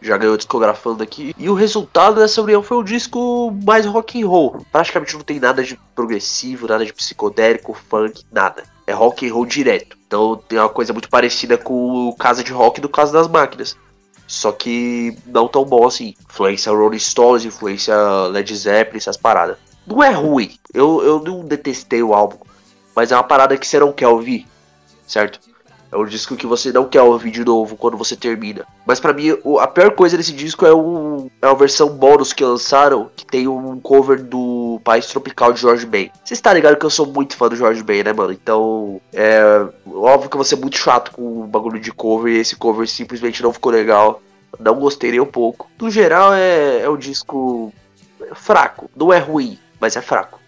já 0.00 0.16
ganhou 0.16 0.36
discografando 0.36 1.02
aqui. 1.02 1.34
E 1.36 1.48
o 1.48 1.54
resultado 1.54 2.20
dessa 2.20 2.42
união 2.42 2.62
foi 2.62 2.76
um 2.78 2.84
disco 2.84 3.50
mais 3.64 3.84
rock 3.86 4.22
and 4.22 4.26
roll. 4.26 4.64
Praticamente 4.70 5.14
não 5.14 5.22
tem 5.22 5.40
nada 5.40 5.62
de 5.62 5.78
progressivo, 5.94 6.68
nada 6.68 6.84
de 6.84 6.92
psicodélico, 6.92 7.76
funk, 7.88 8.24
nada. 8.30 8.64
É 8.86 8.92
rock 8.92 9.28
and 9.28 9.34
roll 9.34 9.46
direto. 9.46 9.96
Então 10.06 10.40
tem 10.48 10.58
uma 10.58 10.68
coisa 10.68 10.92
muito 10.92 11.08
parecida 11.08 11.58
com 11.58 12.08
o 12.08 12.16
Casa 12.16 12.42
de 12.42 12.52
Rock 12.52 12.80
do 12.80 12.88
Casa 12.88 13.12
das 13.12 13.28
Máquinas. 13.28 13.76
Só 14.26 14.52
que 14.52 15.16
não 15.26 15.48
tão 15.48 15.64
bom 15.64 15.86
assim. 15.86 16.14
Influência 16.28 16.72
Rolling 16.72 16.98
Stones, 16.98 17.44
influência 17.44 17.96
Led 18.28 18.54
Zeppelin, 18.54 18.98
essas 18.98 19.16
paradas. 19.16 19.56
Não 19.86 20.02
é 20.02 20.10
ruim. 20.10 20.56
Eu, 20.72 21.02
eu 21.02 21.20
não 21.20 21.40
detestei 21.40 22.02
o 22.02 22.14
álbum. 22.14 22.38
Mas 22.94 23.10
é 23.10 23.16
uma 23.16 23.24
parada 23.24 23.56
que 23.56 23.66
você 23.66 23.78
não 23.78 23.92
quer 23.92 24.08
ouvir. 24.08 24.46
Certo? 25.06 25.40
É 25.90 25.96
um 25.96 26.04
disco 26.04 26.36
que 26.36 26.46
você 26.46 26.70
não 26.70 26.84
quer 26.84 27.00
ouvir 27.00 27.30
de 27.30 27.42
novo 27.44 27.76
quando 27.76 27.96
você 27.96 28.14
termina. 28.14 28.66
Mas 28.86 29.00
para 29.00 29.12
mim, 29.12 29.30
a 29.58 29.66
pior 29.66 29.90
coisa 29.92 30.16
desse 30.18 30.32
disco 30.32 30.66
é, 30.66 30.74
um, 30.74 31.30
é 31.40 31.46
a 31.46 31.54
versão 31.54 31.88
bônus 31.88 32.32
que 32.32 32.44
lançaram, 32.44 33.10
que 33.16 33.24
tem 33.24 33.48
um 33.48 33.80
cover 33.80 34.22
do 34.22 34.80
País 34.84 35.06
Tropical 35.06 35.52
de 35.52 35.60
George 35.60 35.86
Ben. 35.86 36.10
Você 36.22 36.34
está 36.34 36.52
ligado 36.52 36.76
que 36.76 36.84
eu 36.84 36.90
sou 36.90 37.06
muito 37.06 37.36
fã 37.36 37.48
do 37.48 37.56
George 37.56 37.82
Ben, 37.82 38.04
né, 38.04 38.12
mano? 38.12 38.32
Então, 38.32 39.00
é 39.14 39.66
óbvio 39.86 40.28
que 40.28 40.36
eu 40.36 40.38
vou 40.38 40.44
ser 40.44 40.56
muito 40.56 40.76
chato 40.76 41.10
com 41.12 41.42
o 41.42 41.46
bagulho 41.46 41.80
de 41.80 41.90
cover, 41.90 42.34
e 42.34 42.38
esse 42.38 42.54
cover 42.54 42.86
simplesmente 42.86 43.42
não 43.42 43.52
ficou 43.52 43.72
legal. 43.72 44.20
Não 44.60 44.78
gostei 44.78 45.10
nem 45.10 45.20
um 45.20 45.26
pouco. 45.26 45.70
No 45.80 45.90
geral, 45.90 46.34
é, 46.34 46.80
é 46.80 46.88
um 46.88 46.96
disco 46.96 47.72
fraco. 48.34 48.90
Não 48.94 49.12
é 49.12 49.18
ruim, 49.18 49.58
mas 49.80 49.96
é 49.96 50.02
fraco. 50.02 50.38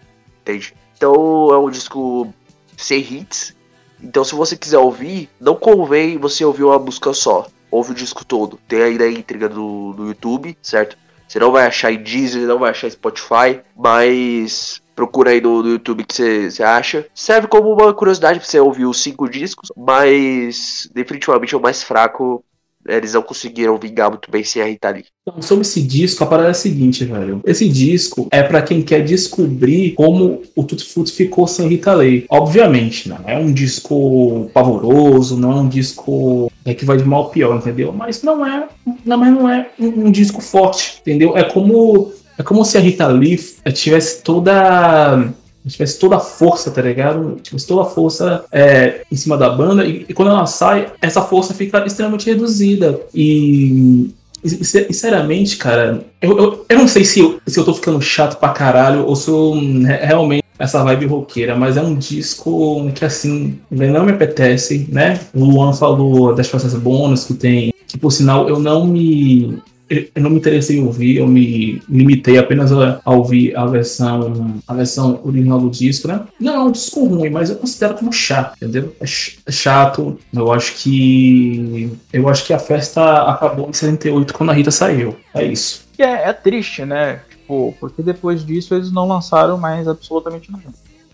Entende? 0.41 0.75
Então, 0.95 1.49
é 1.51 1.57
um 1.57 1.69
disco 1.69 2.31
sem 2.77 2.99
hits 2.99 3.55
então, 4.03 4.23
se 4.23 4.33
você 4.33 4.57
quiser 4.57 4.79
ouvir, 4.79 5.29
não 5.39 5.55
convém 5.55 6.17
você 6.17 6.43
ouvir 6.43 6.63
uma 6.63 6.79
música 6.79 7.13
só. 7.13 7.47
Ouve 7.69 7.91
o 7.91 7.95
disco 7.95 8.25
todo. 8.25 8.59
Tem 8.67 8.81
aí 8.81 8.97
na 8.97 9.07
íntegra 9.07 9.47
do, 9.47 9.93
do 9.93 10.07
YouTube, 10.07 10.57
certo? 10.61 10.97
Você 11.27 11.39
não 11.39 11.51
vai 11.51 11.65
achar 11.65 11.91
em 11.91 12.03
Deezer, 12.03 12.45
não 12.45 12.59
vai 12.59 12.71
achar 12.71 12.87
em 12.87 12.91
Spotify, 12.91 13.61
mas 13.75 14.81
procura 14.93 15.31
aí 15.31 15.39
no, 15.39 15.63
no 15.63 15.69
YouTube 15.69 16.03
que 16.03 16.13
você 16.13 16.61
acha. 16.61 17.07
Serve 17.15 17.47
como 17.47 17.71
uma 17.71 17.93
curiosidade 17.93 18.39
pra 18.39 18.47
você 18.47 18.59
ouvir 18.59 18.85
os 18.85 19.01
cinco 19.01 19.29
discos, 19.29 19.71
mas 19.77 20.89
definitivamente 20.93 21.55
é 21.55 21.57
o 21.57 21.61
mais 21.61 21.83
fraco 21.83 22.43
eles 22.87 23.13
não 23.13 23.21
conseguiram 23.21 23.77
vingar 23.77 24.09
muito 24.09 24.29
bem 24.31 24.43
sem 24.43 24.61
a 24.61 24.65
Rita 24.65 24.89
Lee. 24.89 25.05
Então, 25.21 25.41
sobre 25.41 25.61
esse 25.61 25.81
disco, 25.81 26.23
a 26.23 26.27
parada 26.27 26.49
é 26.49 26.51
a 26.51 26.55
seguinte, 26.55 27.05
velho. 27.05 27.41
Esse 27.45 27.67
disco 27.69 28.27
é 28.31 28.41
para 28.41 28.61
quem 28.61 28.81
quer 28.81 29.03
descobrir 29.03 29.91
como 29.91 30.41
o 30.55 30.63
Tutti 30.63 30.85
Frutti 30.85 31.11
ficou 31.11 31.47
sem 31.47 31.67
Rita 31.67 31.93
Lee. 31.93 32.25
Obviamente, 32.29 33.07
não 33.07 33.19
é 33.25 33.37
um 33.37 33.51
disco 33.51 34.49
pavoroso, 34.53 35.37
não 35.37 35.51
é 35.51 35.55
um 35.55 35.67
disco 35.67 36.51
É 36.65 36.73
que 36.73 36.85
vai 36.85 36.97
de 36.97 37.03
mal 37.03 37.27
a 37.27 37.29
pior, 37.29 37.55
entendeu? 37.55 37.91
Mas 37.93 38.23
não 38.23 38.45
é, 38.45 38.67
não, 39.05 39.17
mas 39.17 39.33
não 39.33 39.49
é 39.49 39.69
um, 39.79 40.07
um 40.07 40.11
disco 40.11 40.41
forte, 40.41 40.99
entendeu? 41.01 41.37
É 41.37 41.43
como 41.43 42.11
é 42.37 42.43
como 42.43 42.65
se 42.65 42.77
a 42.77 42.81
Rita 42.81 43.07
Lee 43.07 43.37
tivesse 43.73 44.23
toda 44.23 45.31
tivesse 45.67 45.99
toda 45.99 46.17
a 46.17 46.19
força, 46.19 46.71
tá 46.71 46.81
ligado? 46.81 47.37
Tivesse 47.41 47.67
toda 47.67 47.83
a 47.83 47.85
força 47.85 48.43
é, 48.51 49.01
em 49.11 49.15
cima 49.15 49.37
da 49.37 49.49
banda, 49.49 49.85
e, 49.85 50.05
e, 50.07 50.13
quando 50.13 50.31
ela 50.31 50.45
sai, 50.45 50.91
essa 51.01 51.21
força 51.21 51.53
fica 51.53 51.85
extremamente 51.85 52.29
reduzida. 52.29 52.99
E. 53.13 54.09
Sinceramente, 54.43 55.55
cara, 55.57 56.03
eu, 56.19 56.35
eu, 56.35 56.65
eu 56.67 56.77
não 56.79 56.87
sei 56.87 57.05
se 57.05 57.19
eu, 57.19 57.39
se 57.45 57.59
eu 57.59 57.63
tô 57.63 57.75
ficando 57.75 58.01
chato 58.01 58.39
pra 58.39 58.49
caralho 58.49 59.05
ou 59.05 59.15
se 59.15 59.29
eu 59.29 59.53
realmente 59.85 60.41
essa 60.57 60.83
vibe 60.83 61.05
roqueira, 61.07 61.55
mas 61.55 61.77
é 61.77 61.81
um 61.81 61.95
disco 61.95 62.91
que 62.93 63.03
assim, 63.03 63.59
não 63.69 64.03
me 64.03 64.11
apetece, 64.11 64.87
né? 64.91 65.19
O 65.33 65.43
Luan 65.43 65.73
falou 65.73 66.33
das 66.35 66.47
faixas 66.47 66.73
bônus 66.75 67.25
que 67.25 67.33
tem, 67.33 67.73
que 67.87 67.97
por 67.97 68.11
sinal 68.11 68.47
eu 68.47 68.59
não 68.59 68.85
me 68.85 69.59
eu 69.91 70.21
não 70.21 70.29
me 70.29 70.37
interessei 70.37 70.77
em 70.77 70.85
ouvir, 70.85 71.17
eu 71.17 71.27
me 71.27 71.81
limitei 71.89 72.37
apenas 72.37 72.71
a, 72.71 73.01
a, 73.03 73.13
ouvir 73.13 73.55
a 73.57 73.65
versão, 73.65 74.61
a 74.65 74.73
versão 74.73 75.19
original 75.23 75.59
do 75.59 75.69
disco, 75.69 76.07
né? 76.07 76.21
Não 76.39 76.53
é 76.53 76.59
um 76.59 76.71
disco 76.71 77.05
ruim, 77.05 77.29
mas 77.29 77.49
eu 77.49 77.57
considero 77.57 77.95
como 77.95 78.13
chato, 78.13 78.55
entendeu? 78.55 78.95
É, 79.01 79.03
é 79.03 79.51
chato. 79.51 80.17
Eu 80.33 80.51
acho 80.51 80.75
que 80.77 81.91
eu 82.13 82.29
acho 82.29 82.45
que 82.45 82.53
a 82.53 82.59
festa 82.59 83.23
acabou 83.23 83.69
em 83.69 83.73
78 83.73 84.33
quando 84.33 84.51
a 84.51 84.53
Rita 84.53 84.71
saiu. 84.71 85.15
É 85.33 85.43
isso. 85.43 85.83
É, 85.97 86.29
é 86.29 86.33
triste, 86.33 86.85
né? 86.85 87.21
Tipo, 87.29 87.75
porque 87.79 88.01
depois 88.01 88.45
disso 88.45 88.73
eles 88.73 88.91
não 88.91 89.07
lançaram 89.07 89.57
mais 89.57 89.87
absolutamente 89.87 90.51
nada 90.51 90.63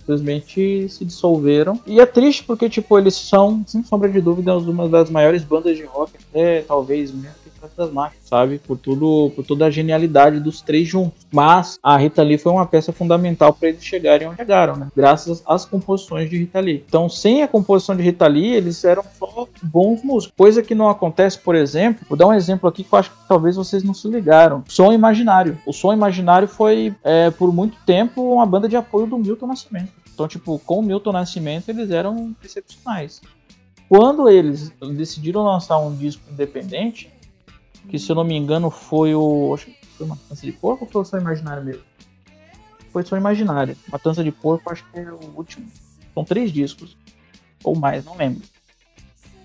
simplesmente 0.08 0.88
se 0.88 1.04
dissolveram. 1.04 1.78
E 1.86 2.00
é 2.00 2.06
triste 2.06 2.42
porque, 2.46 2.70
tipo, 2.70 2.98
eles 2.98 3.14
são, 3.14 3.62
sem 3.68 3.84
sombra 3.84 4.08
de 4.08 4.22
dúvida, 4.22 4.58
uma 4.58 4.88
das 4.88 5.10
maiores 5.10 5.44
bandas 5.44 5.76
de 5.76 5.84
rock, 5.84 6.14
até 6.30 6.62
talvez 6.62 7.12
mesmo 7.12 7.47
das 7.76 7.92
máquinas, 7.92 8.26
sabe? 8.26 8.60
Por 8.60 8.78
tudo, 8.78 9.32
por 9.36 9.46
toda 9.46 9.66
a 9.66 9.70
genialidade 9.70 10.40
dos 10.40 10.62
três 10.62 10.88
juntos. 10.88 11.26
Mas 11.32 11.78
a 11.82 11.98
Rita 11.98 12.24
Lee 12.24 12.38
foi 12.38 12.52
uma 12.52 12.66
peça 12.66 12.92
fundamental 12.92 13.54
para 13.54 13.70
eles 13.70 13.84
chegarem 13.84 14.28
onde 14.28 14.38
chegaram, 14.38 14.76
né? 14.76 14.88
Graças 14.96 15.44
às 15.46 15.66
composições 15.66 16.30
de 16.30 16.38
Rita 16.38 16.60
Lee. 16.60 16.84
Então, 16.88 17.10
sem 17.10 17.44
a 17.44 17.48
composição 17.48 17.96
de 17.96 18.04
Rita 18.04 18.28
Lee, 18.28 18.54
eles 18.54 18.84
eram 18.84 19.04
só 19.18 19.48
bons 19.64 20.04
músicos. 20.04 20.34
Coisa 20.38 20.62
que 20.62 20.76
não 20.76 20.90
acontece, 20.90 21.40
por 21.40 21.56
exemplo, 21.56 22.06
vou 22.08 22.18
dar 22.18 22.28
um 22.28 22.34
exemplo 22.34 22.70
aqui 22.70 22.84
que 22.84 22.94
eu 22.94 23.00
acho 23.00 23.12
que 23.12 23.28
talvez 23.28 23.56
vocês 23.56 23.84
não 23.84 23.94
se 23.94 24.08
ligaram. 24.08 24.64
Som 24.68 24.92
Imaginário. 24.92 25.58
O 25.66 25.74
Som 25.74 25.94
Imaginário 25.94 26.48
foi, 26.48 26.94
é, 27.04 27.32
por 27.32 27.54
muito 27.54 27.78
tempo, 27.86 28.22
uma 28.34 28.46
banda 28.46 28.68
de 28.68 28.76
apoio 28.76 29.08
do 29.08 29.18
Milton 29.18 29.48
Nascimento. 29.48 29.92
Então, 30.14 30.28
tipo, 30.28 30.60
com 30.66 30.80
o 30.80 30.84
Milton 30.84 31.12
Nascimento, 31.12 31.70
eles 31.70 31.92
eram 31.92 32.36
excepcionais. 32.44 33.22
Quando 33.88 34.28
eles 34.28 34.72
decidiram 34.96 35.44
lançar 35.44 35.78
um 35.80 35.96
disco 35.96 36.24
independente, 36.32 37.10
que 37.88 37.98
se 37.98 38.12
eu 38.12 38.16
não 38.16 38.24
me 38.24 38.36
engano 38.36 38.70
foi 38.70 39.16
o. 39.16 39.58
Foi 39.98 40.06
Matança 40.06 40.46
de 40.46 40.52
Porco 40.52 40.86
ou 40.86 40.92
foi 40.92 41.06
Som 41.06 41.18
Imaginário 41.18 41.64
mesmo? 41.64 41.84
Foi 42.92 43.04
Som 43.04 43.18
Imaginário. 43.18 43.76
Matança 43.92 44.24
de 44.24 44.32
Porco 44.32 44.72
acho 44.72 44.84
que 44.92 45.00
é 45.00 45.12
o 45.12 45.34
último. 45.36 45.68
São 46.14 46.24
três 46.24 46.52
discos. 46.52 46.98
Ou 47.64 47.76
mais, 47.76 48.06
não 48.06 48.16
lembro. 48.16 48.44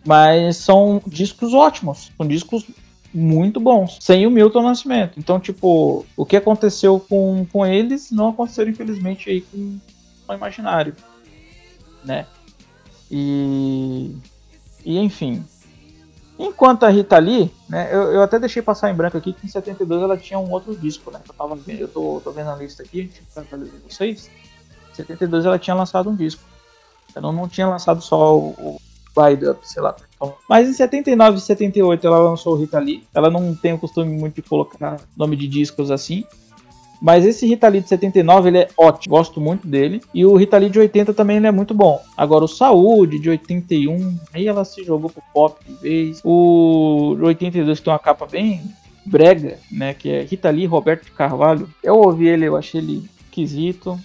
Mas 0.05 0.57
são 0.57 1.01
discos 1.07 1.55
ótimos. 1.55 2.11
São 2.16 2.26
discos 2.26 2.66
muito 3.14 3.61
bons. 3.61 3.99
Sem 4.01 4.26
o 4.26 4.30
Milton 4.30 4.62
Nascimento. 4.62 5.18
Então, 5.18 5.38
tipo, 5.38 6.05
o 6.16 6.26
que 6.26 6.36
aconteceu 6.36 6.99
com, 6.99 7.47
com 7.53 7.64
eles 7.64 8.11
não 8.11 8.28
aconteceu, 8.30 8.68
infelizmente, 8.68 9.30
aí 9.30 9.40
com 9.43 9.78
o 10.28 10.34
Imaginário. 10.34 10.95
Né? 12.05 12.26
E. 13.11 14.16
E 14.84 14.99
enfim, 14.99 15.45
Enquanto 16.43 16.84
a 16.84 16.88
Rita 16.88 17.18
Lee, 17.18 17.53
né, 17.68 17.88
eu, 17.93 18.14
eu, 18.14 18.22
até 18.22 18.36
deixei 18.38 18.61
passar 18.61 18.90
em 18.90 18.95
branco 18.95 19.16
aqui 19.16 19.32
que 19.32 19.47
em 19.47 19.49
72 19.49 20.03
ela 20.03 20.16
tinha 20.16 20.38
um 20.38 20.51
outro 20.51 20.74
disco, 20.74 21.11
né? 21.11 21.20
Eu, 21.28 21.34
tava 21.34 21.59
eu 21.68 21.86
tô, 21.86 22.20
tô 22.22 22.32
vendo 22.32 22.51
a 22.51 22.57
lista 22.57 22.82
aqui, 22.82 23.11
atualizar 23.36 23.74
vocês. 23.88 24.28
Em 24.90 24.95
72 24.97 25.47
ela 25.47 25.59
tinha 25.59 25.74
lançado 25.74 26.11
um 26.11 26.16
disco. 26.16 26.43
Ela 27.14 27.30
não 27.30 27.49
tinha 27.49 27.68
lançado 27.68 28.03
só 28.03 28.36
o, 28.36 28.55
o 28.59 28.80
Up, 29.14 29.68
sei 29.68 29.82
lá. 29.82 29.95
Mas 30.49 30.68
em 30.68 30.72
79 30.72 31.38
e 31.38 31.40
78 31.40 32.07
ela 32.07 32.18
lançou 32.18 32.55
o 32.55 32.57
Rita 32.57 32.78
Lee. 32.78 33.07
Ela 33.14 33.30
não 33.30 33.55
tem 33.55 33.74
o 33.74 33.78
costume 33.78 34.11
muito 34.12 34.36
de 34.36 34.43
colocar 34.43 35.01
nome 35.16 35.36
de 35.36 35.47
discos 35.47 35.90
assim. 35.90 36.24
Mas 37.03 37.26
esse 37.26 37.44
Rita 37.44 37.66
Lee 37.66 37.80
de 37.80 37.88
79 37.88 38.48
ele 38.48 38.59
é 38.59 38.68
ótimo, 38.76 39.16
gosto 39.16 39.40
muito 39.40 39.66
dele. 39.66 40.00
E 40.14 40.24
o 40.24 40.36
Rita 40.36 40.57
Lee 40.57 40.70
de 40.70 40.78
80 40.78 41.12
também 41.12 41.38
ele 41.38 41.48
é 41.48 41.50
muito 41.50 41.74
bom. 41.74 42.00
Agora 42.16 42.44
o 42.44 42.48
Saúde 42.48 43.18
de 43.18 43.28
81, 43.28 44.16
aí 44.32 44.46
ela 44.46 44.64
se 44.64 44.84
jogou 44.84 45.11
pro 45.11 45.20
pop 45.34 45.59
de 45.66 45.74
vez. 45.82 46.20
O 46.22 47.16
82 47.20 47.80
que 47.80 47.84
tem 47.84 47.92
uma 47.92 47.98
capa 47.98 48.24
bem 48.24 48.62
brega, 49.05 49.59
né, 49.68 49.94
que 49.94 50.09
é 50.09 50.22
Rita 50.22 50.48
Lee 50.48 50.64
Roberto 50.64 51.07
de 51.07 51.11
Carvalho. 51.11 51.68
Eu 51.82 51.96
ouvi 51.96 52.28
ele, 52.28 52.46
eu 52.46 52.57
achei 52.57 52.80
ele 52.80 53.11
esquisito. 53.24 53.98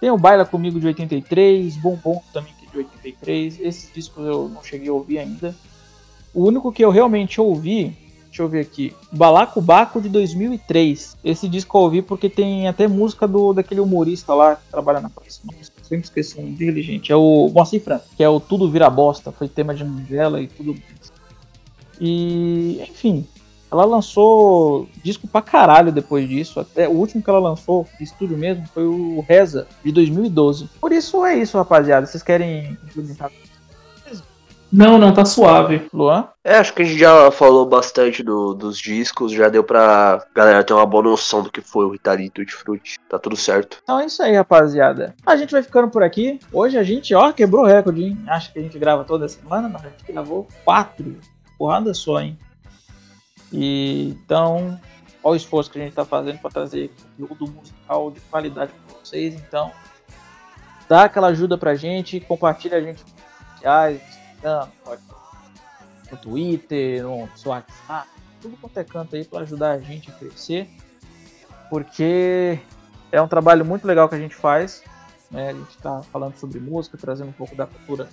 Tem 0.00 0.10
o 0.10 0.18
Baila 0.18 0.44
Comigo 0.44 0.80
de 0.80 0.88
83, 0.88 1.76
Bombom 1.76 2.20
também 2.32 2.52
é 2.66 2.72
de 2.72 2.78
83. 2.78 3.60
Esses 3.60 3.92
discos 3.94 4.26
eu 4.26 4.48
não 4.48 4.64
cheguei 4.64 4.88
a 4.88 4.92
ouvir 4.92 5.20
ainda. 5.20 5.54
O 6.34 6.44
único 6.44 6.72
que 6.72 6.84
eu 6.84 6.90
realmente 6.90 7.40
ouvi 7.40 7.96
Deixa 8.30 8.42
eu 8.42 8.48
ver 8.48 8.60
aqui. 8.60 8.94
Balacobaco 9.10 10.00
de 10.00 10.08
2003. 10.08 11.18
Esse 11.24 11.48
disco 11.48 11.76
eu 11.76 11.82
ouvi 11.82 12.00
porque 12.00 12.30
tem 12.30 12.68
até 12.68 12.86
música 12.86 13.26
do 13.26 13.52
daquele 13.52 13.80
humorista 13.80 14.32
lá 14.32 14.54
que 14.54 14.70
trabalha 14.70 15.00
na 15.00 15.10
praça. 15.10 15.40
Sempre 15.82 16.04
esqueci 16.04 16.40
um 16.40 16.54
diligente. 16.54 17.10
É 17.10 17.16
o 17.16 17.50
Moacir 17.52 17.82
Franco, 17.82 18.04
que 18.16 18.22
é 18.22 18.28
o 18.28 18.38
Tudo 18.38 18.70
Vira 18.70 18.88
Bosta. 18.88 19.32
Foi 19.32 19.48
tema 19.48 19.74
de 19.74 19.84
Mandela 19.84 20.40
e 20.40 20.46
tudo. 20.46 20.76
E, 22.00 22.80
enfim, 22.88 23.26
ela 23.70 23.84
lançou 23.84 24.88
disco 25.02 25.26
pra 25.26 25.42
caralho 25.42 25.90
depois 25.90 26.28
disso. 26.28 26.60
Até 26.60 26.88
o 26.88 26.92
último 26.92 27.22
que 27.22 27.28
ela 27.28 27.40
lançou, 27.40 27.84
de 27.98 28.04
estúdio 28.04 28.38
mesmo, 28.38 28.64
foi 28.72 28.84
o 28.84 29.24
Reza, 29.28 29.66
de 29.84 29.90
2012. 29.90 30.68
Por 30.80 30.92
isso 30.92 31.24
é 31.24 31.36
isso, 31.36 31.58
rapaziada. 31.58 32.06
Vocês 32.06 32.22
querem 32.22 32.78
implementar 32.84 33.32
não, 34.72 34.98
não, 34.98 35.12
tá 35.12 35.24
suave. 35.24 35.88
Luan? 35.92 36.28
É, 36.44 36.56
acho 36.56 36.72
que 36.72 36.82
a 36.82 36.84
gente 36.84 36.98
já 36.98 37.30
falou 37.30 37.66
bastante 37.66 38.22
do, 38.22 38.54
dos 38.54 38.78
discos, 38.78 39.32
já 39.32 39.48
deu 39.48 39.64
pra 39.64 40.24
galera 40.34 40.62
ter 40.62 40.72
uma 40.72 40.86
boa 40.86 41.02
noção 41.02 41.42
do 41.42 41.50
que 41.50 41.60
foi 41.60 41.84
o 41.84 41.90
Ritalito 41.90 42.44
de 42.44 42.52
Fruit. 42.52 42.98
Tá 43.08 43.18
tudo 43.18 43.36
certo. 43.36 43.78
Então 43.82 43.98
é 43.98 44.06
isso 44.06 44.22
aí, 44.22 44.34
rapaziada. 44.34 45.14
A 45.26 45.36
gente 45.36 45.50
vai 45.50 45.62
ficando 45.62 45.90
por 45.90 46.02
aqui. 46.02 46.38
Hoje 46.52 46.78
a 46.78 46.82
gente, 46.82 47.14
ó, 47.14 47.32
quebrou 47.32 47.64
o 47.64 47.66
recorde, 47.66 48.04
hein? 48.04 48.24
Acho 48.28 48.52
que 48.52 48.58
a 48.58 48.62
gente 48.62 48.78
grava 48.78 49.04
toda 49.04 49.28
semana, 49.28 49.68
mas 49.68 49.84
a 49.84 49.88
gente 49.88 50.04
gravou 50.10 50.46
quatro. 50.64 51.18
Porrada 51.58 51.92
só, 51.92 52.20
hein? 52.20 52.38
E 53.52 54.16
então, 54.24 54.80
olha 55.22 55.32
o 55.32 55.36
esforço 55.36 55.70
que 55.70 55.78
a 55.80 55.82
gente 55.82 55.94
tá 55.94 56.04
fazendo 56.04 56.38
para 56.38 56.50
trazer 56.50 56.90
conteúdo 57.18 57.52
musical 57.52 58.10
de 58.10 58.20
qualidade 58.20 58.72
para 58.72 58.98
vocês. 58.98 59.34
Então, 59.34 59.72
dá 60.88 61.04
aquela 61.04 61.28
ajuda 61.28 61.58
pra 61.58 61.74
gente, 61.74 62.20
compartilha 62.20 62.78
a 62.78 62.80
gente 62.80 63.02
nas 63.02 63.12
redes 63.12 63.52
sociais, 63.54 64.19
Instagram, 64.40 64.68
no 66.10 66.16
Twitter, 66.16 67.02
no 67.02 67.28
WhatsApp, 67.46 67.72
tudo 68.40 68.56
quanto 68.56 68.78
é 68.78 68.84
canto 68.84 69.14
aí 69.14 69.24
para 69.24 69.40
ajudar 69.40 69.72
a 69.72 69.78
gente 69.78 70.10
a 70.10 70.14
crescer, 70.14 70.68
porque 71.68 72.58
é 73.12 73.20
um 73.20 73.28
trabalho 73.28 73.64
muito 73.64 73.86
legal 73.86 74.08
que 74.08 74.14
a 74.14 74.18
gente 74.18 74.34
faz. 74.34 74.82
Né? 75.30 75.50
A 75.50 75.52
gente 75.52 75.70
está 75.70 76.02
falando 76.02 76.36
sobre 76.36 76.58
música, 76.58 76.98
trazendo 76.98 77.28
um 77.28 77.32
pouco 77.32 77.54
da 77.54 77.66
cultura 77.66 78.08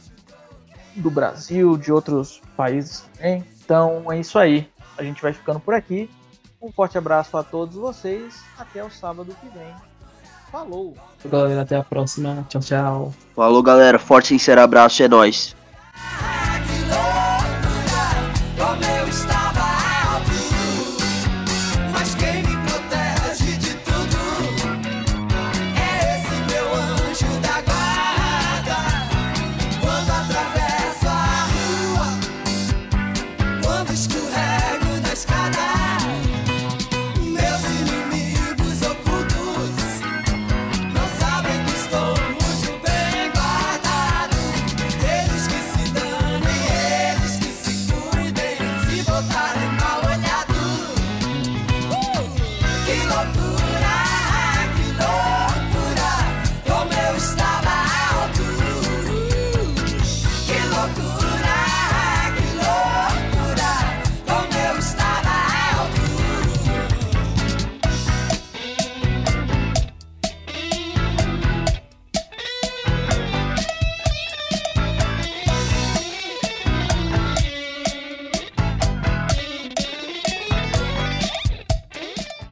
do 0.96 1.10
Brasil, 1.10 1.78
de 1.78 1.92
outros 1.92 2.42
países 2.56 3.06
também. 3.16 3.44
Então 3.64 4.12
é 4.12 4.20
isso 4.20 4.38
aí. 4.38 4.70
A 4.98 5.04
gente 5.04 5.22
vai 5.22 5.34
ficando 5.34 5.60
por 5.60 5.74
aqui. 5.74 6.10
Um 6.62 6.72
forte 6.72 6.98
abraço 6.98 7.38
a 7.38 7.44
todos 7.44 7.76
vocês. 7.76 8.40
Até 8.58 8.84
o 8.84 8.90
sábado 8.90 9.36
que 9.40 9.50
vem. 9.50 9.74
Falou! 10.52 10.96
Galera, 11.26 11.62
até 11.62 11.76
a 11.76 11.84
próxima. 11.84 12.46
Tchau, 12.50 12.62
tchau. 12.62 13.14
Falou, 13.36 13.62
galera. 13.62 14.00
Forte 14.00 14.36
e 14.36 14.40
sincero 14.40 14.62
abraço. 14.62 15.04
É 15.04 15.08
nóis. 15.08 15.56
Ah! 16.00 16.27